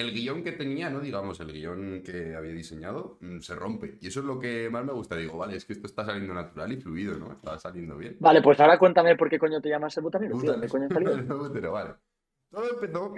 [0.00, 1.00] el guion que tenía, ¿no?
[1.00, 3.98] Digamos, el guion que había diseñado, mm, se rompe.
[4.00, 5.16] Y eso es lo que más me gusta.
[5.16, 7.32] Digo, vale, es que esto está saliendo natural y fluido, ¿no?
[7.32, 8.16] Está saliendo bien.
[8.20, 10.52] Vale, pues ahora cuéntame por qué coño te llamas el butanero, tío.
[10.52, 10.88] ¿Dónde coño?
[11.52, 11.94] Pero vale.
[12.50, 13.14] Todo empezó.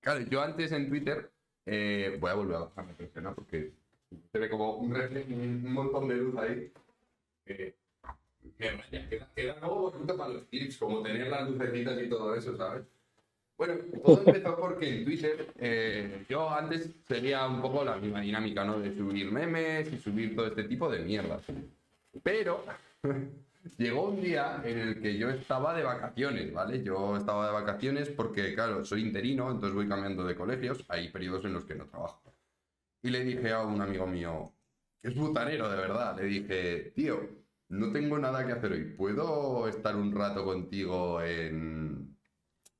[0.00, 1.30] Claro, yo antes en Twitter.
[1.66, 3.72] eh, voy a volver a bajarme, no, porque
[4.30, 6.72] se ve como un reflejo, un montón de luz ahí.
[7.46, 7.74] Eh,
[8.58, 12.56] que queda, queda algo bonito para los clips, como tener las lucecitas y todo eso,
[12.56, 12.84] ¿sabes?
[13.56, 13.74] Bueno,
[14.04, 18.80] todo empezó porque en Twitter eh, yo antes seguía un poco la misma dinámica, ¿no?
[18.80, 21.42] De subir memes y subir todo este tipo de mierdas.
[22.22, 22.64] Pero
[23.78, 26.82] llegó un día en el que yo estaba de vacaciones, ¿vale?
[26.82, 31.44] Yo estaba de vacaciones porque, claro, soy interino, entonces voy cambiando de colegios, hay periodos
[31.44, 32.34] en los que no trabajo.
[33.02, 34.52] Y le dije a un amigo mío,
[35.00, 37.20] que es butanero de verdad, le dije, tío,
[37.68, 42.03] no tengo nada que hacer hoy, ¿puedo estar un rato contigo en...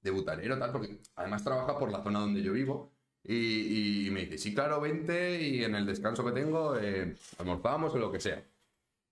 [0.04, 0.70] de butanero, tal?
[0.70, 2.92] Porque además trabaja por la zona donde yo vivo.
[3.24, 7.94] Y, y me dice, sí, claro, vente y en el descanso que tengo eh, almorzamos
[7.94, 8.44] o lo que sea.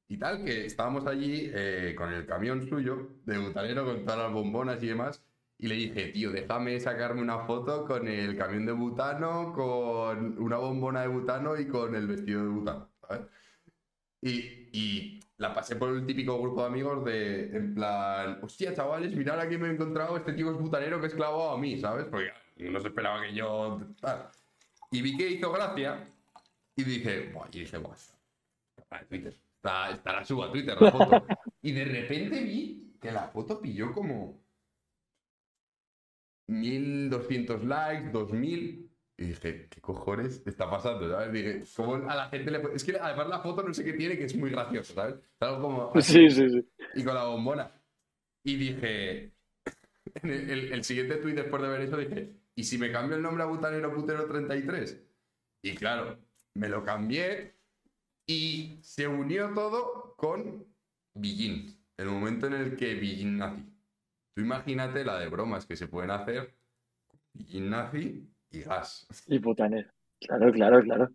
[0.09, 4.33] Y tal, que estábamos allí eh, con el camión suyo de butanero, con todas las
[4.33, 5.23] bombonas y demás.
[5.59, 10.59] Y le dije, tío, déjame sacarme una foto con el camión de butano, con una
[10.59, 13.27] bombona de butano y con el vestido de butano, ¿sabes?
[14.21, 19.15] Y, y la pasé por el típico grupo de amigos de, en plan, hostia, chavales,
[19.17, 22.07] mirad aquí me he encontrado, este tío es butanero que es clavado a mí, ¿sabes?
[22.07, 23.81] Porque no se esperaba que yo...
[24.93, 26.09] Y vi que hizo gracia
[26.77, 27.97] y dije, buah, y dije, buah,
[29.09, 29.35] Twitter.
[29.57, 31.27] Está, estará suba a Twitter la foto.
[31.61, 34.41] Y de repente vi que la foto pilló como
[36.47, 38.92] 1200 likes, 2000.
[39.19, 41.09] Y dije, ¿qué cojones está pasando?
[41.11, 41.33] ¿Sabes?
[41.33, 43.93] Dije, ¿cómo a la gente le puede- Es que además la foto no sé qué
[43.93, 45.15] tiene, que es muy graciosa, ¿sabes?
[45.17, 45.93] Es algo como.
[46.01, 46.69] Sí, sí, sí.
[46.95, 47.71] Y con la bombona.
[48.45, 49.33] Y dije.
[50.17, 53.17] En el, el- el siguiente tweet después de ver eso dije, ¿y si me cambio
[53.17, 55.01] el nombre a Butanero Putero 33?
[55.63, 56.19] Y claro,
[56.55, 57.55] me lo cambié
[58.27, 60.67] y se unió todo con
[61.15, 61.79] Billin.
[61.97, 63.65] El momento en el que Billin nací.
[64.35, 66.53] Tú imagínate la de bromas que se pueden hacer.
[67.33, 69.07] Billin nazi y gas.
[69.27, 69.91] Y butanero.
[70.21, 71.11] Claro, claro, claro.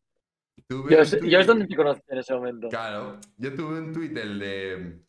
[0.70, 2.68] Yo, es- yo tuit- es donde te conocí en ese momento.
[2.70, 5.00] Claro, yo tuve un tuit el de.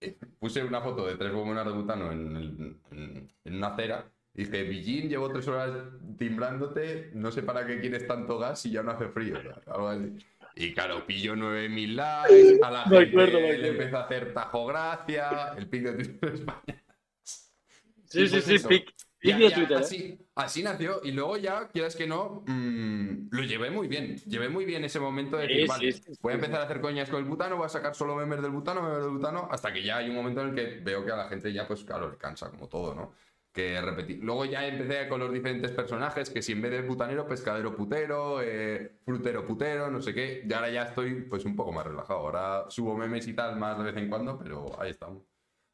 [0.00, 4.10] eh, Puse una foto de tres bombonas de butano en, el- en- en una acera.
[4.34, 5.70] y Dije, Billín, llevo tres horas
[6.16, 9.36] timbrándote, no sé para qué quieres tanto gas si ya no hace frío.
[9.42, 9.68] ¿sabes?
[9.68, 10.16] Algo así.
[10.56, 14.66] Y claro, pilló 9.000 likes, a la Me gente acuerdo, le empezó a hacer tajo
[14.66, 16.84] gracia, el pic de Twitter de España.
[17.22, 19.76] Sí, sí, pues sí, pic, pic Ya- de ya, Twitter.
[19.76, 19.80] ¿eh?
[19.80, 21.00] Así, así nació.
[21.04, 24.16] Y luego ya, quieras que no, mm, lo llevé muy bien.
[24.26, 26.40] Llevé muy bien ese momento de decir, sí, vale, sí, sí, voy a sí.
[26.44, 29.00] empezar a hacer coñas con el butano, voy a sacar solo memes del butano, memes
[29.02, 31.28] del butano, hasta que ya hay un momento en el que veo que a la
[31.28, 33.12] gente ya, pues claro, le cansa, como todo, ¿no?
[33.52, 34.22] Que repetir.
[34.22, 38.40] Luego ya empecé con los diferentes personajes, que si en vez de butanero, pescadero putero,
[38.42, 40.44] eh, frutero putero, no sé qué.
[40.48, 42.20] Y ahora ya estoy, pues, un poco más relajado.
[42.20, 45.24] Ahora subo memes y tal más de vez en cuando, pero ahí estamos.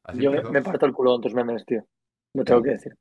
[0.04, 0.52] Así Yo me, empezó.
[0.52, 1.84] me parto el culo con tus memes, tío.
[2.32, 2.94] Lo tengo que decir.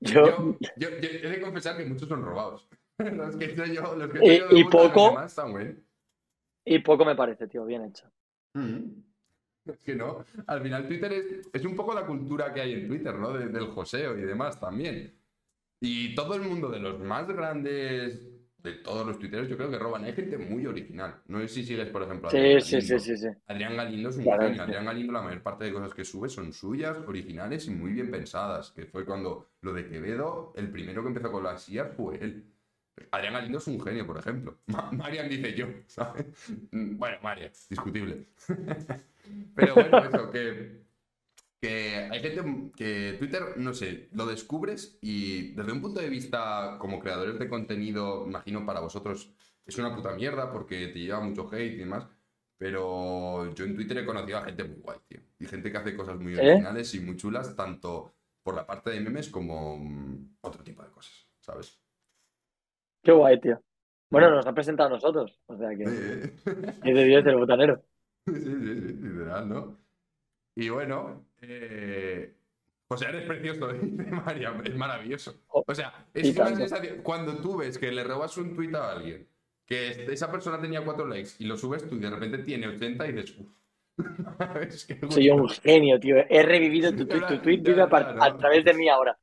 [0.00, 2.68] Yo- yo, yo, yo he de confesar que muchos son robados.
[2.98, 5.84] los que yo, los que Y- yo poco- demás están.
[6.64, 7.64] Y poco me parece, tío.
[7.64, 8.10] Bien hecho.
[9.64, 12.88] Es que no, al final Twitter es, es un poco la cultura que hay en
[12.88, 13.32] Twitter, ¿no?
[13.32, 15.16] De- del joseo y demás también.
[15.80, 18.28] Y todo el mundo de los más grandes,
[18.62, 20.04] de todos los tuiteros, yo creo que roban.
[20.04, 21.20] Hay gente muy original.
[21.26, 22.98] No sé si sigues, por ejemplo, Sí, Adrián sí, sí, Galindo.
[22.98, 23.28] sí, sí.
[23.48, 24.54] Adrián Galindo es un Claro, genio.
[24.54, 24.60] sí.
[24.62, 28.10] Adrián Galindo, la mayor parte de cosas que sube son suyas, originales y muy bien
[28.10, 28.70] pensadas.
[28.70, 32.44] Que fue cuando lo de Quevedo, el primero que empezó con las IAS fue él.
[33.10, 34.58] Adrián Galindo es un genio, por ejemplo.
[34.66, 36.26] Ma- Marian dice yo, ¿sabes?
[36.70, 38.26] Mm, Bueno, Marian, discutible.
[39.54, 40.81] Pero bueno, eso, que,
[41.62, 46.76] que hay gente que Twitter, no sé, lo descubres y desde un punto de vista
[46.80, 49.32] como creadores de contenido, imagino para vosotros
[49.64, 52.08] es una puta mierda porque te lleva mucho hate y demás.
[52.58, 55.20] Pero yo en Twitter he conocido a gente muy guay, tío.
[55.38, 56.40] Y gente que hace cosas muy ¿Eh?
[56.40, 60.90] originales y muy chulas, tanto por la parte de memes como mm, otro tipo de
[60.90, 61.80] cosas, ¿sabes?
[63.04, 63.62] Qué guay, tío.
[64.10, 65.40] Bueno, nos ha presentado a nosotros.
[65.46, 65.86] O sea que.
[65.86, 66.32] Sí,
[66.84, 67.82] Es de Dios el botanero.
[68.26, 69.78] sí, sí, sí, literal, ¿no?
[70.54, 72.34] Y bueno, eh,
[72.88, 75.42] José, eres precioso, dice María, es maravilloso.
[75.48, 79.26] O sea, es una sensación, cuando tú ves que le robas un tuit a alguien,
[79.66, 83.06] que esa persona tenía cuatro likes y lo subes tú y de repente tiene 80
[83.08, 83.48] y dices, uff,
[84.60, 86.16] es que Soy un genio, tío.
[86.28, 87.26] He revivido tu tweet.
[87.26, 89.18] Tu tweet vive a, través de mí ahora.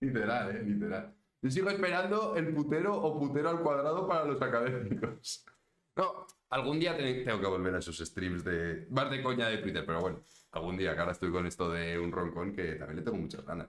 [0.00, 1.14] Literal, eh, literal.
[1.42, 5.44] Yo sigo esperando el putero o putero al cuadrado para los académicos.
[5.98, 9.56] No, algún día te- tengo que volver a esos streams de más de coña de
[9.56, 10.20] Twitter, pero bueno,
[10.56, 13.44] algún día, que ahora estoy con esto de un roncón que también le tengo muchas
[13.44, 13.68] ganas.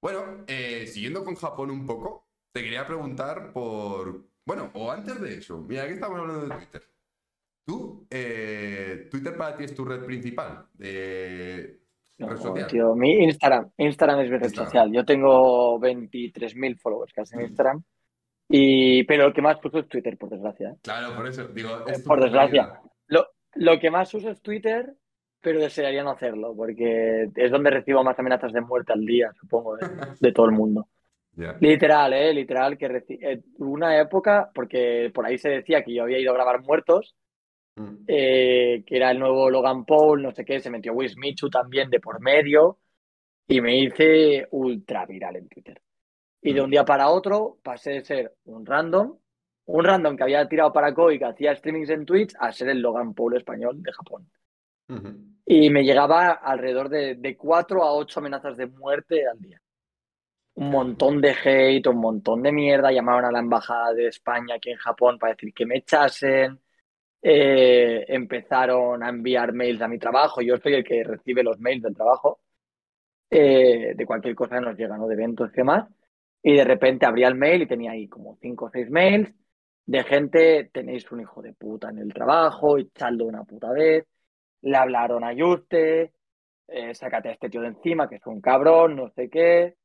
[0.00, 4.24] Bueno, eh, siguiendo con Japón un poco, te quería preguntar por.
[4.44, 6.82] Bueno, o antes de eso, mira, aquí estamos hablando de Twitter.
[7.64, 11.80] Tú, eh, Twitter para ti es tu red principal de
[12.18, 12.66] red No, social.
[12.66, 13.70] tío, mi Instagram.
[13.76, 14.66] Instagram es mi red Instagram.
[14.72, 14.92] social.
[14.92, 17.82] Yo tengo 23.000 followers casi en Instagram.
[18.48, 20.70] Y, pero lo que más uso es Twitter, por desgracia.
[20.70, 20.76] ¿eh?
[20.82, 22.80] Claro, por eso, digo, es tu Por desgracia.
[23.06, 24.94] Lo, lo que más uso es Twitter,
[25.42, 29.76] pero desearía no hacerlo, porque es donde recibo más amenazas de muerte al día, supongo,
[29.76, 29.86] de,
[30.18, 30.88] de todo el mundo.
[31.60, 32.32] Literal, ¿eh?
[32.32, 36.30] Literal, que reci- eh, una época, porque por ahí se decía que yo había ido
[36.30, 37.14] a grabar muertos,
[37.74, 38.04] Mm.
[38.06, 41.88] eh, que era el nuevo Logan Paul, no sé qué, se metió Wiz Michu también
[41.88, 42.76] de por medio,
[43.48, 45.80] y me hice ultra viral en Twitter.
[46.42, 46.64] Y de Mm.
[46.64, 49.16] un día para otro pasé de ser un random,
[49.64, 52.80] un random que había tirado para Koi, que hacía streamings en Twitch, a ser el
[52.80, 54.28] Logan Paul español de Japón.
[55.46, 59.60] Y me llegaba alrededor de, de 4 a 8 amenazas de muerte al día.
[60.54, 62.92] Un montón de hate, un montón de mierda.
[62.92, 66.60] Llamaron a la embajada de España aquí en Japón para decir que me echasen.
[67.22, 70.42] Eh, empezaron a enviar mails a mi trabajo.
[70.42, 72.40] Yo soy el que recibe los mails del trabajo.
[73.30, 75.06] eh, de cualquier cosa que nos llega, ¿no?
[75.08, 75.88] De eventos y demás.
[76.42, 79.32] Y de repente abría el mail y tenía ahí como 5 o 6 mails
[79.86, 84.06] de gente, tenéis un hijo de puta en el trabajo, echadlo una puta vez
[84.62, 86.12] le hablaron a Yuste,
[86.68, 89.76] eh, sácate a este tío de encima, que es un cabrón, no sé qué.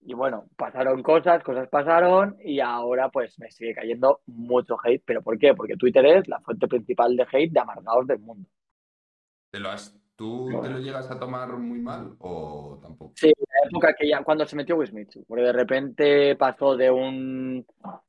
[0.00, 5.02] Y bueno, pasaron cosas, cosas pasaron y ahora pues me sigue cayendo mucho hate.
[5.04, 5.54] ¿Pero por qué?
[5.54, 8.48] Porque Twitter es la fuente principal de hate de amargados del mundo.
[9.50, 13.12] ¿Te lo has, ¿Tú te lo llegas a tomar muy mal o tampoco?
[13.16, 17.66] Sí, la época que ya, cuando se metió Wismichu, porque de repente pasó de un,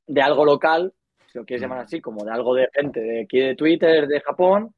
[0.08, 0.94] de algo local,
[1.26, 4.22] si lo quieres llamar así, como de algo de gente de aquí de Twitter, de
[4.22, 4.74] Japón,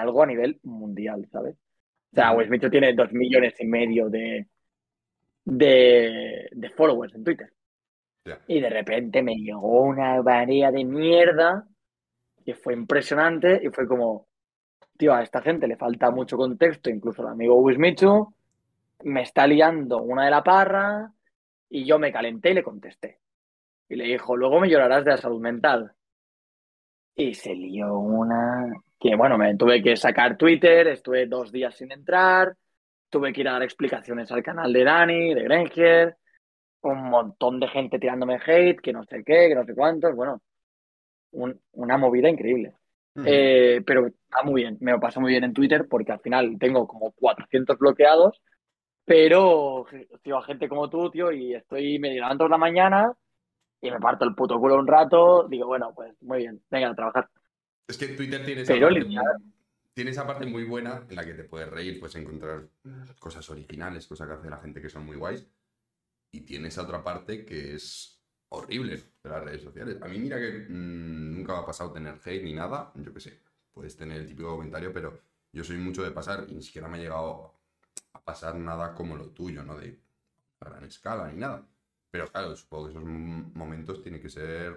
[0.00, 1.54] algo a nivel mundial, ¿sabes?
[2.12, 4.46] O sea, Wismichu tiene dos millones y medio de,
[5.44, 7.52] de, de followers en Twitter.
[8.46, 11.66] Y de repente me llegó una marea de mierda
[12.44, 14.28] que fue impresionante y fue como,
[14.96, 18.32] tío, a esta gente le falta mucho contexto, incluso el amigo Wismichu
[19.04, 21.12] me está liando una de la parra
[21.68, 23.18] y yo me calenté y le contesté.
[23.88, 25.92] Y le dijo, luego me llorarás de la salud mental.
[27.14, 31.92] Y se lió una que, bueno, me tuve que sacar Twitter, estuve dos días sin
[31.92, 32.54] entrar,
[33.10, 36.16] tuve que ir a dar explicaciones al canal de Dani, de Granger,
[36.82, 40.40] un montón de gente tirándome hate, que no sé qué, que no sé cuántos, bueno,
[41.32, 42.74] un- una movida increíble.
[43.26, 46.56] Eh, pero está muy bien, me lo paso muy bien en Twitter porque al final
[46.58, 48.40] tengo como 400 bloqueados,
[49.04, 49.86] pero
[50.22, 53.12] tío, a gente como tú, tío, y estoy me levanto por la mañana
[53.82, 56.94] y me parto el puto culo un rato, digo, bueno, pues muy bien, venga a
[56.94, 57.28] trabajar.
[57.88, 59.18] Es que Twitter tiene esa, Pero parte muy,
[59.92, 62.68] tiene esa parte muy buena en la que te puedes reír, puedes encontrar
[63.18, 65.46] cosas originales, cosas que hace la gente que son muy guays.
[66.30, 70.00] Y tiene esa otra parte que es horrible de las redes sociales.
[70.00, 73.20] A mí mira que mm, nunca me ha pasado tener hate ni nada, yo qué
[73.20, 73.40] sé,
[73.72, 75.18] puedes tener el típico comentario, pero
[75.52, 77.52] yo soy mucho de pasar y ni siquiera me ha llegado
[78.12, 79.76] a pasar nada como lo tuyo, ¿no?
[79.76, 79.98] De
[80.60, 81.66] gran escala ni nada.
[82.12, 84.76] Pero claro, supongo que esos momentos tienen que ser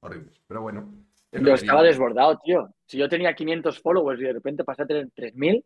[0.00, 0.40] horribles.
[0.46, 0.88] Pero bueno.
[1.30, 2.70] es Yo estaba desbordado, tío.
[2.86, 5.62] Si yo tenía 500 followers y de repente pasé a tener 3000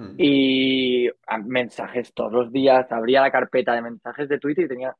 [0.00, 0.14] Mm.
[0.16, 1.08] y
[1.44, 4.96] mensajes todos los días, abría la carpeta de mensajes de Twitter y tenía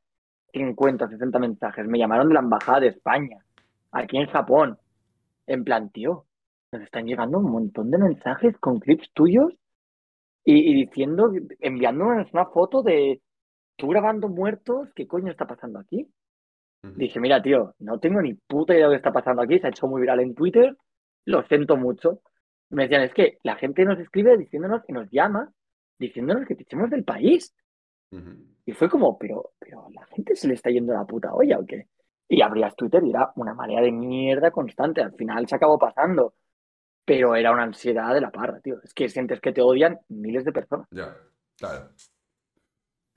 [0.53, 1.87] 50, 60 mensajes.
[1.87, 3.39] Me llamaron de la embajada de España,
[3.93, 4.79] aquí en Japón.
[5.47, 6.27] En plan, tío,
[6.73, 9.53] nos están llegando un montón de mensajes con clips tuyos
[10.45, 13.23] y, y diciendo, enviándonos una foto de
[13.81, 16.07] tú grabando muertos, ¿qué coño está pasando aquí?
[16.83, 19.67] Dije, mira, tío, no tengo ni puta idea de lo que está pasando aquí, se
[19.67, 20.77] ha hecho muy viral en Twitter,
[21.27, 22.23] lo siento mucho.
[22.71, 25.53] Me decían, es que la gente nos escribe diciéndonos y nos llama
[25.99, 27.55] diciéndonos que te echemos del país.
[28.65, 31.67] Y fue como, pero, pero la gente se le está yendo la puta olla o
[31.67, 31.89] qué.
[32.29, 35.03] Y abrías Twitter y era una marea de mierda constante.
[35.03, 36.35] Al final se acabó pasando.
[37.05, 38.81] Pero era una ansiedad de la parra, tío.
[38.83, 40.87] Es que sientes que te odian miles de personas.
[40.91, 41.17] Ya,
[41.57, 41.91] claro.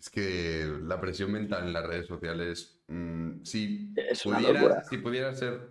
[0.04, 5.34] Es que la presión mental en las redes sociales, mm, si Es pudiera, si pudiera
[5.34, 5.70] ser,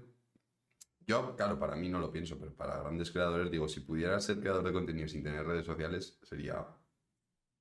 [1.07, 4.41] yo, claro, para mí no lo pienso, pero para grandes creadores digo, si pudiera ser
[4.41, 6.65] creador de contenido sin tener redes sociales, sería...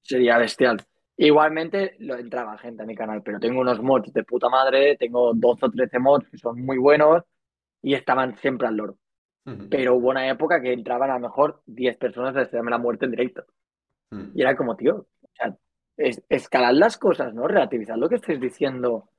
[0.02, 0.82] Sería bestial.
[1.18, 5.34] Igualmente lo entraba gente a mi canal, pero tengo unos mods de puta madre, tengo
[5.34, 7.22] 12 o 13 mods que son muy buenos
[7.82, 8.98] y estaban siempre al loro.
[9.70, 13.04] Pero hubo una época que entraban a lo mejor 10 personas a desearme la muerte
[13.04, 13.44] en directo.
[14.34, 15.58] Y era como, tío, o sea,
[15.98, 17.48] es, escalad las cosas, ¿no?
[17.48, 19.10] Relativizad lo que estáis diciendo.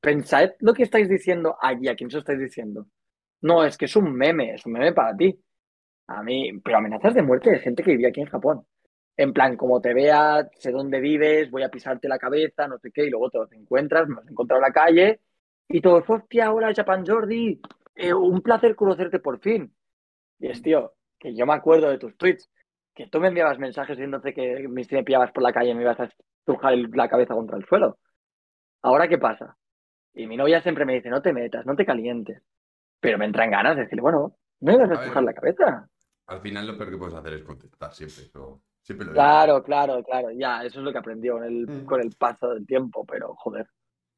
[0.00, 2.86] Pensad lo que estáis diciendo allí, a quién se estáis diciendo.
[3.42, 5.38] No, es que es un meme, es un meme para ti.
[6.06, 8.66] A mí, pero amenazas de muerte de gente que vivía aquí en Japón.
[9.16, 12.90] En plan, como te vea, sé dónde vives, voy a pisarte la cabeza, no sé
[12.90, 15.20] qué, y luego te los encuentras, me he encontrado en la calle,
[15.68, 17.60] y todos, hostia, hola, Japan Jordi,
[17.94, 19.72] eh, un placer conocerte por fin.
[20.38, 22.50] Y es, tío, que yo me acuerdo de tus tweets,
[22.94, 25.82] que tú me enviabas mensajes diciéndote que me- si me pillabas por la calle me
[25.82, 26.04] ibas a
[26.40, 27.98] estrujar la cabeza contra el suelo.
[28.82, 29.56] ¿Ahora qué pasa?
[30.12, 32.40] Y mi novia siempre me dice, no te metas, no te calientes.
[33.00, 35.88] Pero me entran ganas de decirle, bueno, no me ibas a A estrujar la cabeza.
[36.26, 40.02] Al final lo peor que puedes hacer es contestar siempre, eso siempre lo Claro, claro,
[40.02, 41.84] claro, ya, eso es lo que aprendí con el, Mm.
[41.86, 43.66] con el paso del tiempo, pero joder.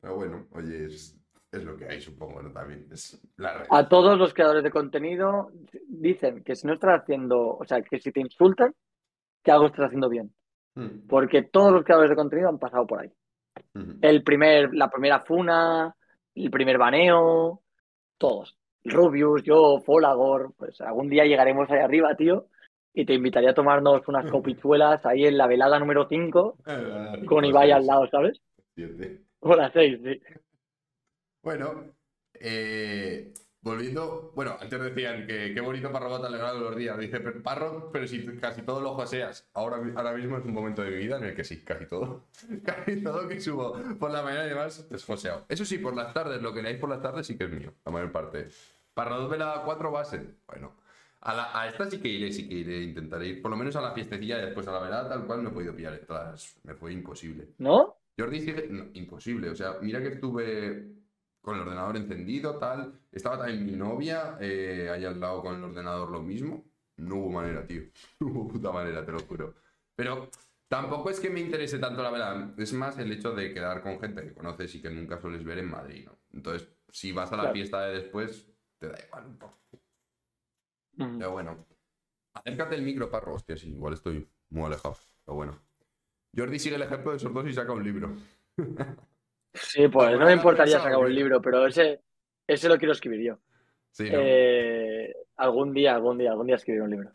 [0.00, 1.15] Pero bueno, oye, es,
[1.52, 2.52] es lo que hay, supongo, ¿no?
[2.52, 3.66] También es la red.
[3.70, 5.50] A todos los creadores de contenido
[5.88, 8.74] dicen que si no estás haciendo, o sea, que si te insultan,
[9.42, 10.32] que algo estás haciendo bien.
[10.74, 13.12] Mm, Porque todos los creadores de contenido han pasado por ahí.
[13.74, 13.98] ujú.
[14.02, 15.94] El primer, la primera funa,
[16.34, 17.62] el primer baneo,
[18.18, 18.58] todos.
[18.84, 22.46] Rubius, yo, Folagor, pues algún día llegaremos ahí arriba, tío,
[22.94, 26.58] y te invitaría a tomarnos unas copichuelas ahí en la velada número 5
[27.26, 28.40] con Ibai al lado, ¿sabes?
[28.74, 29.22] Siete.
[29.40, 30.20] O la 6, sí.
[31.46, 31.94] Bueno,
[32.34, 36.98] eh, volviendo, bueno, antes decían que qué bonito Parro va alegrado los días.
[36.98, 39.48] Dice "Pero, Parro, pero si casi todo lo joseas.
[39.54, 42.24] Ahora, ahora mismo es un momento de mi vida en el que sí, casi todo.
[42.64, 45.44] Casi todo que subo por la mañana y demás es joseado.
[45.48, 47.72] Eso sí, por las tardes, lo que leáis por las tardes sí que es mío,
[47.84, 48.48] la mayor parte.
[48.92, 50.72] Parro 2 velada 4 va a ser, bueno.
[51.20, 53.76] A, la- a esta sí que iré, sí que iré, intentaré ir por lo menos
[53.76, 56.56] a la fiestecilla y después a la velada, tal cual no he podido pillar entradas.
[56.64, 57.50] Me fue imposible.
[57.58, 57.94] ¿No?
[58.18, 58.66] Jordi sigue.
[58.68, 59.48] no, imposible.
[59.50, 61.05] O sea, mira que estuve
[61.46, 62.92] con el ordenador encendido, tal.
[63.12, 66.64] Estaba también mi novia eh, ahí al lado con el ordenador lo mismo.
[66.96, 67.82] No hubo manera, tío.
[68.20, 69.54] No hubo puta manera, te lo juro.
[69.94, 70.28] Pero
[70.66, 72.58] tampoco es que me interese tanto la verdad.
[72.58, 75.58] Es más el hecho de quedar con gente que conoces y que nunca sueles ver
[75.58, 76.18] en Madrid, ¿no?
[76.32, 77.54] Entonces, si vas a la Claro.
[77.54, 79.58] fiesta de después, te da igual un poco.
[80.94, 81.18] Mm.
[81.18, 81.64] Pero bueno.
[82.34, 83.34] Acércate el micro, parro.
[83.34, 84.96] Hostia, sí, igual estoy muy alejado.
[85.24, 85.62] Pero bueno.
[86.36, 88.16] Jordi sigue el ejemplo de esos dos y saca un libro.
[89.62, 92.00] Sí, pues no ¿Alguna me importaría sacar un libro, pero ese,
[92.46, 93.38] ese lo quiero escribir yo.
[93.90, 94.18] Sí, ¿no?
[94.20, 97.12] Eh, algún día, algún día, algún día escribiré un libro.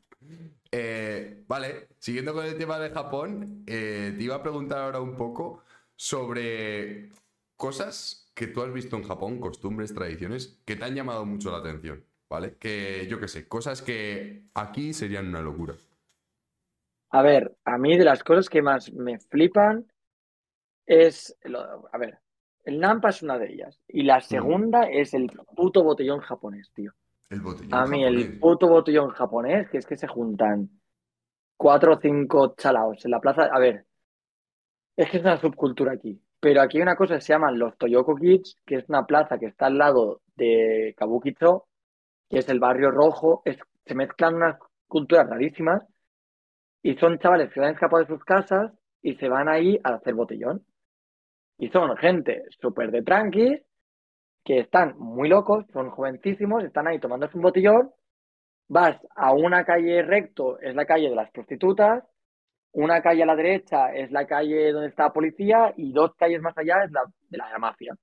[0.71, 5.15] Eh, vale, siguiendo con el tema de Japón, eh, te iba a preguntar ahora un
[5.15, 5.63] poco
[5.95, 7.09] sobre
[7.57, 11.57] cosas que tú has visto en Japón, costumbres, tradiciones, que te han llamado mucho la
[11.57, 12.55] atención, ¿vale?
[12.57, 15.75] Que yo qué sé, cosas que aquí serían una locura.
[17.11, 19.85] A ver, a mí de las cosas que más me flipan
[20.85, 22.19] es, lo- a ver,
[22.63, 23.79] el Nampa es una de ellas.
[23.87, 26.91] Y la segunda es el puto botellón japonés, tío.
[27.29, 28.25] El botellón A mí japonés.
[28.29, 30.69] el puto botellón japonés, que es que se juntan
[31.57, 33.43] cuatro o cinco chalaos en la plaza.
[33.51, 33.85] A ver,
[34.95, 36.21] es que es una subcultura aquí.
[36.39, 39.37] Pero aquí hay una cosa que se llaman los Toyoko Kids, que es una plaza
[39.37, 41.67] que está al lado de Kabukicho,
[42.29, 43.41] que es el barrio rojo.
[43.45, 44.57] Es- se mezclan unas
[44.87, 45.83] culturas rarísimas
[46.83, 48.71] y son chavales que han escapado de sus casas
[49.03, 50.65] y se van ahí a hacer botellón.
[51.61, 53.55] Y son gente súper de tranqui,
[54.43, 57.91] que están muy locos, son jovencísimos, están ahí tomándose un botellón.
[58.67, 62.03] Vas a una calle recto, es la calle de las prostitutas,
[62.71, 66.41] una calle a la derecha es la calle donde está la policía y dos calles
[66.41, 67.95] más allá es la de la, mafia.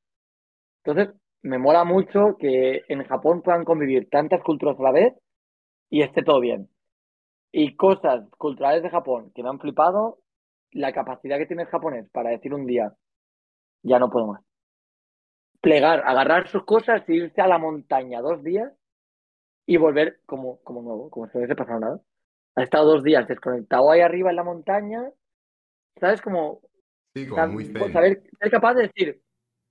[0.84, 5.14] Entonces, me mola mucho que en Japón puedan convivir tantas culturas a la vez
[5.90, 6.68] y esté todo bien.
[7.50, 10.18] Y cosas culturales de Japón que me han flipado,
[10.70, 12.92] la capacidad que tiene el japonés para decir un día,
[13.82, 14.42] ya no puedo más.
[15.60, 18.72] Plegar, agarrar sus cosas, irse a la montaña dos días
[19.66, 22.00] y volver como, como nuevo, como si no hubiese pasado nada.
[22.54, 25.10] Ha estado dos días desconectado ahí arriba en la montaña,
[26.00, 26.22] ¿sabes?
[26.22, 26.60] Como
[27.14, 29.22] Sí, como muy saber, ser capaz de decir,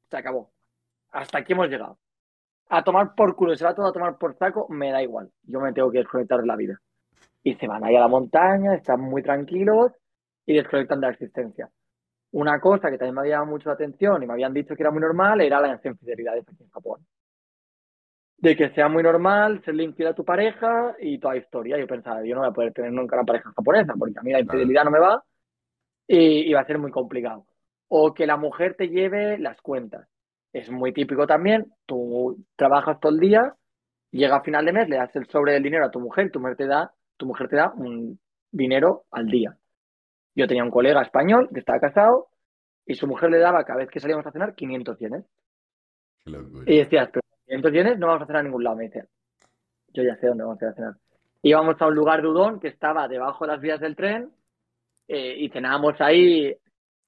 [0.10, 0.52] se acabó,
[1.12, 1.98] hasta aquí hemos llegado.
[2.70, 5.60] A tomar por culo, se va todo a tomar por saco, me da igual, yo
[5.60, 6.82] me tengo que desconectar de la vida.
[7.44, 9.94] Y se van ahí a la montaña, están muy tranquilos
[10.46, 11.70] y desconectan de la existencia.
[12.32, 14.84] Una cosa que también me había llamado mucho la atención y me habían dicho que
[14.84, 17.06] era muy normal era la infidelidad aquí en Japón.
[18.38, 21.78] De que sea muy normal serle infiel a tu pareja y toda la historia.
[21.78, 24.32] Yo pensaba, yo no voy a poder tener nunca una pareja japonesa porque a mí
[24.32, 25.24] la infidelidad no me va
[26.08, 27.46] y, y va a ser muy complicado.
[27.88, 30.08] O que la mujer te lleve las cuentas.
[30.54, 31.74] Es muy típico también.
[31.86, 33.56] Tú trabajas todo el día,
[34.12, 36.40] llega a final de mes, le das el sobre del dinero a tu mujer, tu
[36.40, 38.20] mujer te da, tu mujer te da un
[38.52, 39.58] dinero al día.
[40.38, 42.28] Yo tenía un colega español que estaba casado
[42.86, 45.26] y su mujer le daba cada vez que salíamos a cenar 500 yenes.
[46.24, 46.64] Qué locura.
[46.68, 48.76] Y decías, pero 500 yenes no vamos a cenar a ningún lado.
[48.76, 49.06] Me decía,
[49.94, 50.94] yo ya sé dónde vamos a ir a cenar.
[51.42, 54.32] Íbamos a un lugar de udon que estaba debajo de las vías del tren
[55.08, 56.60] eh, y cenábamos ahí de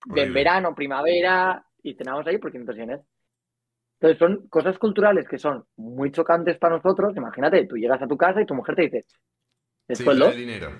[0.09, 0.33] Horrible.
[0.33, 3.01] verano, primavera y cenábamos ahí por 500 yenes.
[3.99, 7.15] Entonces son cosas culturales que son muy chocantes para nosotros.
[7.15, 9.05] Imagínate, tú llegas a tu casa y tu mujer te dice,
[9.87, 10.31] ¿el Sí, sueldo?
[10.31, 10.71] dinero.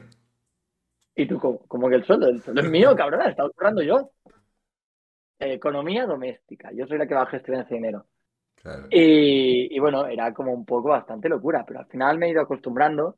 [1.20, 2.28] Y tú, como, que el sueldo?
[2.28, 4.12] El sueldo es mío, cabrona, está currando yo.
[5.38, 8.06] Economía doméstica, yo soy la que va a gestionar ese dinero.
[8.56, 8.88] Claro.
[8.90, 12.42] Y, y bueno, era como un poco bastante locura, pero al final me he ido
[12.42, 13.18] acostumbrando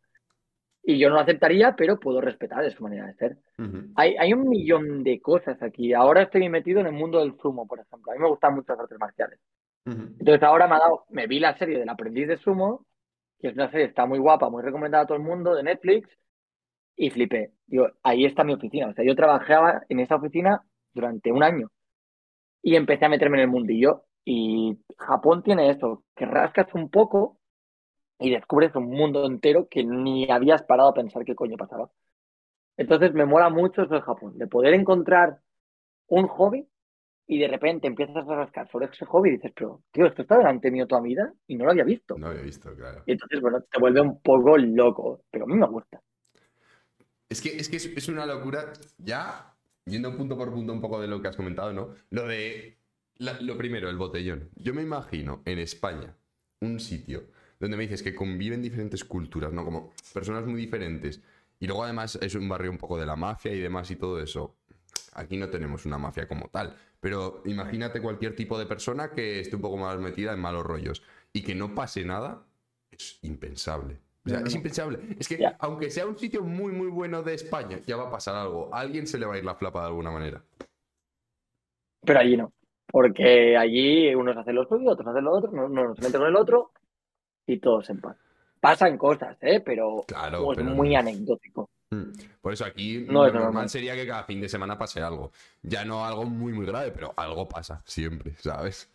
[0.83, 3.37] y yo no lo aceptaría, pero puedo respetar su manera de ser.
[3.95, 5.93] Hay, hay un millón de cosas aquí.
[5.93, 8.11] Ahora estoy metido en el mundo del sumo, por ejemplo.
[8.11, 9.39] A mí me gustan mucho las artes marciales.
[9.85, 12.85] Entonces ahora me ha dado, me vi la serie del aprendiz de sumo,
[13.39, 16.09] que es una serie, está muy guapa, muy recomendada a todo el mundo, de Netflix,
[16.95, 17.51] y flipé.
[17.67, 18.87] Digo, ahí está mi oficina.
[18.87, 20.63] O sea, yo trabajaba en esa oficina
[20.93, 21.71] durante un año
[22.61, 24.03] y empecé a meterme en el mundillo.
[24.23, 27.39] Y Japón tiene eso, que rascas un poco
[28.19, 31.89] y descubres un mundo entero que ni habías parado a pensar qué coño pasaba.
[32.77, 35.39] Entonces me mola mucho eso de Japón, de poder encontrar
[36.07, 36.67] un hobby
[37.27, 40.37] y de repente empiezas a rascar sobre ese hobby y dices, pero tío, esto está
[40.37, 42.17] delante mío toda mi vida y no lo había visto.
[42.17, 43.03] No había visto, claro.
[43.05, 46.01] Y entonces, bueno, te vuelve un poco loco, pero a mí me gusta.
[47.32, 49.55] Es que, es, que es, una locura, ya
[49.86, 51.95] yendo punto por punto un poco de lo que has comentado, ¿no?
[52.09, 52.77] Lo de,
[53.19, 54.49] lo primero, el botellón.
[54.57, 56.13] Yo me imagino en España
[56.59, 57.23] un sitio
[57.57, 59.63] donde me dices que conviven diferentes culturas, ¿no?
[59.63, 61.21] Como personas muy diferentes.
[61.57, 64.21] Y luego además es un barrio un poco de la mafia y demás y todo
[64.21, 64.57] eso.
[65.13, 66.75] Aquí no tenemos una mafia como tal.
[66.99, 71.01] Pero imagínate cualquier tipo de persona que esté un poco más metida en malos rollos
[71.32, 72.43] y que no pase nada,
[72.91, 74.01] es impensable.
[74.26, 74.57] O sea, No, no, es no.
[74.57, 74.99] impensable.
[75.19, 78.36] Es que aunque sea un sitio muy, muy bueno de España, ya va a pasar
[78.36, 78.74] algo.
[78.74, 80.43] A alguien se le va a ir la flapa de alguna manera.
[82.03, 82.51] Pero allí no,
[82.88, 86.28] porque allí unos hacen lo suyo, otros hacen lo otro, uno uno se mete con
[86.28, 86.72] el otro
[87.45, 88.17] y todos en paz.
[88.59, 89.59] Pasan cosas, ¿eh?
[89.59, 90.99] Pero Claro, es pero muy no.
[90.99, 91.69] anecdótico.
[91.89, 92.11] Mm.
[92.41, 93.69] Por eso aquí No lo normal.
[93.69, 95.32] sería que cada fin de semana pase algo.
[95.63, 98.90] Ya no algo muy, muy grave, pero algo pasa siempre, ¿sabes?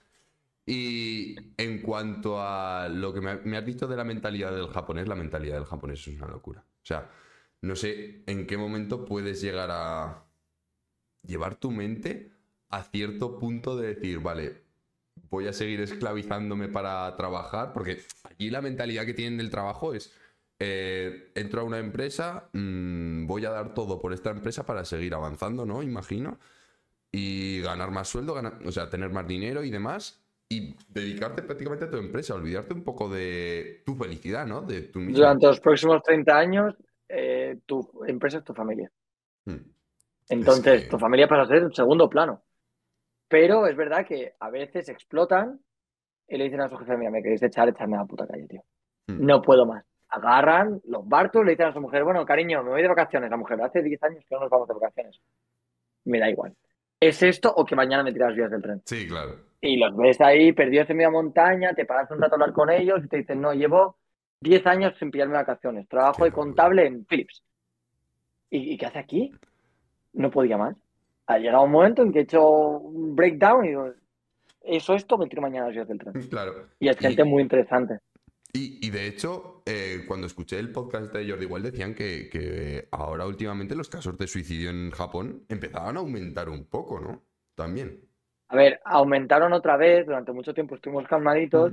[0.68, 5.14] Y en cuanto a lo que me, has dicho de la mentalidad del japonés, la
[5.14, 6.60] mentalidad del japonés es una locura.
[6.60, 7.08] O sea,
[7.62, 10.24] no sé en qué momento puedes llegar a
[11.22, 12.32] llevar tu mente
[12.68, 14.64] a cierto punto de decir, vale,
[15.30, 20.12] voy a seguir esclavizándome para trabajar, porque aquí la mentalidad que tienen del trabajo es,
[20.58, 25.14] eh, entro a una empresa, mm, voy a dar todo por esta empresa para seguir
[25.14, 25.82] avanzando, ¿no?
[25.82, 26.38] Imagino.
[27.12, 30.25] Y ganar más sueldo, ganar- o sea, tener más dinero y demás.
[30.48, 34.62] Y dedicarte prácticamente a tu empresa, olvidarte un poco de tu felicidad, ¿no?
[34.62, 35.16] De tu mismo.
[35.16, 36.74] Durante los próximos 30 años,
[37.08, 38.90] eh, tu empresa es tu familia.
[39.46, 39.56] Mm.
[40.28, 42.42] Entonces, que- tu familia pasa a ser un segundo plano.
[43.28, 45.58] Pero es verdad que a veces explotan
[46.28, 48.46] y le dicen a su jefe, mira, me queréis echar, echarme a la puta calle,
[48.46, 48.62] tío.
[49.08, 49.26] Mm.
[49.26, 49.84] No puedo más.
[50.08, 53.28] Agarran los barcos, le dicen a su mujer, bueno, cariño, me voy de vacaciones.
[53.30, 55.20] La mujer, hace 10 años que no nos vamos de vacaciones.
[56.04, 56.54] Me da igual.
[57.00, 58.80] ¿Es esto o que mañana me tiras vías del tren?
[58.84, 59.45] Sí, claro.
[59.60, 62.70] Y los ves ahí perdidos en media montaña, te paras un rato a hablar con
[62.70, 63.96] ellos y te dicen, no, llevo
[64.40, 67.42] 10 años sin pillarme vacaciones, trabajo de contable en Philips.
[68.50, 69.32] ¿Y, y qué hace aquí?
[70.12, 70.76] No podía más.
[71.26, 73.92] Ha llegado un momento en que he hecho un breakdown y digo,
[74.62, 76.12] eso esto me tiro mañana vías del tren.
[76.28, 76.68] Claro.
[76.78, 77.98] Y es gente muy interesante.
[78.52, 82.88] Y, y de hecho, eh, cuando escuché el podcast de Jordi Wild decían que, que
[82.92, 87.22] ahora últimamente los casos de suicidio en Japón empezaban a aumentar un poco, ¿no?
[87.54, 88.05] También.
[88.48, 91.72] A ver, aumentaron otra vez, durante mucho tiempo estuvimos calmaditos,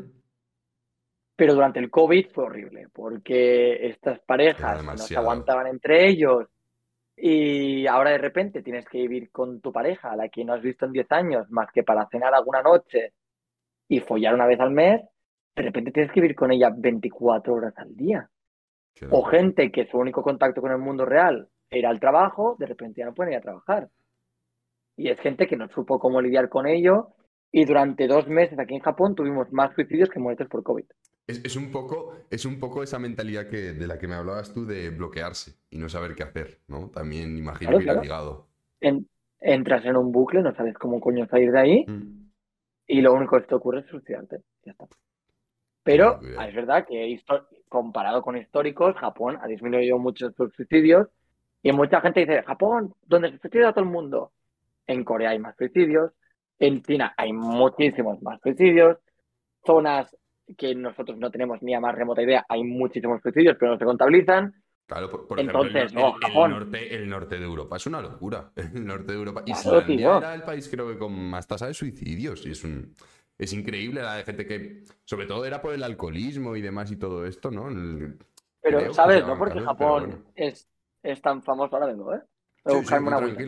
[1.35, 6.47] pero durante el COVID fue horrible, porque estas parejas no se aguantaban entre ellos
[7.15, 10.61] y ahora de repente tienes que vivir con tu pareja, a la que no has
[10.61, 13.13] visto en 10 años, más que para cenar alguna noche
[13.87, 15.01] y follar una vez al mes,
[15.55, 18.27] de repente tienes que vivir con ella 24 horas al día.
[18.95, 22.65] Qué O gente que su único contacto con el mundo real era el trabajo, de
[22.65, 23.89] repente ya no pueden ir a trabajar.
[24.95, 27.09] Y es gente que no supo cómo lidiar con ello.
[27.51, 30.85] Y durante dos meses aquí en Japón tuvimos más suicidios que muertes por COVID.
[31.27, 34.53] Es, es un poco, es un poco esa mentalidad que, de la que me hablabas
[34.53, 36.89] tú de bloquearse y no saber qué hacer, ¿no?
[36.89, 38.01] También imagino Claro, que claro.
[38.01, 38.47] ligado.
[38.81, 39.07] en-
[39.39, 42.31] entras en un bucle, no sabes cómo coño salir de ahí Mm.
[42.87, 44.41] y lo único que te ocurre es suicidarte.
[44.65, 44.85] Ya está.
[45.83, 46.47] Pero Cuidado.
[46.49, 47.21] es verdad que
[47.69, 51.07] comparado con históricos, Japón ha disminuido mucho sus suicidios
[51.61, 54.31] y mucha gente dice, Japón, donde se suicida todo el mundo.
[54.87, 56.11] En Corea hay más suicidios,
[56.59, 58.97] en China hay muchísimos más suicidios,
[59.65, 60.15] zonas
[60.57, 63.85] que nosotros no tenemos ni a más remota idea, hay muchísimos suicidios, pero no se
[63.85, 64.53] contabilizan.
[64.85, 65.93] Claro, por, por ejemplo, el, Entonces,
[66.47, 68.51] norte, el norte de Europa es una locura.
[68.55, 69.43] El norte de Europa.
[69.47, 72.45] Islandia era el país, creo que con más tasa de suicidios.
[72.45, 72.93] Y es un.
[73.37, 74.83] Es increíble la de gente que.
[75.05, 77.69] Sobre todo era por el alcoholismo y demás y todo esto, ¿no?
[77.69, 78.19] El-
[78.61, 79.25] Pero, ¿sabes?
[79.25, 80.23] No porque Japón bueno.
[80.35, 80.67] es,
[81.03, 82.21] es tan famoso, ahora vengo, ¿eh?
[82.63, 83.41] Voy a Sí, sí, buscarme tú una vuelta.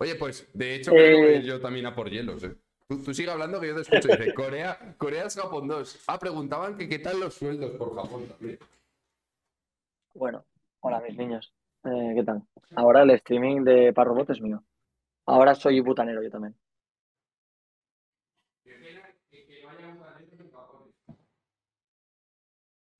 [0.00, 2.56] Oye, pues de hecho Eh, creo que ir yo también a por hielos, ¿eh?
[2.88, 4.08] Tú, tú sigue hablando que yo te escucho.
[4.08, 5.98] Dice, Corea, Corea es Japón 2.
[6.06, 8.58] Ah, preguntaban que qué tal los sueldos por Japón también.
[10.14, 10.44] Bueno,
[10.80, 11.52] hola mis niños.
[11.84, 12.42] Eh, ¿qué tal?
[12.76, 14.62] Ahora el streaming de Parrobot es mío.
[15.26, 16.56] Ahora soy butanero yo también.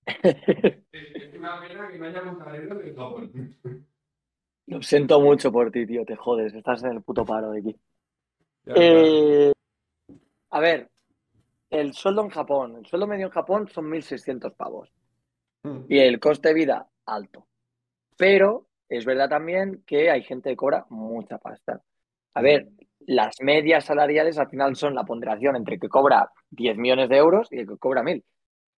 [0.92, 3.87] Es una pena que no haya montaneros en Japón.
[4.68, 7.76] Lo siento mucho por ti, tío, te jodes, estás en el puto paro de aquí.
[8.66, 9.52] Ya, Eh,
[10.50, 10.90] a ver,
[11.70, 14.90] el sueldo en Japón, el sueldo medio en Japón son 1.600 pavos
[15.62, 15.86] claro.
[15.88, 17.46] y el coste de vida alto.
[18.18, 21.80] Pero es verdad también que hay gente que cobra mucha pasta.
[22.34, 22.68] A ver,
[23.06, 27.16] las medias salariales al final son la ponderación entre el que cobra 10 millones de
[27.16, 28.22] euros y el que cobra 1.000.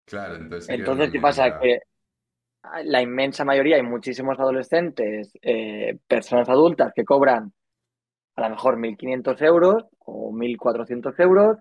[0.05, 0.69] Claro, entonces.
[0.71, 1.59] Entonces, es ¿qué pasa?
[1.59, 1.81] Que
[2.85, 7.53] la inmensa mayoría, hay muchísimos adolescentes, eh, personas adultas que cobran
[8.37, 11.59] a lo mejor 1.500 euros o 1.400 euros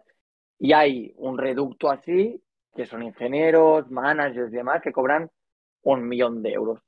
[0.59, 2.41] y hay un reducto así,
[2.75, 5.29] que son ingenieros, managers y demás, que cobran
[5.83, 6.81] un millón de euros.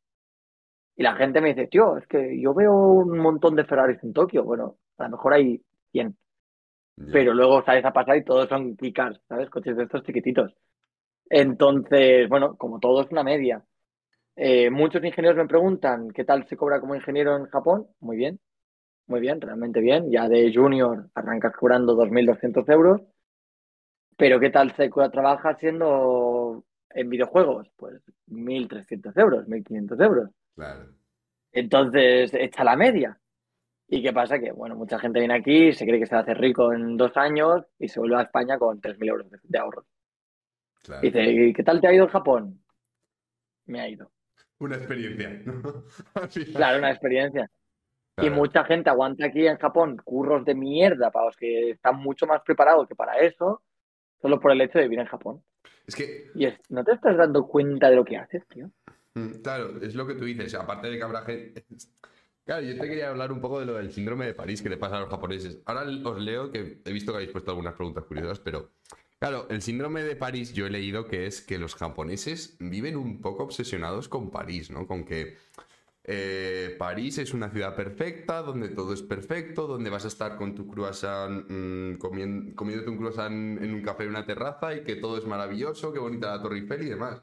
[0.95, 4.13] Y la gente me dice, tío, es que yo veo un montón de Ferraris en
[4.13, 4.43] Tokio.
[4.43, 6.17] Bueno, a lo mejor hay 100,
[6.97, 7.13] Ya.
[7.13, 9.49] pero luego sales a pasar y todos son cars, ¿sabes?
[9.49, 10.53] Coches de estos chiquititos.
[11.29, 13.63] Entonces, bueno, como todo es una media.
[14.35, 17.87] Eh, muchos ingenieros me preguntan qué tal se cobra como ingeniero en Japón.
[17.99, 18.39] Muy bien,
[19.07, 20.09] muy bien, realmente bien.
[20.09, 23.01] Ya de junior arrancas cobrando 2.200 euros.
[24.17, 27.67] Pero qué tal se trabaja siendo en videojuegos?
[27.75, 30.29] Pues 1.300 euros, 1.500 euros.
[30.55, 30.89] Claro.
[31.51, 33.17] Entonces, echa la media.
[33.87, 34.39] ¿Y qué pasa?
[34.39, 36.95] Que, bueno, mucha gente viene aquí, se cree que se va a hacer rico en
[36.95, 39.85] dos años y se vuelve a España con 3.000 euros de, de ahorros.
[40.83, 41.05] Claro.
[41.05, 42.63] Y dice, ¿y qué tal te ha ido en Japón?
[43.65, 44.09] Me ha ido.
[44.61, 45.41] Una experiencia.
[45.45, 45.83] ¿no?
[46.55, 47.49] Claro, una experiencia.
[48.21, 52.27] Y mucha gente aguanta aquí en Japón curros de mierda para los que están mucho
[52.27, 53.63] más preparados que para eso,
[54.21, 55.43] solo por el hecho de vivir en Japón.
[55.87, 58.69] Es que Y es, ¿no te estás dando cuenta de lo que haces, tío?
[59.15, 60.53] Mm, Claro, es lo que tú dices.
[60.53, 61.65] Aparte de que habrá gente.
[62.43, 64.75] Claro, yo te quería hablar un poco de lo del síndrome de París que le
[64.75, 65.61] pasa a los japoneses.
[65.63, 68.71] Ahora os leo que he visto que habéis puesto algunas preguntas curiosas, pero.
[69.21, 73.21] Claro, el síndrome de París yo he leído que es que los japoneses viven un
[73.21, 74.87] poco obsesionados con París, ¿no?
[74.87, 75.37] Con que
[76.05, 80.55] eh, París es una ciudad perfecta, donde todo es perfecto, donde vas a estar con
[80.55, 84.95] tu croissant, mm, comien- comiéndote un croissant en un café en una terraza y que
[84.95, 87.21] todo es maravilloso, qué bonita la Torre Eiffel y demás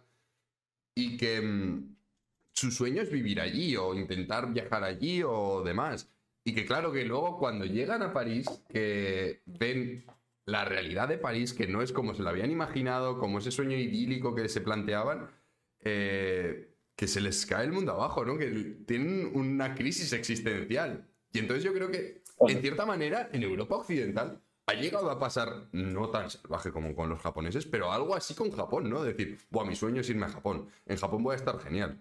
[0.95, 1.97] y que mm,
[2.55, 6.11] su sueño es vivir allí o intentar viajar allí o demás.
[6.45, 10.05] Y que claro que luego cuando llegan a París, que ven
[10.49, 13.77] la realidad de París, que no es como se lo habían imaginado, como ese sueño
[13.77, 15.29] idílico que se planteaban,
[15.81, 18.39] eh, que se les cae el mundo abajo, ¿no?
[18.39, 18.47] Que
[18.87, 21.07] tienen una crisis existencial.
[21.33, 25.69] Y entonces yo creo que, en cierta manera, en Europa Occidental ha llegado a pasar,
[25.73, 29.03] no tan salvaje como con los japoneses, pero algo así con Japón, ¿no?
[29.03, 30.69] Decir, Buah, mi sueño es irme a Japón.
[30.87, 32.01] En Japón voy a estar genial.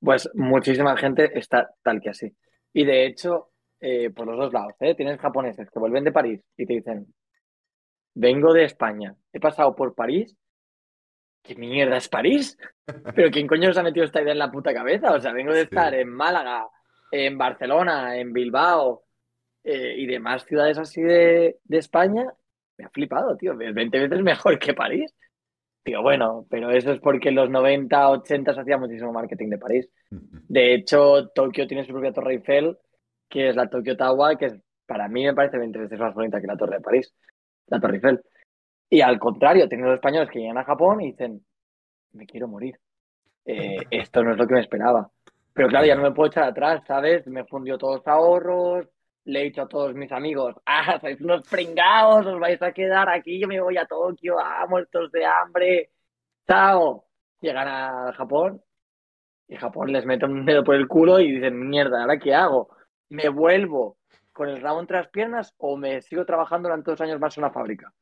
[0.00, 2.34] Pues muchísima gente está tal que así.
[2.72, 3.49] Y de hecho,
[3.80, 4.94] eh, por los dos lados, ¿eh?
[4.94, 7.06] Tienes japoneses que vuelven de París y te dicen,
[8.14, 10.36] vengo de España, he pasado por París.
[11.42, 12.58] ¿Qué mierda es París?
[13.14, 15.12] ¿Pero quién coño os ha metido esta idea en la puta cabeza?
[15.12, 15.64] O sea, vengo de Sí.
[15.64, 16.68] estar en Málaga,
[17.10, 19.04] en Barcelona, en Bilbao
[19.64, 22.26] eh, y demás ciudades así de, de España.
[22.76, 23.58] Me ha flipado, tío.
[23.60, 25.14] Es 20 veces mejor que París.
[25.82, 29.58] Tío, bueno, pero eso es porque en los 90, 80 se hacía muchísimo marketing de
[29.58, 29.88] París.
[30.10, 32.76] De hecho, Tokio tiene su propia Torre Eiffel,
[33.30, 36.48] que es la Tokyo Tower, que para mí me parece 20 veces más bonita que
[36.48, 37.14] la Torre de París,
[37.68, 38.20] la Torre Eiffel.
[38.90, 41.40] Y al contrario, tienen los españoles que llegan a Japón y dicen,
[42.12, 42.76] me quiero morir.
[43.44, 45.08] Eh, esto no es lo que me esperaba.
[45.54, 47.26] Pero claro, ya no me puedo echar atrás, ¿sabes?
[47.28, 48.88] Me fundió todos los ahorros,
[49.24, 53.08] le he dicho a todos mis amigos, ah, sois unos pringados, os vais a quedar
[53.08, 55.90] aquí, yo me voy a Tokio, ah, muertos de hambre,
[56.48, 57.04] chao.
[57.40, 58.62] Llegan a Japón
[59.48, 62.70] y Japón les mete un dedo por el culo y dicen, mierda, ¿ahora qué hago?
[63.10, 63.98] ¿Me vuelvo
[64.32, 67.44] con el rabo entre las piernas o me sigo trabajando durante dos años más en
[67.44, 67.92] una fábrica?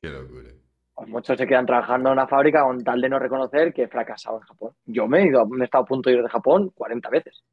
[0.00, 0.50] Qué locura.
[0.94, 3.88] Pues muchos se quedan trabajando en una fábrica con tal de no reconocer que he
[3.88, 4.72] fracasado en Japón.
[4.84, 7.44] Yo me he, ido, me he estado a punto de ir de Japón 40 veces.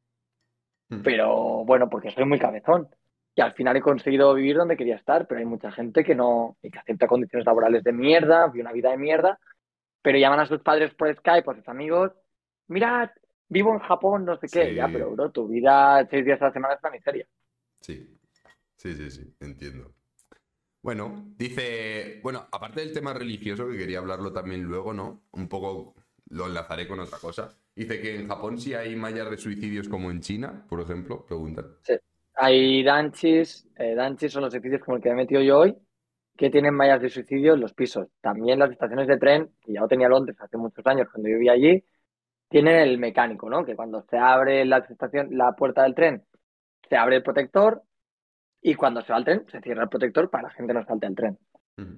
[0.89, 1.01] Mm.
[1.01, 2.87] Pero bueno, porque soy muy cabezón.
[3.35, 6.57] Y al final he conseguido vivir donde quería estar, pero hay mucha gente que no,
[6.61, 9.39] y que acepta condiciones laborales de mierda, vive una vida de mierda,
[10.01, 12.13] pero llaman a sus padres por Skype a sus amigos,
[12.67, 13.09] mirad,
[13.49, 14.69] vivo en Japón, no sé qué.
[14.69, 14.75] Sí.
[14.75, 17.27] Ya, pero bro, tu vida seis días a la semana es una miseria.
[17.81, 18.17] Sí,
[18.75, 19.93] sí, sí, sí, entiendo.
[20.81, 25.23] Bueno, dice, bueno, aparte del tema religioso, que quería hablarlo también luego, ¿no?
[25.31, 25.95] Un poco
[26.29, 27.49] lo enlazaré con otra cosa.
[27.75, 31.65] Dice que en Japón sí hay mallas de suicidios como en China, por ejemplo, preguntan.
[32.35, 35.75] Hay danchis, eh, danchis son los edificios como el que me he metido yo hoy,
[36.37, 38.07] que tienen mallas de suicidio en los pisos.
[38.21, 41.35] También las estaciones de tren, que ya lo tenía Londres hace muchos años cuando yo
[41.35, 41.83] vivía allí,
[42.55, 43.65] tienen el mecánico, ¿no?
[43.65, 46.23] Que cuando se abre la estación, la puerta del tren,
[46.87, 47.81] se abre el protector
[48.61, 50.85] y cuando se va al tren, se cierra el protector para que la gente no
[50.85, 51.37] salte al tren.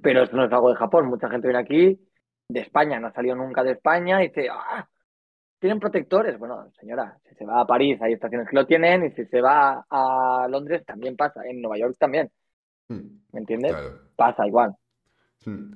[0.01, 1.05] Pero esto no es algo de Japón.
[1.05, 1.99] Mucha gente viene aquí
[2.49, 4.89] de España, no ha salido nunca de España y dice, ah,
[5.59, 6.39] ¿tienen protectores?
[6.39, 9.39] Bueno, señora, si se va a París hay estaciones que lo tienen y si se
[9.41, 12.31] va a Londres también pasa, en Nueva York también,
[12.89, 13.73] Mm, ¿me entiendes?
[13.73, 13.99] Claro.
[14.15, 14.73] Pasa igual.
[15.45, 15.73] Mm.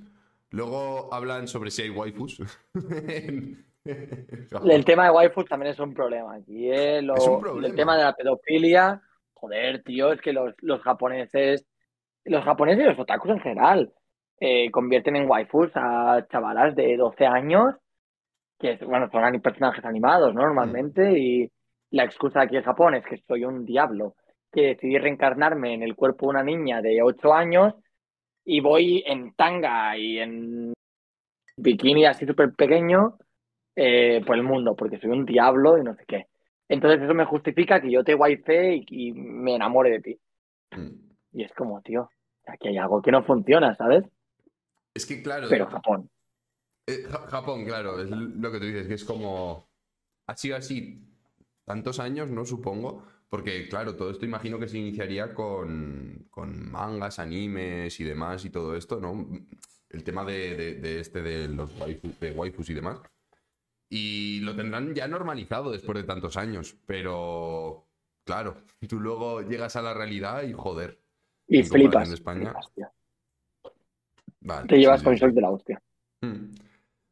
[0.51, 2.41] Luego hablan sobre si hay waifus.
[2.73, 3.65] en-
[4.65, 7.01] El tema de waifus también es un problema aquí, ¿eh?
[7.01, 7.67] Lo- problema.
[7.67, 9.01] El tema de la pedofilia,
[9.33, 11.65] joder, tío, es que los, los japoneses,
[12.25, 13.93] los japoneses y los otakus en general,
[14.39, 17.75] eh, convierten en waifus a chavalas de 12 años,
[18.59, 20.41] que bueno, son personajes animados, ¿no?
[20.41, 21.51] Normalmente, y
[21.89, 24.15] la excusa aquí en Japón es que soy un diablo,
[24.51, 27.73] que decidí reencarnarme en el cuerpo de una niña de 8 años
[28.45, 30.73] y voy en tanga y en
[31.57, 33.17] bikini así súper pequeño
[33.76, 36.27] eh, por el mundo, porque soy un diablo y no sé qué.
[36.69, 40.19] Entonces eso me justifica que yo te wife y, y me enamore de ti.
[40.72, 41.11] Mm.
[41.34, 42.10] Y es como, tío,
[42.48, 44.03] aquí hay algo que no funciona, ¿sabes?
[44.93, 46.10] Es que claro, Pero Japón.
[46.88, 49.68] eh, Ja- Japón, claro, es lo que tú dices, que es como...
[50.27, 51.02] Ha sido así
[51.65, 52.45] tantos años, ¿no?
[52.45, 53.03] Supongo.
[53.30, 58.49] Porque, claro, todo esto imagino que se iniciaría con, con mangas, animes y demás y
[58.49, 59.26] todo esto, ¿no?
[59.89, 63.02] El tema de, de- de este de los waifu- de waifus y demás.
[63.93, 66.77] Y lo tendrán ya normalizado después de tantos años.
[66.85, 67.85] Pero,
[68.23, 68.55] claro,
[68.88, 70.97] tú luego llegas a la realidad y joder.
[71.47, 72.07] Y en flipas.
[72.07, 72.51] de España.
[72.53, 72.88] flipas, tío.
[74.39, 75.81] Vale, Te llevas sí, con sí, shock de la hostia.
[76.22, 76.45] Mm.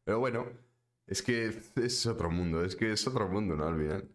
[0.04, 0.46] Pero bueno,
[1.06, 3.66] es que es otro mundo, es que es otro mundo, ¿no?
[3.68, 4.08] Al final.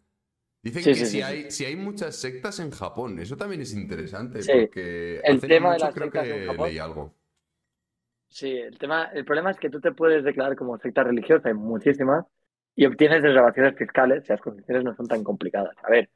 [0.63, 4.41] Dicen Sí, que si, hay, si hay muchas sectas en Japón, eso también es interesante,
[4.41, 4.51] Sí.
[4.51, 7.13] porque El tema de mucho las creo sectas que en Japón- leí algo.
[8.27, 11.53] Sí, el tema, el problema es que tú te puedes declarar como secta religiosa, hay
[11.53, 12.25] muchísimas,
[12.75, 15.75] y obtienes desgrabaciones fiscales si las condiciones no son tan complicadas.
[15.83, 16.09] A ver,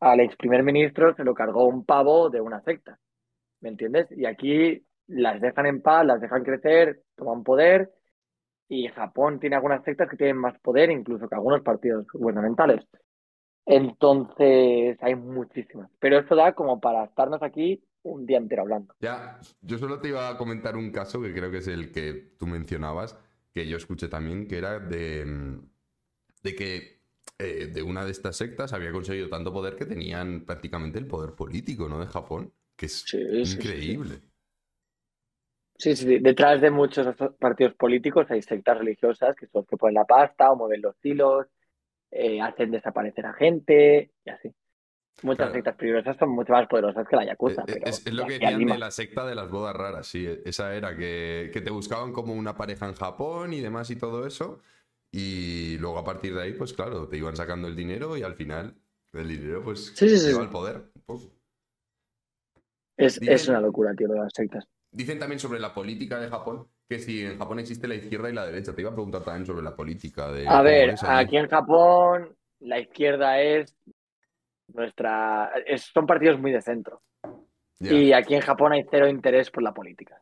[0.00, 2.98] al ex primer ministro se lo cargó un pavo de una secta,
[3.60, 4.06] ¿me entiendes?
[4.12, 7.90] Y aquí las dejan en paz, las dejan crecer, toman poder,
[8.68, 12.86] y Japón tiene algunas sectas que tienen más poder incluso que algunos partidos gubernamentales.
[13.64, 15.90] Entonces, hay muchísimas.
[15.98, 18.94] Pero esto da como para estarnos aquí un día entero hablando.
[19.00, 22.34] Ya, yo solo te iba a comentar un caso que creo que es el que
[22.38, 23.18] tú mencionabas,
[23.52, 25.68] que yo escuché también, que era de, mm,
[26.42, 27.02] de que
[27.38, 31.34] eh, de una de estas sectas había conseguido tanto poder que tenían prácticamente el poder
[31.34, 32.00] político, ¿no?
[32.00, 34.22] De Japón, que es Sí, increíble.
[35.76, 36.18] Sí, sí, sí.
[36.18, 37.06] Detrás de muchos
[37.38, 40.96] partidos políticos hay sectas religiosas que son los que ponen la pasta o mueven los
[41.04, 41.46] hilos,
[42.10, 44.54] eh, hacen desaparecer a gente y así.
[45.22, 45.52] Muchas Claro.
[45.52, 48.34] sectas peligrosas son mucho más poderosas que la Yakuza, Eh, pero Es, es lo que
[48.34, 52.12] decían de la secta de las bodas raras, sí, esa era, que, que te buscaban
[52.12, 54.60] como una pareja en Japón y demás y todo eso,
[55.10, 58.34] y luego a partir de ahí, pues claro, te iban sacando el dinero y al
[58.34, 58.74] final
[59.12, 60.76] el dinero pues Sí, sí, sí, lleva al poder.
[60.94, 61.32] un poco.
[62.96, 64.66] Es, Dicen- es una locura, tío, lo de las sectas.
[64.90, 68.32] Dicen también sobre la política de Japón, que si en Japón existe la izquierda y
[68.34, 70.46] la derecha, te iba a preguntar también sobre la política de...
[70.48, 73.76] A ver, es aquí en Japón la izquierda es
[74.68, 75.52] nuestra...
[75.66, 77.02] es- son partidos muy de centro.
[77.80, 80.20] Y aquí en Japón hay cero interés por la política.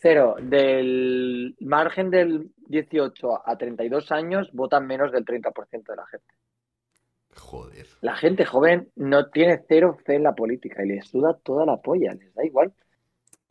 [0.00, 0.36] Cero.
[0.40, 6.34] Del margen del 18 a 32 años votan menos del 30% de la gente.
[7.36, 7.86] Joder.
[8.00, 11.76] La gente joven no tiene cero fe en la política y les suda toda la
[11.76, 12.72] polla, les da igual.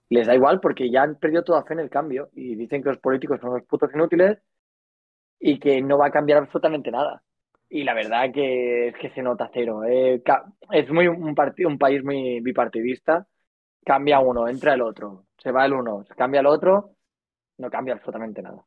[0.09, 2.89] Les da igual porque ya han perdido toda fe en el cambio y dicen que
[2.89, 4.39] los políticos son unos putos inútiles
[5.39, 7.21] y que no va a cambiar absolutamente nada.
[7.69, 9.83] Y la verdad que es que se nota cero.
[9.85, 10.21] eh.
[10.71, 11.35] Es muy un,
[11.65, 13.27] un país muy bipartidista.
[13.85, 16.91] Cambia uno, entra el otro, se va el uno, se cambia el otro
[17.57, 18.63] no cambia absolutamente nada.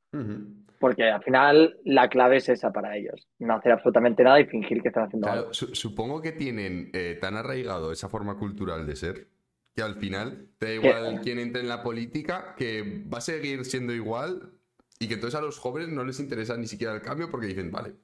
[0.78, 4.82] Porque al final la clave es esa para ellos, no hacer absolutamente nada y fingir
[4.82, 5.54] que están haciendo Claro, algo.
[5.54, 9.28] su- supongo que tienen eh, tan arraigado esa forma cultural de ser
[9.74, 13.64] que al final te da igual quién entre en la política, que va a seguir
[13.64, 14.52] siendo igual
[14.98, 17.70] y que entonces a los jóvenes no les interesa ni siquiera el cambio porque dicen,
[17.70, 17.94] vale,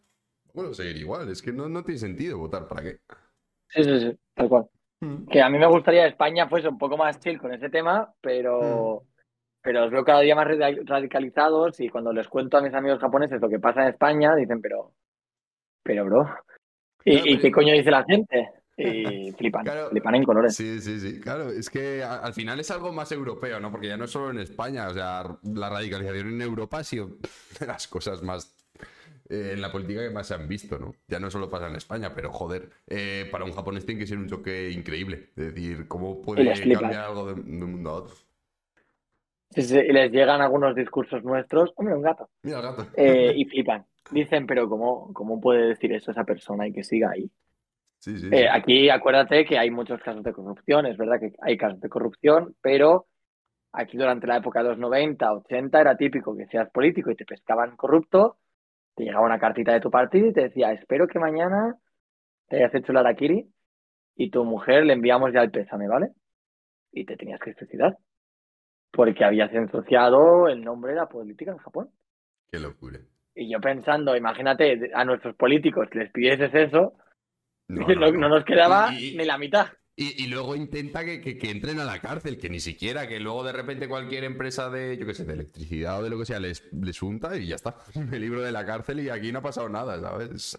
[0.54, 3.00] bueno, seguir igual, es que no, no tiene sentido votar, ¿para qué?
[3.68, 4.68] Sí, sí, sí, tal cual.
[5.30, 8.12] Que a mí me gustaría que España fuese un poco más chill con ese tema,
[8.20, 9.04] pero,
[9.62, 12.98] pero os veo cada día más radi- radicalizados y cuando les cuento a mis amigos
[12.98, 14.92] japoneses lo que pasa en España, dicen, pero,
[15.84, 16.28] pero bro,
[17.04, 18.50] ¿y, qué coño dice la gente?
[18.76, 19.90] Y flipan, Claro.
[19.90, 20.56] flipan en colores.
[20.56, 23.70] Sí, sí, sí, claro, es que a- al final es algo más europeo, ¿no?
[23.70, 27.08] Porque ya no es solo en España, o sea, la radicalización en Europa ha sido
[27.60, 28.52] de las cosas más
[29.28, 30.94] eh, en la política que más se han visto, ¿no?
[31.06, 34.18] Ya no solo pasa en España, pero joder, eh, para un japonés tiene que ser
[34.18, 38.14] un choque increíble, es decir, ¿cómo puede cambiar algo de, de un mundo a otro?
[39.50, 42.86] Sí, sí, y les llegan algunos discursos nuestros, hombre, un gato, Mira el gato.
[42.94, 43.86] eh, y flipan.
[44.10, 47.30] Dicen, pero ¿cómo, ¿cómo puede decir eso esa persona y que siga ahí?
[48.00, 48.30] Sí, sí, sí.
[48.30, 51.88] Eh, aquí acuérdate que hay muchos casos de corrupción, es verdad que hay casos de
[51.88, 53.06] corrupción, pero
[53.72, 57.24] aquí durante la época de los 90, 80 era típico que seas político y te
[57.26, 58.38] pescaban corrupto,
[58.98, 61.76] te llegaba una cartita de tu partido y te decía, espero que mañana
[62.48, 63.48] te hayas hecho el Arakiri
[64.16, 66.08] y tu mujer le enviamos ya el pésame, ¿vale?
[66.90, 67.96] Y te tenías que suicidar,
[68.90, 71.90] porque habías ensuciado el nombre de la política en Japón.
[72.50, 72.98] Qué locura.
[73.34, 76.94] Y yo pensando, imagínate, a nuestros políticos que les pidieses eso,
[77.68, 78.18] No, no, no, no.
[78.18, 79.66] no nos quedaba y- ni la mitad.
[80.00, 83.18] Y, y luego intenta que, que- que entren a la cárcel, que ni siquiera, que
[83.18, 86.24] luego de repente cualquier empresa de, yo qué sé, de electricidad o de lo que
[86.24, 87.74] sea, les, les unta y ya está.
[88.08, 90.56] Me libro de la cárcel y aquí no ha pasado nada, ¿sabes?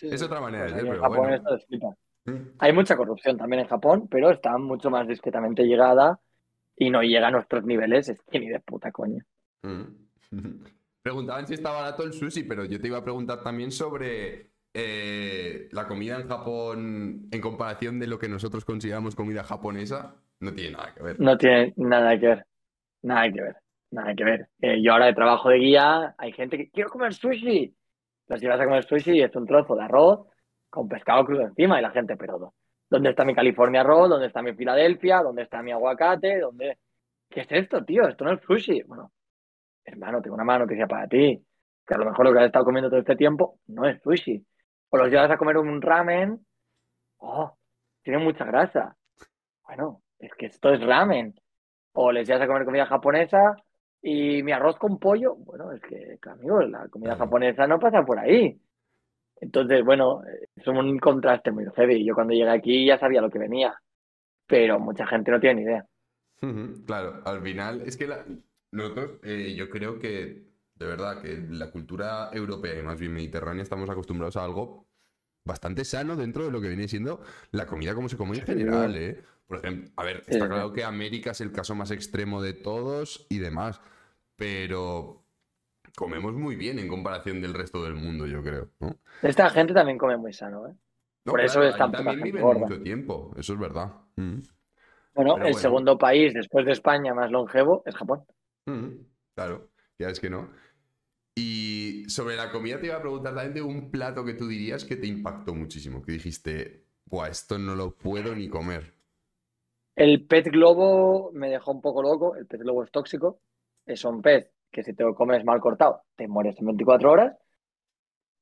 [0.00, 1.96] Es otra manera de ser, pero Japón bueno.
[2.26, 2.50] Mm.
[2.60, 6.20] Hay mucha corrupción también en Japón, pero está mucho más discretamente llegada
[6.76, 8.08] y no llega a nuestros niveles.
[8.08, 9.26] Es que ni de puta coña.
[9.62, 9.82] Mm.
[11.02, 15.68] Preguntaban si está barato el sushi, pero yo te iba a preguntar también sobre eh,
[15.72, 20.16] la comida en Japón en comparación de lo que nosotros consideramos comida japonesa.
[20.40, 21.18] No tiene nada que ver.
[21.18, 22.46] No tiene nada que ver.
[23.00, 23.56] Nada que ver.
[23.90, 24.48] Nada que ver.
[24.60, 27.74] Eh, yo ahora de trabajo de guía, hay gente que quiero comer sushi.
[28.28, 30.26] Los llevas a comer sushi y es un trozo de arroz
[30.68, 32.52] con pescado crudo encima y la gente, pero
[32.90, 34.10] ¿dónde está mi California Roll?
[34.10, 35.22] ¿Dónde está mi Filadelfia?
[35.22, 36.38] ¿Dónde está mi aguacate?
[36.38, 36.76] ¿Dónde?
[37.30, 38.06] ¿Qué es esto, tío?
[38.06, 38.82] Esto no es sushi.
[38.82, 39.10] Bueno,
[39.84, 41.42] hermano, tengo una mala noticia para ti.
[41.86, 44.44] Que a lo mejor lo que has estado comiendo todo este tiempo no es sushi.
[44.96, 46.40] O los llevas a comer un ramen.
[47.18, 47.54] Oh,
[48.02, 48.96] tiene mucha grasa.
[49.66, 51.34] Bueno, es que esto es ramen.
[51.92, 53.56] O les llevas a comer comida japonesa
[54.00, 55.34] y mi arroz con pollo.
[55.36, 58.58] Bueno, es que, amigo, la comida japonesa no pasa por ahí.
[59.38, 60.22] Entonces, bueno,
[60.54, 62.02] es un contraste muy heavy.
[62.06, 63.74] Yo cuando llegué aquí ya sabía lo que venía.
[64.46, 65.86] Pero mucha gente no tiene ni idea.
[66.86, 68.24] Claro, al final es que la-
[68.72, 73.62] nosotros, eh, yo creo que de verdad que la cultura europea y más bien mediterránea
[73.62, 74.85] estamos acostumbrados a algo
[75.46, 77.20] bastante sano dentro de lo que viene siendo
[77.52, 79.22] la comida como se come en general, ¿eh?
[79.46, 83.26] Por ejemplo, a ver, está claro que América es el caso más extremo de todos
[83.30, 83.80] y demás,
[84.34, 85.22] pero
[85.96, 88.96] comemos muy bien en comparación del resto del mundo, yo creo, ¿no?
[89.22, 90.74] Esta gente también come muy sano, ¿eh?
[91.24, 92.60] No, Por eso claro, es tan también viven gorda.
[92.66, 93.92] mucho tiempo, eso es verdad.
[94.16, 94.38] Mm.
[95.14, 95.58] Bueno, Pero el bueno.
[95.58, 98.24] segundo país después de España más longevo es Japón.
[98.66, 98.88] Mm,
[99.34, 99.68] Claro,
[99.98, 100.50] ya es que no.
[102.08, 104.96] Sobre la comida te iba a preguntar también de un plato que tú dirías que
[104.96, 108.94] te impactó muchísimo, que dijiste, Buah, esto no lo puedo ni comer.
[109.94, 112.36] El pez globo me dejó un poco loco.
[112.36, 113.40] El pez globo es tóxico.
[113.86, 117.38] Es un pez que si te lo comes mal cortado, te mueres en 24 horas.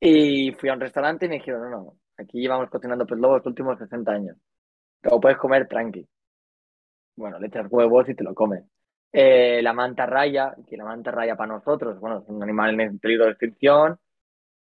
[0.01, 3.37] Y fui a un restaurante y me dijeron, no, no, aquí llevamos cocinando pez globo
[3.37, 4.37] los últimos 60 años.
[5.01, 6.09] Te lo puedes comer tranqui.
[7.17, 8.65] Bueno, le echas huevos y te lo comes.
[9.17, 12.99] Eh, la manta raya, que la manta raya para nosotros, bueno, es un animal en
[12.99, 13.97] peligro de extinción.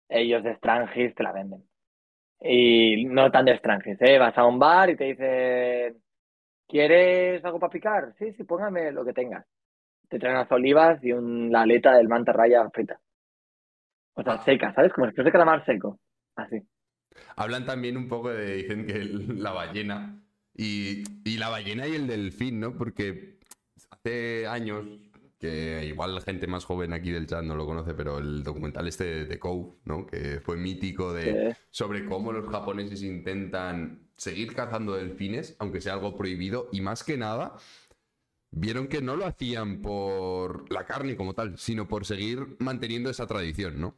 [0.10, 1.64] Ellos de Strangis te la venden.
[2.42, 4.18] Y no tan de Strangis, ¿eh?
[4.18, 6.02] Vas a un bar y te dicen,
[6.68, 8.14] ¿quieres algo para picar?
[8.18, 9.46] Sí, sí, póngame lo que tengas.
[10.10, 13.00] Te traen unas olivas y un, la aleta del manta raya frita.
[14.16, 14.42] O sea, Ah.
[14.44, 14.92] seca, ¿sabes?
[14.94, 16.00] Como especie de calamar seco.
[16.36, 16.62] Así.
[17.36, 20.20] Hablan también un poco de, dicen que el- la ballena
[20.56, 22.74] y, y la ballena y el delfín, ¿no?
[22.76, 23.40] Porque
[23.92, 24.86] hace años,
[25.38, 28.88] que igual la gente más joven aquí del chat no lo conoce, pero el documental
[28.88, 30.06] este de, Cove, ¿no?
[30.06, 36.16] Que fue mítico de, sobre cómo los japoneses intentan seguir cazando delfines, aunque sea algo
[36.16, 37.56] prohibido, y más que nada,
[38.52, 43.26] vieron que no lo hacían por la carne como tal, sino por seguir manteniendo esa
[43.26, 43.96] tradición, ¿no?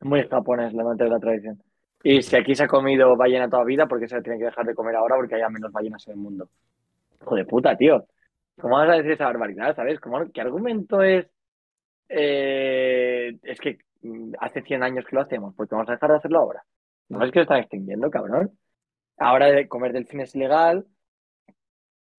[0.00, 1.60] Muy japonés la amante de la tradición.
[2.04, 4.44] Y si aquí se ha comido ballena toda vida, ¿por qué se le tiene que
[4.44, 5.16] dejar de comer ahora?
[5.16, 6.48] Porque haya menos ballenas en el mundo.
[7.20, 8.06] Hijo de puta, tío.
[8.60, 9.74] ¿Cómo vas a decir esa barbaridad?
[9.74, 10.00] ¿Sabes?
[10.00, 11.26] ¿Cómo, ¿Qué argumento es?
[12.08, 16.16] eh, es que mm, hace 100 años que lo hacemos, porque vamos a dejar de
[16.16, 16.64] hacerlo ahora.
[17.08, 18.58] No es que lo están extinguiendo, cabrón.
[19.18, 20.86] Ahora comer delfín es ilegal,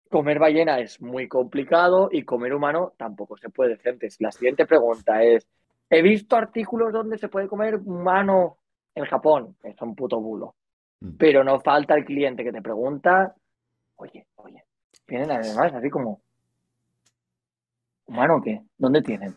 [0.09, 3.73] comer ballena es muy complicado y comer humano tampoco se puede.
[3.83, 5.47] Entonces, la siguiente pregunta es,
[5.89, 8.57] he visto artículos donde se puede comer humano
[8.95, 10.55] en Japón, es un puto bulo.
[10.99, 11.11] Mm.
[11.17, 13.33] Pero no falta el cliente que te pregunta,
[13.95, 14.65] oye, oye,
[15.07, 16.21] vienen además así como,
[18.09, 18.61] ¿humano qué?
[18.77, 19.35] ¿Dónde tienen?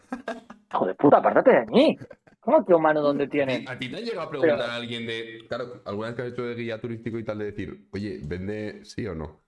[0.72, 1.96] Hijo de puta, apártate de mí.
[2.40, 3.68] ¿Cómo que humano dónde tienen?
[3.68, 5.44] ¿A ti te ha llegado a preguntar Pero- a alguien de.
[5.46, 8.84] Claro, alguna vez que has hecho de guía turístico y tal, de decir, oye, ¿vende
[8.84, 9.40] sí o no?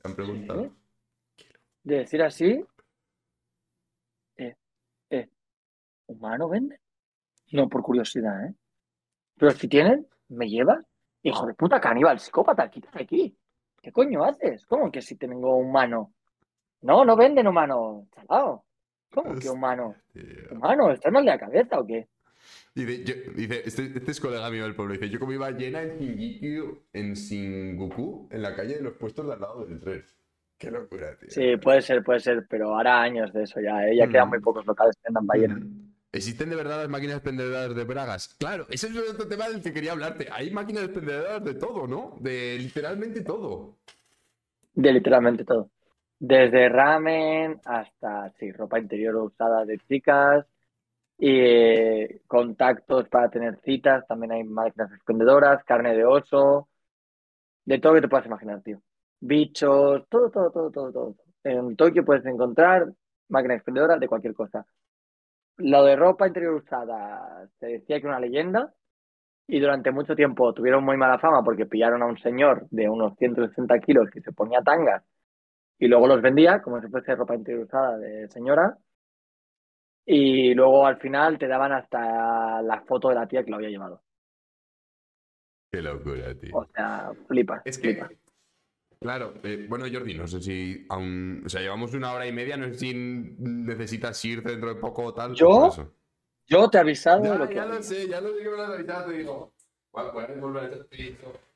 [0.00, 0.70] ¿Te han preguntado?
[1.82, 2.64] De decir así,
[4.36, 4.54] eh,
[5.10, 5.28] eh,
[6.06, 6.78] ¿humano vende?
[7.52, 8.54] No, por curiosidad, ¿eh?
[9.36, 10.84] Pero si tienen, ¿me llevas?
[11.22, 13.36] Hijo de puta, caníbal, psicópata, quítate aquí.
[13.82, 14.64] ¿Qué coño haces?
[14.66, 16.12] ¿Cómo que si tengo humano?
[16.82, 18.64] No, no venden humano, chalao.
[19.10, 19.94] ¿Cómo que humano?
[20.12, 20.22] Tío.
[20.52, 20.92] ¿Humano?
[20.92, 22.06] ¿Estás mal de la cabeza o qué?
[22.74, 25.98] Dice, yo- dice este, este es colega mío del pueblo, dice, yo comí ballena en
[25.98, 30.04] Shinjuku, en Shinjuku, en la calle de los puestos de al lado del tren.
[30.56, 31.30] Qué locura, tío.
[31.30, 33.96] Sí, puede ser, puede ser, pero hará años de eso ya, ¿eh?
[33.96, 34.30] Ya quedan Mm.
[34.30, 35.54] muy pocos locales que vendan ballena.
[35.56, 35.92] Mm.
[36.10, 38.34] ¿Existen de verdad las máquinas expendedoras de bragas?
[38.38, 40.28] Claro, ese es otro tema del que quería hablarte.
[40.32, 42.16] Hay máquinas expendedoras de todo, ¿no?
[42.20, 43.76] De literalmente todo.
[44.74, 45.70] De literalmente todo.
[46.20, 50.46] Desde ramen hasta, sí, ropa interior usada de chicas
[51.18, 54.06] y eh, contactos para tener citas.
[54.08, 56.68] También hay máquinas expendedoras, carne de oso,
[57.64, 58.80] de todo que te puedas imaginar, tío.
[59.20, 61.16] Bichos, todo, todo, todo, todo, todo.
[61.44, 62.92] En Tokio puedes encontrar
[63.28, 64.66] máquinas expendedoras de cualquier cosa.
[65.58, 68.74] Lo de ropa interior usada se decía que era una leyenda
[69.46, 73.16] y durante mucho tiempo tuvieron muy mala fama porque pillaron a un señor de unos
[73.18, 75.02] 160 kilos que se ponía tangas
[75.78, 78.76] y luego los vendía como si fuese ropa interior usada de señora.
[80.04, 83.68] Y luego al final te daban hasta la foto de la tía que lo había
[83.68, 84.02] llevado.
[85.70, 86.56] Qué locura, tío.
[86.56, 87.60] O sea, flipas.
[87.64, 88.10] Es que, flipas.
[88.98, 91.42] claro, eh, bueno, Jordi, no sé si aún.
[91.44, 95.04] O sea, llevamos una hora y media, no sé si necesitas irte dentro de poco
[95.04, 95.34] o tal.
[95.34, 95.48] ¿Yo?
[95.48, 95.94] por eso.
[96.46, 98.70] Yo te he avisado Ya, lo que sé, ya lo sé que me lo has
[98.70, 99.52] avisado, te digo.
[99.92, 101.47] Bueno, puedes volver a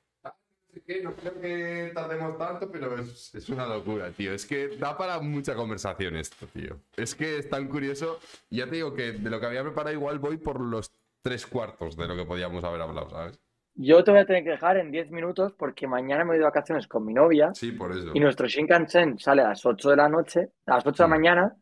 [1.03, 4.33] No creo que tardemos tanto, pero es, es una locura, tío.
[4.33, 6.79] Es que da para mucha conversación esto, tío.
[6.97, 8.19] Es que es tan curioso.
[8.49, 10.91] Y ya te digo que de lo que había preparado igual voy por los
[11.23, 13.39] tres cuartos de lo que podíamos haber hablado, ¿sabes?
[13.75, 16.45] Yo te voy a tener que dejar en 10 minutos porque mañana me voy de
[16.45, 18.11] vacaciones con mi novia Sí, por eso.
[18.13, 21.17] y nuestro Shinkansen sale a las 8 de la noche, a las 8 de la
[21.17, 21.57] mañana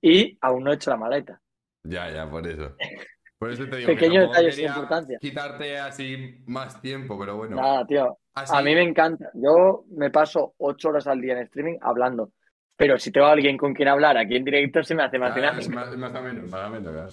[0.00, 1.40] y aún no he hecho la maleta.
[1.84, 2.74] Ya, ya, por eso.
[3.42, 5.18] Por eso te digo Pequeño que tampoco detalle sin quería importancia.
[5.18, 7.56] quitarte así más tiempo, pero bueno.
[7.56, 8.18] Nada, tío.
[8.34, 9.30] Así- A mí me encanta.
[9.34, 12.30] Yo me paso 8 horas al día en streaming hablando.
[12.76, 15.30] Pero si tengo a alguien con quien hablar aquí en directo, se me hace más
[15.30, 15.70] es dinámico.
[15.70, 17.08] más, más o menos, más o menos, claro.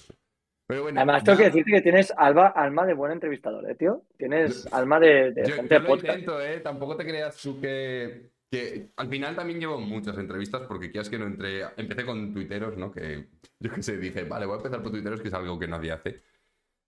[0.67, 4.03] Pero bueno, Además, tengo que decirte que tienes alma, alma de buen entrevistador, ¿eh, tío?
[4.17, 6.19] Tienes alma de, de Yo, gente yo de lo podcast.
[6.19, 6.59] intento, ¿eh?
[6.59, 8.91] Tampoco te creas tú que, que...
[8.95, 11.63] Al final también llevo muchas entrevistas porque quieras que no entré...
[11.77, 12.91] Empecé con tuiteros, ¿no?
[12.91, 13.27] Que
[13.59, 15.91] yo qué sé, dije, vale, voy a empezar por tuiteros, que es algo que nadie
[15.91, 16.23] hace.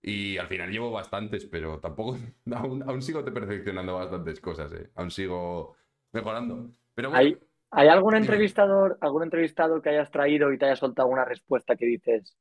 [0.01, 2.17] Y al final llevo bastantes, pero tampoco...
[2.53, 4.89] Aún, aún sigo te perfeccionando bastantes cosas, ¿eh?
[4.95, 5.75] Aún sigo
[6.11, 6.71] mejorando.
[6.93, 7.37] Pero bueno, ¿Hay,
[7.71, 11.85] ¿Hay algún entrevistador, algún entrevistador que hayas traído y te haya soltado una respuesta que
[11.85, 12.37] dices,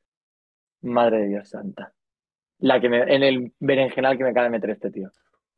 [0.82, 1.92] madre de Dios santa?
[2.58, 5.10] La que me, en el berenjenal que me acaba de meter este tío.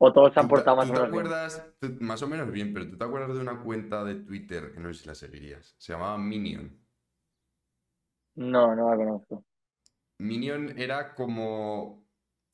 [0.05, 1.25] O todos se han ¿tú te- portado más tú o te menos bien.
[1.25, 4.73] acuerdas, tú- más o menos bien, pero tú te acuerdas de una cuenta de Twitter,
[4.73, 6.77] que no sé si la seguirías, se llamaba Minion.
[8.35, 9.45] No, no la conozco.
[10.19, 12.03] Minion era como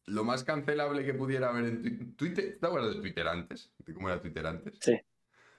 [0.06, 2.58] lo más cancelable que pudiera haber en Twi- Twitter.
[2.60, 3.72] ¿Te acuerdas de Twitter antes?
[3.80, 4.78] ¿De cómo era Twitter antes?
[4.82, 5.00] Sí.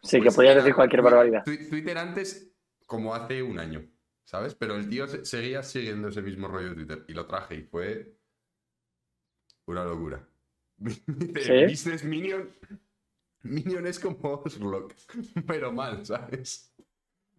[0.03, 1.45] Sí, que Pues podías decir cualquier barbaridad.
[1.45, 2.53] Twi- Twitter antes
[2.87, 3.85] como hace un año,
[4.25, 4.55] ¿sabes?
[4.55, 7.63] Pero el tío se- seguía siguiendo ese mismo rollo de Twitter y lo traje y
[7.65, 8.17] fue
[9.67, 10.27] una locura.
[11.41, 11.65] ¿Sí?
[11.67, 12.49] Business Minion.
[13.43, 14.95] Minion es como Oslock,
[15.47, 16.73] pero mal, ¿sabes?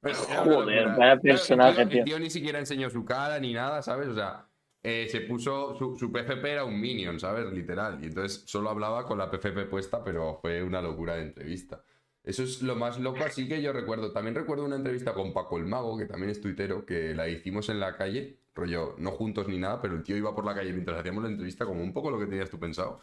[0.01, 3.53] Pero Joder, vaya Claro, el tío- personaje, el tío ni siquiera enseñó su cara ni
[3.53, 4.07] nada, ¿sabes?
[4.07, 4.47] O sea,
[4.81, 7.51] eh, se puso, su, su PFP era un minion, ¿sabes?
[7.53, 7.99] Literal.
[8.03, 11.83] Y entonces solo hablaba con la PFP puesta, pero fue una locura de entrevista.
[12.23, 14.11] Eso es lo más loco, así que yo recuerdo.
[14.11, 17.69] También recuerdo una entrevista con Paco el Mago, que también es tuitero, que la hicimos
[17.69, 20.71] en la calle, rollo, no juntos ni nada, pero el tío iba por la calle
[20.73, 23.01] mientras hacíamos la entrevista, como un poco lo que tenías tú pensado.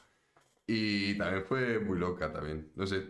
[0.70, 2.70] Y también fue muy loca también.
[2.76, 3.02] No sé,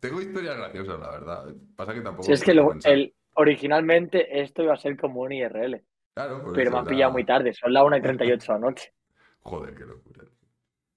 [0.00, 1.54] tengo historias graciosas, la verdad.
[1.76, 2.24] Pasa que tampoco...
[2.24, 6.52] Si es que lo- el, originalmente esto iba a ser como un IRL, Claro, por
[6.54, 8.92] pero me han pillado muy tarde, son las 1 y 38 de la noche.
[9.42, 10.24] Joder, qué locura.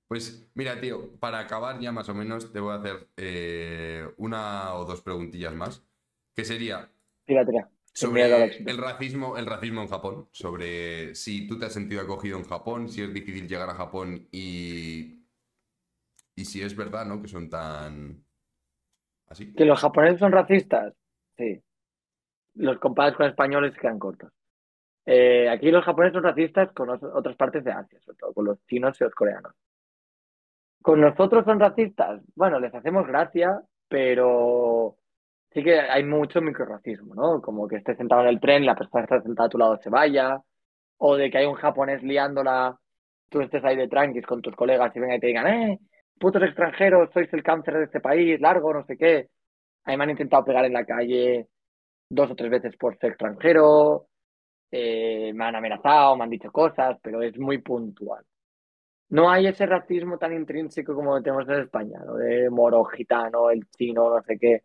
[0.07, 4.73] Pues mira, tío, para acabar ya más o menos, te voy a hacer eh, una
[4.75, 5.85] o dos preguntillas más.
[6.33, 6.89] Que sería,
[7.25, 7.69] Tira, tira.
[7.93, 12.43] Sobre el racismo, el racismo en Japón, sobre si tú te has sentido acogido en
[12.45, 15.16] Japón, si es difícil llegar a Japón y,
[16.37, 17.19] y si es verdad, ¿no?
[17.19, 18.23] Que son tan
[19.27, 19.53] así.
[19.53, 20.93] ¿Que los japoneses son racistas?
[21.35, 21.61] Sí.
[22.53, 24.31] Los comparas con españoles quedan cortos.
[25.03, 28.63] Eh, aquí los japoneses son racistas con otras partes de Asia, sobre todo con los
[28.67, 29.53] chinos y los coreanos.
[30.83, 32.21] ¿Con nosotros son racistas?
[32.35, 34.95] Bueno, les hacemos gracia, pero
[35.51, 37.41] sí que hay mucho microracismo, ¿no?
[37.41, 39.77] Como que estés sentado en el tren la persona que está sentada a tu lado
[39.77, 40.39] se vaya,
[40.97, 42.77] o de que hay un japonés liándola,
[43.27, 45.79] tú estés ahí de tranquis con tus colegas y vengan y te digan, ¡eh!
[46.19, 49.29] Putos extranjeros, sois el cáncer de este país, largo, no sé qué.
[49.85, 51.47] A mí me han intentado pegar en la calle
[52.09, 54.07] dos o tres veces por ser extranjero,
[54.71, 58.23] eh, me han amenazado, me han dicho cosas, pero es muy puntual.
[59.09, 62.15] No hay ese racismo tan intrínseco como tenemos en España, ¿no?
[62.15, 64.63] De moro, gitano, el chino, no sé qué.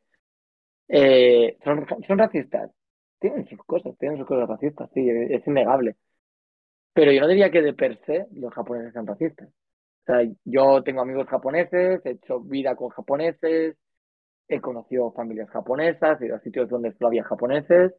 [0.88, 2.70] Eh, son, son racistas.
[3.20, 5.96] Tienen sus cosas, tienen sus cosas racistas, sí, es innegable.
[6.94, 9.48] Pero yo no diría que de per se los japoneses sean racistas.
[10.02, 13.76] O sea, yo tengo amigos japoneses, he hecho vida con japoneses,
[14.48, 17.94] he conocido familias japonesas, he ido a sitios donde solo había japoneses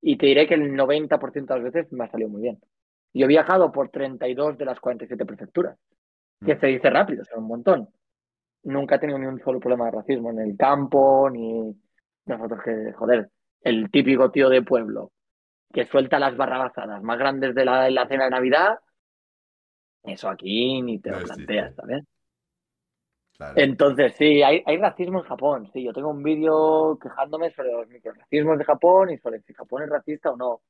[0.00, 2.58] y te diré que el 90% de las veces me ha salido muy bien.
[3.12, 5.78] Yo he viajado por 32 de las 47 prefecturas,
[6.44, 6.60] que Mm.
[6.60, 7.88] se dice rápido, son un montón.
[8.64, 11.74] Nunca he tenido ni un solo problema de racismo en el campo, ni
[12.26, 13.28] nosotros que, joder,
[13.62, 15.10] el típico tío de pueblo
[15.72, 18.78] que suelta las barrabasadas más grandes de la, de la cena de Navidad,
[20.08, 22.04] eso aquí ni te No lo planteas, ¿sabes?
[23.36, 23.54] Claro.
[23.56, 25.70] Entonces, sí, hay, hay racismo en Japón.
[25.72, 29.84] Sí, yo tengo un vídeo quejándome sobre los microracismos de Japón y sobre si Japón
[29.84, 30.60] es racista o no.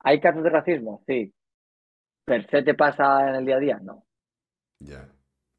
[0.00, 1.02] ¿Hay casos de racismo?
[1.06, 1.32] Sí.
[2.24, 3.78] ¿Per se te pasa en el día a día?
[3.82, 4.04] No.
[4.78, 5.08] Ya,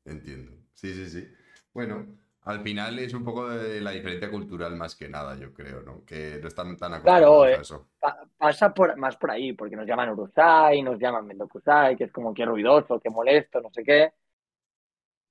[0.06, 0.52] entiendo.
[0.74, 1.28] Sí, sí, sí.
[1.74, 2.06] Bueno,
[2.46, 6.06] al final es un poco de la diferencia cultural más que nada, yo creo, ¿no?
[6.06, 7.62] Que no están tan Claro, acostumbrados a eh.
[7.62, 7.90] eso.
[8.00, 12.12] Pa- pasa por, más por ahí, porque nos llaman Urusai, nos llaman Mendokusai, que es
[12.12, 14.14] como que ruidoso, que molesto, no sé qué.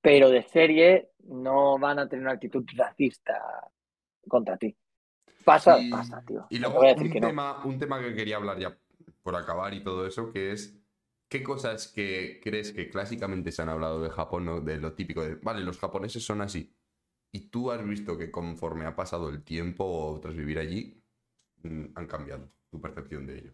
[0.01, 3.41] Pero de serie no van a tener una actitud racista
[4.28, 4.77] contra ti.
[5.45, 6.47] Pasa, Y, pasa, tío.
[6.49, 7.28] y No luego voy a decir un que no.
[7.28, 8.77] tema, un tema que quería hablar ya
[9.23, 10.78] por acabar y todo eso, que es
[11.28, 14.61] ¿qué cosas que crees que clásicamente se han hablado de Japón, ¿no?
[14.61, 16.74] de lo típico de, vale, los japoneses son así?
[17.35, 21.02] Y tú has visto que conforme ha pasado el tiempo tras vivir allí,
[21.65, 23.52] mm, han cambiado tu percepción de ello.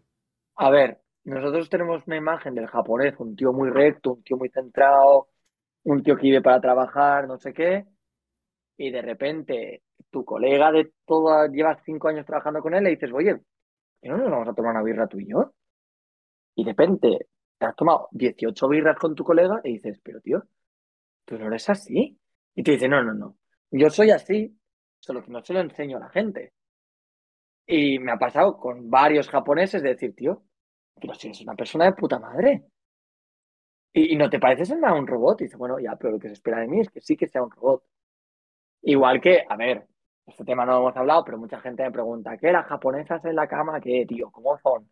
[0.57, 4.49] A ver, nosotros tenemos una imagen del japonés, un tío muy recto, un tío muy
[4.49, 5.29] centrado,
[5.81, 7.87] un tío que vive para trabajar, no sé qué,
[8.77, 9.81] y de repente
[10.11, 13.41] tu colega de toda, llevas cinco años trabajando con él, le dices, oye,
[13.99, 15.55] ¿que no nos vamos a tomar una birra tú y yo?
[16.53, 20.43] Y de repente te has tomado 18 birras con tu colega y dices, pero tío,
[21.25, 22.19] tú no eres así.
[22.53, 23.37] Y te dice, no, no, no,
[23.71, 24.57] yo soy así,
[24.99, 26.53] solo que no se lo enseño a la gente.
[27.65, 30.43] Y me ha pasado con varios japoneses de decir, tío,
[30.99, 32.65] pero si eres una persona de puta madre.
[33.93, 35.41] Y, no te pareces nada un robot.
[35.41, 37.27] Y dice, bueno, ya, pero lo que se espera de mí es que sí que
[37.27, 37.83] sea un robot.
[38.83, 39.87] Igual que, a ver,
[40.25, 43.35] este tema no lo hemos hablado, pero mucha gente me pregunta, ¿qué las japonesas en
[43.35, 43.79] la cama?
[43.81, 44.31] ¿Qué, tío?
[44.31, 44.89] ¿Cómo son?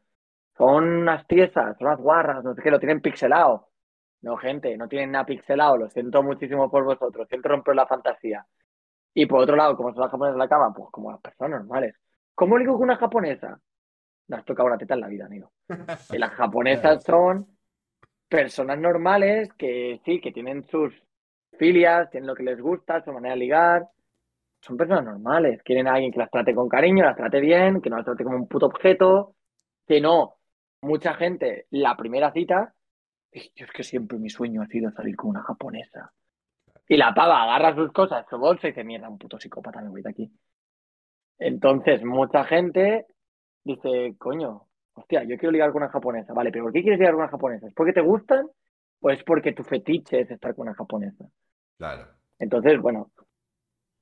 [0.57, 3.69] Son unas tiesas, son unas guarras, no sé qué, lo tienen pixelado.
[4.21, 8.45] No, gente, no tienen nada pixelado, lo siento muchísimo por vosotros, siento romper la fantasía.
[9.13, 10.73] Y por otro lado, ¿cómo son las japonesas la cama?
[10.73, 11.95] Pues como las personas normales.
[12.35, 13.59] ¿Cómo ligo con una japonesa?
[14.27, 15.51] No has tocado una teta en la vida, amigo.
[16.13, 17.47] Y las japonesas son
[18.27, 20.93] personas normales que sí, que tienen sus
[21.57, 23.89] filias, tienen lo que les gusta, su manera de ligar.
[24.61, 25.61] Son personas normales.
[25.63, 28.23] Quieren a alguien que las trate con cariño, las trate bien, que no las trate
[28.23, 29.35] como un puto objeto.
[29.87, 30.35] Que no.
[30.81, 32.73] Mucha gente, la primera cita,
[33.33, 36.13] "Ay, yo es que siempre mi sueño ha sido salir con una japonesa.
[36.91, 39.89] Y la pava agarra sus cosas, su bolsa y dice, mierda, un puto psicópata, me
[39.89, 40.31] voy de aquí.
[41.37, 43.05] Entonces, mucha gente
[43.63, 44.63] dice, coño,
[44.93, 46.33] hostia, yo quiero ligar con una japonesa.
[46.33, 47.67] Vale, pero ¿por qué quieres ligar con una japonesa?
[47.67, 48.49] ¿Es porque te gustan
[49.01, 51.25] o es porque tu fetiche es estar con una japonesa?
[51.77, 52.07] Claro.
[52.39, 53.11] Entonces, bueno,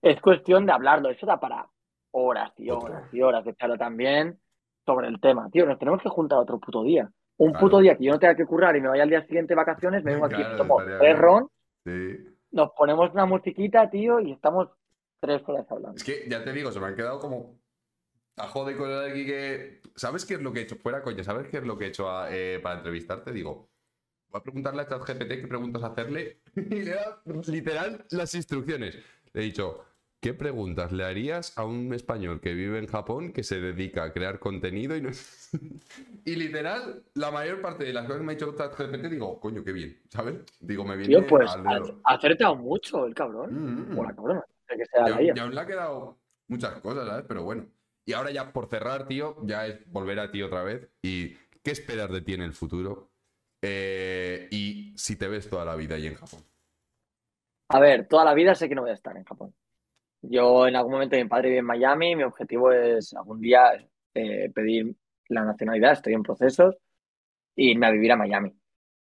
[0.01, 1.09] es cuestión de hablarlo.
[1.09, 1.67] Eso da para
[2.11, 4.39] horas y horas y horas de charla también
[4.85, 5.49] sobre el tema.
[5.51, 7.09] Tío, nos tenemos que juntar otro puto día.
[7.35, 7.65] Un Claro.
[7.65, 9.57] puto día que yo no tenga que currar y me vaya al día siguiente de
[9.57, 11.47] vacaciones, me vengo aquí, Claro, tomo estaría tres ron,
[11.83, 12.36] Sí.
[12.57, 14.67] Nos ponemos una musiquita, tío, y estamos
[15.21, 15.95] tres horas hablando.
[15.95, 17.59] Es que ya te digo, se me han quedado como
[18.35, 19.81] tajo de cosas aquí que.
[19.95, 20.75] ¿Sabes qué es lo que he hecho?
[20.75, 23.31] Fuera coña, ¿sabes qué es lo que he hecho a- eh, para entrevistarte?
[23.31, 23.69] Digo,
[24.29, 28.97] voy a preguntarle a ChatGPT qué preguntas hacerle y le dado literal las instrucciones.
[29.33, 29.85] Le he dicho,
[30.27, 34.11] ¿qué preguntas le harías a un español que vive en Japón que se dedica a
[34.11, 35.09] crear contenido y no.
[36.25, 39.63] y literal, la mayor parte de las cosas que me ha dicho ChatGPT, digo, coño,
[39.63, 40.35] qué bien, ¿sabes?
[40.59, 43.53] Digo, me viene Tío, pues ha acertado mucho el cabrón.
[43.53, 43.99] Mm, mm.
[43.99, 45.33] O la cabrona, no sé que sea Y la aún, IA.
[45.33, 46.17] y aún le ha quedado
[46.49, 47.23] muchas cosas, ¿sabes?
[47.25, 47.65] Pero bueno.
[48.05, 50.89] Y ahora ya por cerrar, tío, ya es volver a ti otra vez.
[51.01, 53.11] ¿Y qué esperas de ti en el futuro?
[53.61, 56.41] Eh, y si te ves toda la vida ahí en Japón.
[57.69, 59.53] A ver, toda la vida sé que no voy a estar en Japón.
[60.21, 63.73] Yo en algún momento mi padre vive en Miami, mi objetivo es algún día
[64.13, 64.95] eh, pedir
[65.29, 66.75] la nacionalidad, estoy en procesos,
[67.55, 68.53] e irme a vivir a Miami.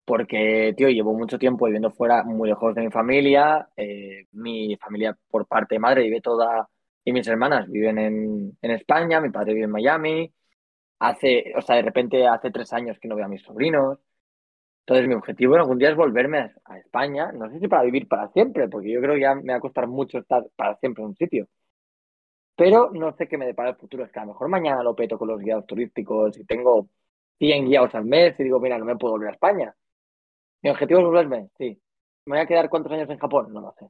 [0.05, 3.69] Porque, tío, llevo mucho tiempo viviendo fuera, muy lejos de mi familia.
[3.77, 6.69] eh, mi familia por parte de madre vive toda,
[7.05, 10.33] y mis hermanas viven en, en España, mi padre vive en Miami.
[10.99, 13.99] Hace, o sea, de repente hace tres años que no veo a mis sobrinos.
[14.85, 17.31] Entonces, mi objetivo en algún día es volverme a, a España.
[17.31, 19.61] No sé si para vivir para siempre, porque yo creo que ya me va a
[19.61, 21.47] costar mucho estar para siempre en un sitio.
[22.55, 24.03] Pero no sé qué me depara el futuro.
[24.05, 26.87] Es que a lo mejor mañana lo peto con los guiados turísticos y tengo
[27.37, 29.75] 100 guiados al mes y digo, mira, no me puedo volver a España.
[30.61, 31.81] Mi objetivo es volverme, sí.
[32.25, 33.51] ¿Me voy a quedar cuántos años en Japón?
[33.51, 33.85] No lo sé.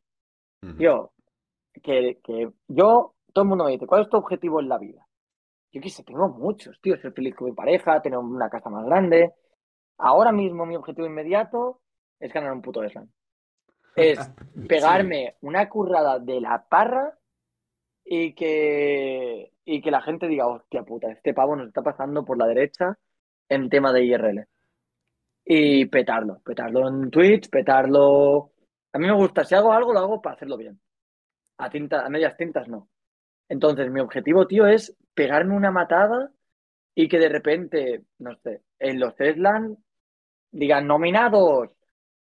[0.63, 0.77] Ujú.
[0.77, 1.11] Tío,
[1.81, 5.05] que, que yo, todo el mundo me dice, ¿cuál es tu objetivo en la vida?
[5.73, 6.97] Yo qué sé, tengo muchos, tío.
[6.97, 9.33] Ser feliz con mi pareja, tener una casa más grande.
[10.01, 11.81] Ahora mismo mi objetivo inmediato
[12.19, 13.07] es ganar un puto slam.
[13.95, 14.19] Es
[14.67, 17.17] pegarme una currada de la parra
[18.03, 22.37] y que, y que la gente diga, hostia puta, este pavo nos está pasando por
[22.37, 22.97] la derecha
[23.47, 24.47] en tema de IRL.
[25.45, 28.53] Y petarlo, petarlo en Twitch, petarlo.
[28.93, 30.81] A mí me gusta, si hago algo, lo hago para hacerlo bien.
[31.59, 32.89] A, tinta, a medias tintas no.
[33.47, 36.31] Entonces, mi objetivo, tío, es pegarme una matada
[36.95, 39.77] y que de repente, no sé, en los Teslan
[40.51, 41.69] digan nominados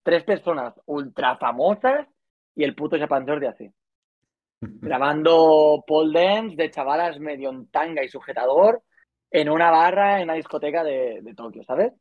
[0.04, 2.08] tres personas ultra famosas
[2.56, 3.72] y el puto Japan de así.
[4.62, 8.84] Grabando pole dance de chavalas medio en tanga y sujetador
[9.30, 11.94] en una barra en una discoteca de, de Tokio, ¿sabes?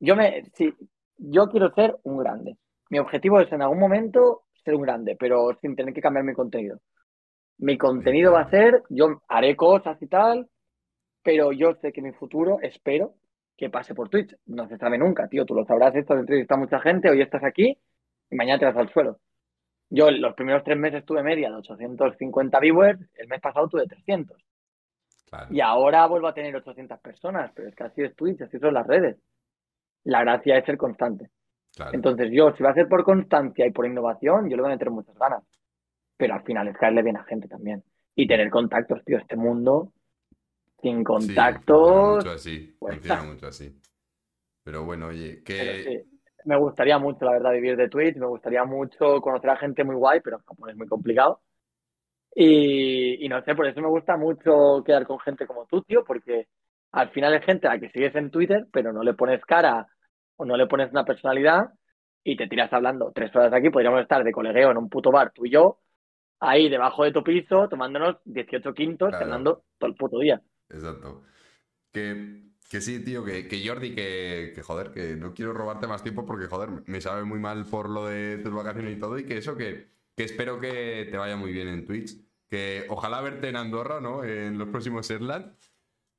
[0.00, 0.74] Yo me, sí,
[1.18, 2.56] yo quiero ser un grande.
[2.90, 6.34] Mi objetivo es en algún momento ser un grande, pero sin tener que cambiar mi
[6.34, 6.80] contenido.
[7.58, 10.48] Mi contenido va a ser, yo haré cosas y tal,
[11.22, 13.14] pero yo sé que mi futuro, espero,
[13.56, 14.36] que pase por Twitch.
[14.46, 15.44] No se sabe nunca, tío.
[15.46, 17.76] Tú lo sabrás, esto entrevista a mucha gente, hoy estás aquí
[18.30, 19.18] y mañana te vas al suelo.
[19.88, 24.36] Yo los primeros tres meses tuve media de 850 viewers, el mes pasado tuve 300.
[25.30, 25.46] Claro.
[25.50, 28.74] Y ahora vuelvo a tener 800 personas, pero es que así es Twitch, así son
[28.74, 29.16] las redes.
[30.04, 31.30] La gracia es ser constante.
[31.74, 31.92] claro.
[31.94, 34.74] Entonces yo, si va a ser por constancia y por innovación, yo le voy a
[34.74, 35.42] meter muchas ganas.
[36.16, 37.82] Pero al final es caerle bien a gente también.
[38.14, 39.18] Y tener contactos, tío.
[39.18, 39.92] Este mundo
[40.82, 42.76] sin Sí, funciona mucho así.
[42.78, 43.80] pues Funciona mucho así.
[44.62, 45.84] Pero bueno, oye, que.
[45.84, 46.02] sí,
[46.44, 48.16] me gustaría mucho, la verdad, vivir de Twitch.
[48.16, 51.40] Me gustaría mucho conocer a gente muy guay, pero Japón es muy complicado.
[52.34, 56.04] Y, y no sé, por eso me gusta mucho quedar con gente como tú, tío,
[56.04, 56.48] porque
[56.92, 59.86] al final es gente a la que sigues en Twitter, pero no le pones cara
[60.36, 61.70] o no le pones una personalidad
[62.24, 63.70] y te tiras hablando tres horas aquí.
[63.70, 65.80] Podríamos estar de colegueo en un puto bar, tú y yo,
[66.40, 69.24] ahí debajo de tu piso, tomándonos 18 quintos, Claro.
[69.24, 70.42] cenando todo el puto día.
[70.70, 71.22] Exacto.
[71.92, 76.02] Que, que sí, tío, que, que Jordi, que, que joder, que no quiero robarte más
[76.02, 79.24] tiempo porque, joder, me sabe muy mal por lo de tus vacaciones y todo, y
[79.24, 82.16] que eso, que, que espero que te vaya muy bien en Twitch.
[82.48, 84.22] Que ojalá verte en Andorra, ¿no?
[84.22, 85.52] En los próximos Erland.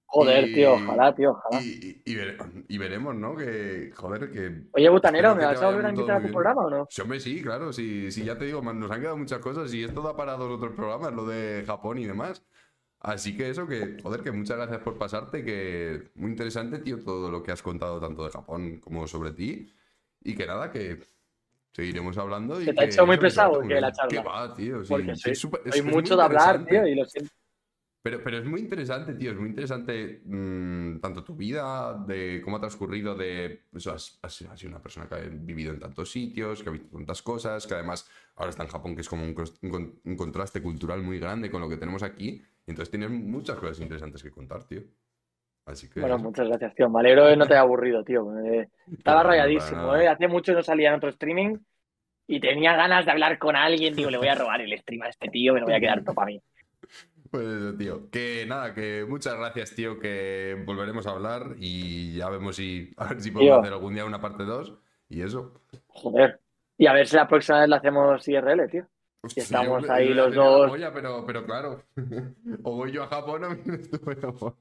[0.09, 1.61] Joder, Y- tío, ojalá, tío, ojalá.
[1.61, 2.37] Y, y- vere-
[2.69, 3.35] y veremos, ¿no?
[3.35, 4.63] Que, joder, que.
[4.71, 6.33] Oye, Butanero, ¿me vas a volver a invitar a tu bien.
[6.33, 6.87] programa o no?
[6.89, 9.73] Sí, hombre, sí, claro, sí, sí, ya te digo, man, nos han quedado muchas cosas
[9.73, 12.45] y esto da para dos otros programas, lo de Japón y demás.
[13.07, 17.31] Así que eso, que, joder, que muchas gracias por pasarte, que muy interesante, tío, todo
[17.31, 19.73] lo que has contado tanto de Japón como sobre ti.
[20.23, 20.99] Y que nada, que
[21.71, 24.09] seguiremos hablando y ¿Se te ha hecho muy pesado que la charla?
[24.09, 24.83] ¿Qué va, tío?
[24.83, 27.31] Sí, Porque soy, súper- es- soy es mucho de hablar, tío, y lo siento.
[28.03, 32.57] Pero, pero es muy interesante, tío, es muy interesante mm, tanto tu vida, de cómo
[32.57, 33.63] ha transcurrido, de...
[33.73, 36.71] Eso, has, has- has sido una persona que ha vivido en tantos sitios, que ha
[36.73, 38.05] visto tantas cosas, que además
[38.35, 41.61] ahora está en Japón, que es como un, un un contraste cultural muy grande con
[41.61, 42.41] lo que tenemos aquí.
[42.67, 44.81] Y entonces tienes muchas cosas interesantes que contar, tío.
[45.65, 46.01] Así que...
[46.01, 46.89] Bueno, muchas gracias, tío.
[46.89, 48.37] Me alegro de no te haya aburrido, tío.
[48.39, 49.95] Eh, estaba No, no, para rayadísimo.
[49.95, 50.07] ¿eh?
[50.07, 51.57] Hace mucho no salía en otro streaming
[52.27, 53.95] y tenía ganas de hablar con alguien.
[53.95, 56.03] Digo, le voy a robar el stream a este tío, me lo voy a quedar
[56.03, 56.41] todo para mí.
[57.31, 58.09] Pues eso, tío.
[58.09, 62.91] Que nada, que muchas gracias, tío, que volveremos a hablar y ya vemos si...
[62.97, 63.59] A ver si podemos Tío.
[63.61, 64.73] hacer algún día una parte 2
[65.09, 65.61] y eso.
[65.87, 66.39] Joder.
[66.77, 68.87] Y a ver si la próxima vez la hacemos IRL, tío.
[69.23, 70.71] Hostia, estamos yo- ahí yo los dos.
[70.93, 71.83] pero, pero claro.
[72.63, 74.55] o voy yo a Japón o vienes tú a Japón.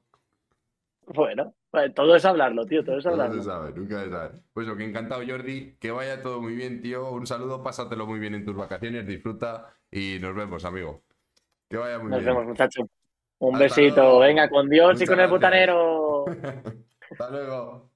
[1.07, 1.53] Bueno,
[1.95, 3.41] todo es hablarlo, tío, todo es Nunca hablarlo.
[3.41, 4.39] se sabe, nunca se sabe.
[4.51, 5.77] Pues lo que encantado, Jordi.
[5.79, 7.09] Que vaya todo muy bien, tío.
[7.11, 11.03] Un saludo, pásatelo muy bien en tus vacaciones, disfruta y nos vemos, amigo.
[11.69, 12.33] Que vaya muy Nos bien.
[12.35, 12.87] vemos, muchachos.
[13.39, 14.01] Un Hasta besito.
[14.01, 14.19] luego.
[14.19, 16.25] Venga, con Dios y con el butanero.
[17.11, 17.89] Hasta luego.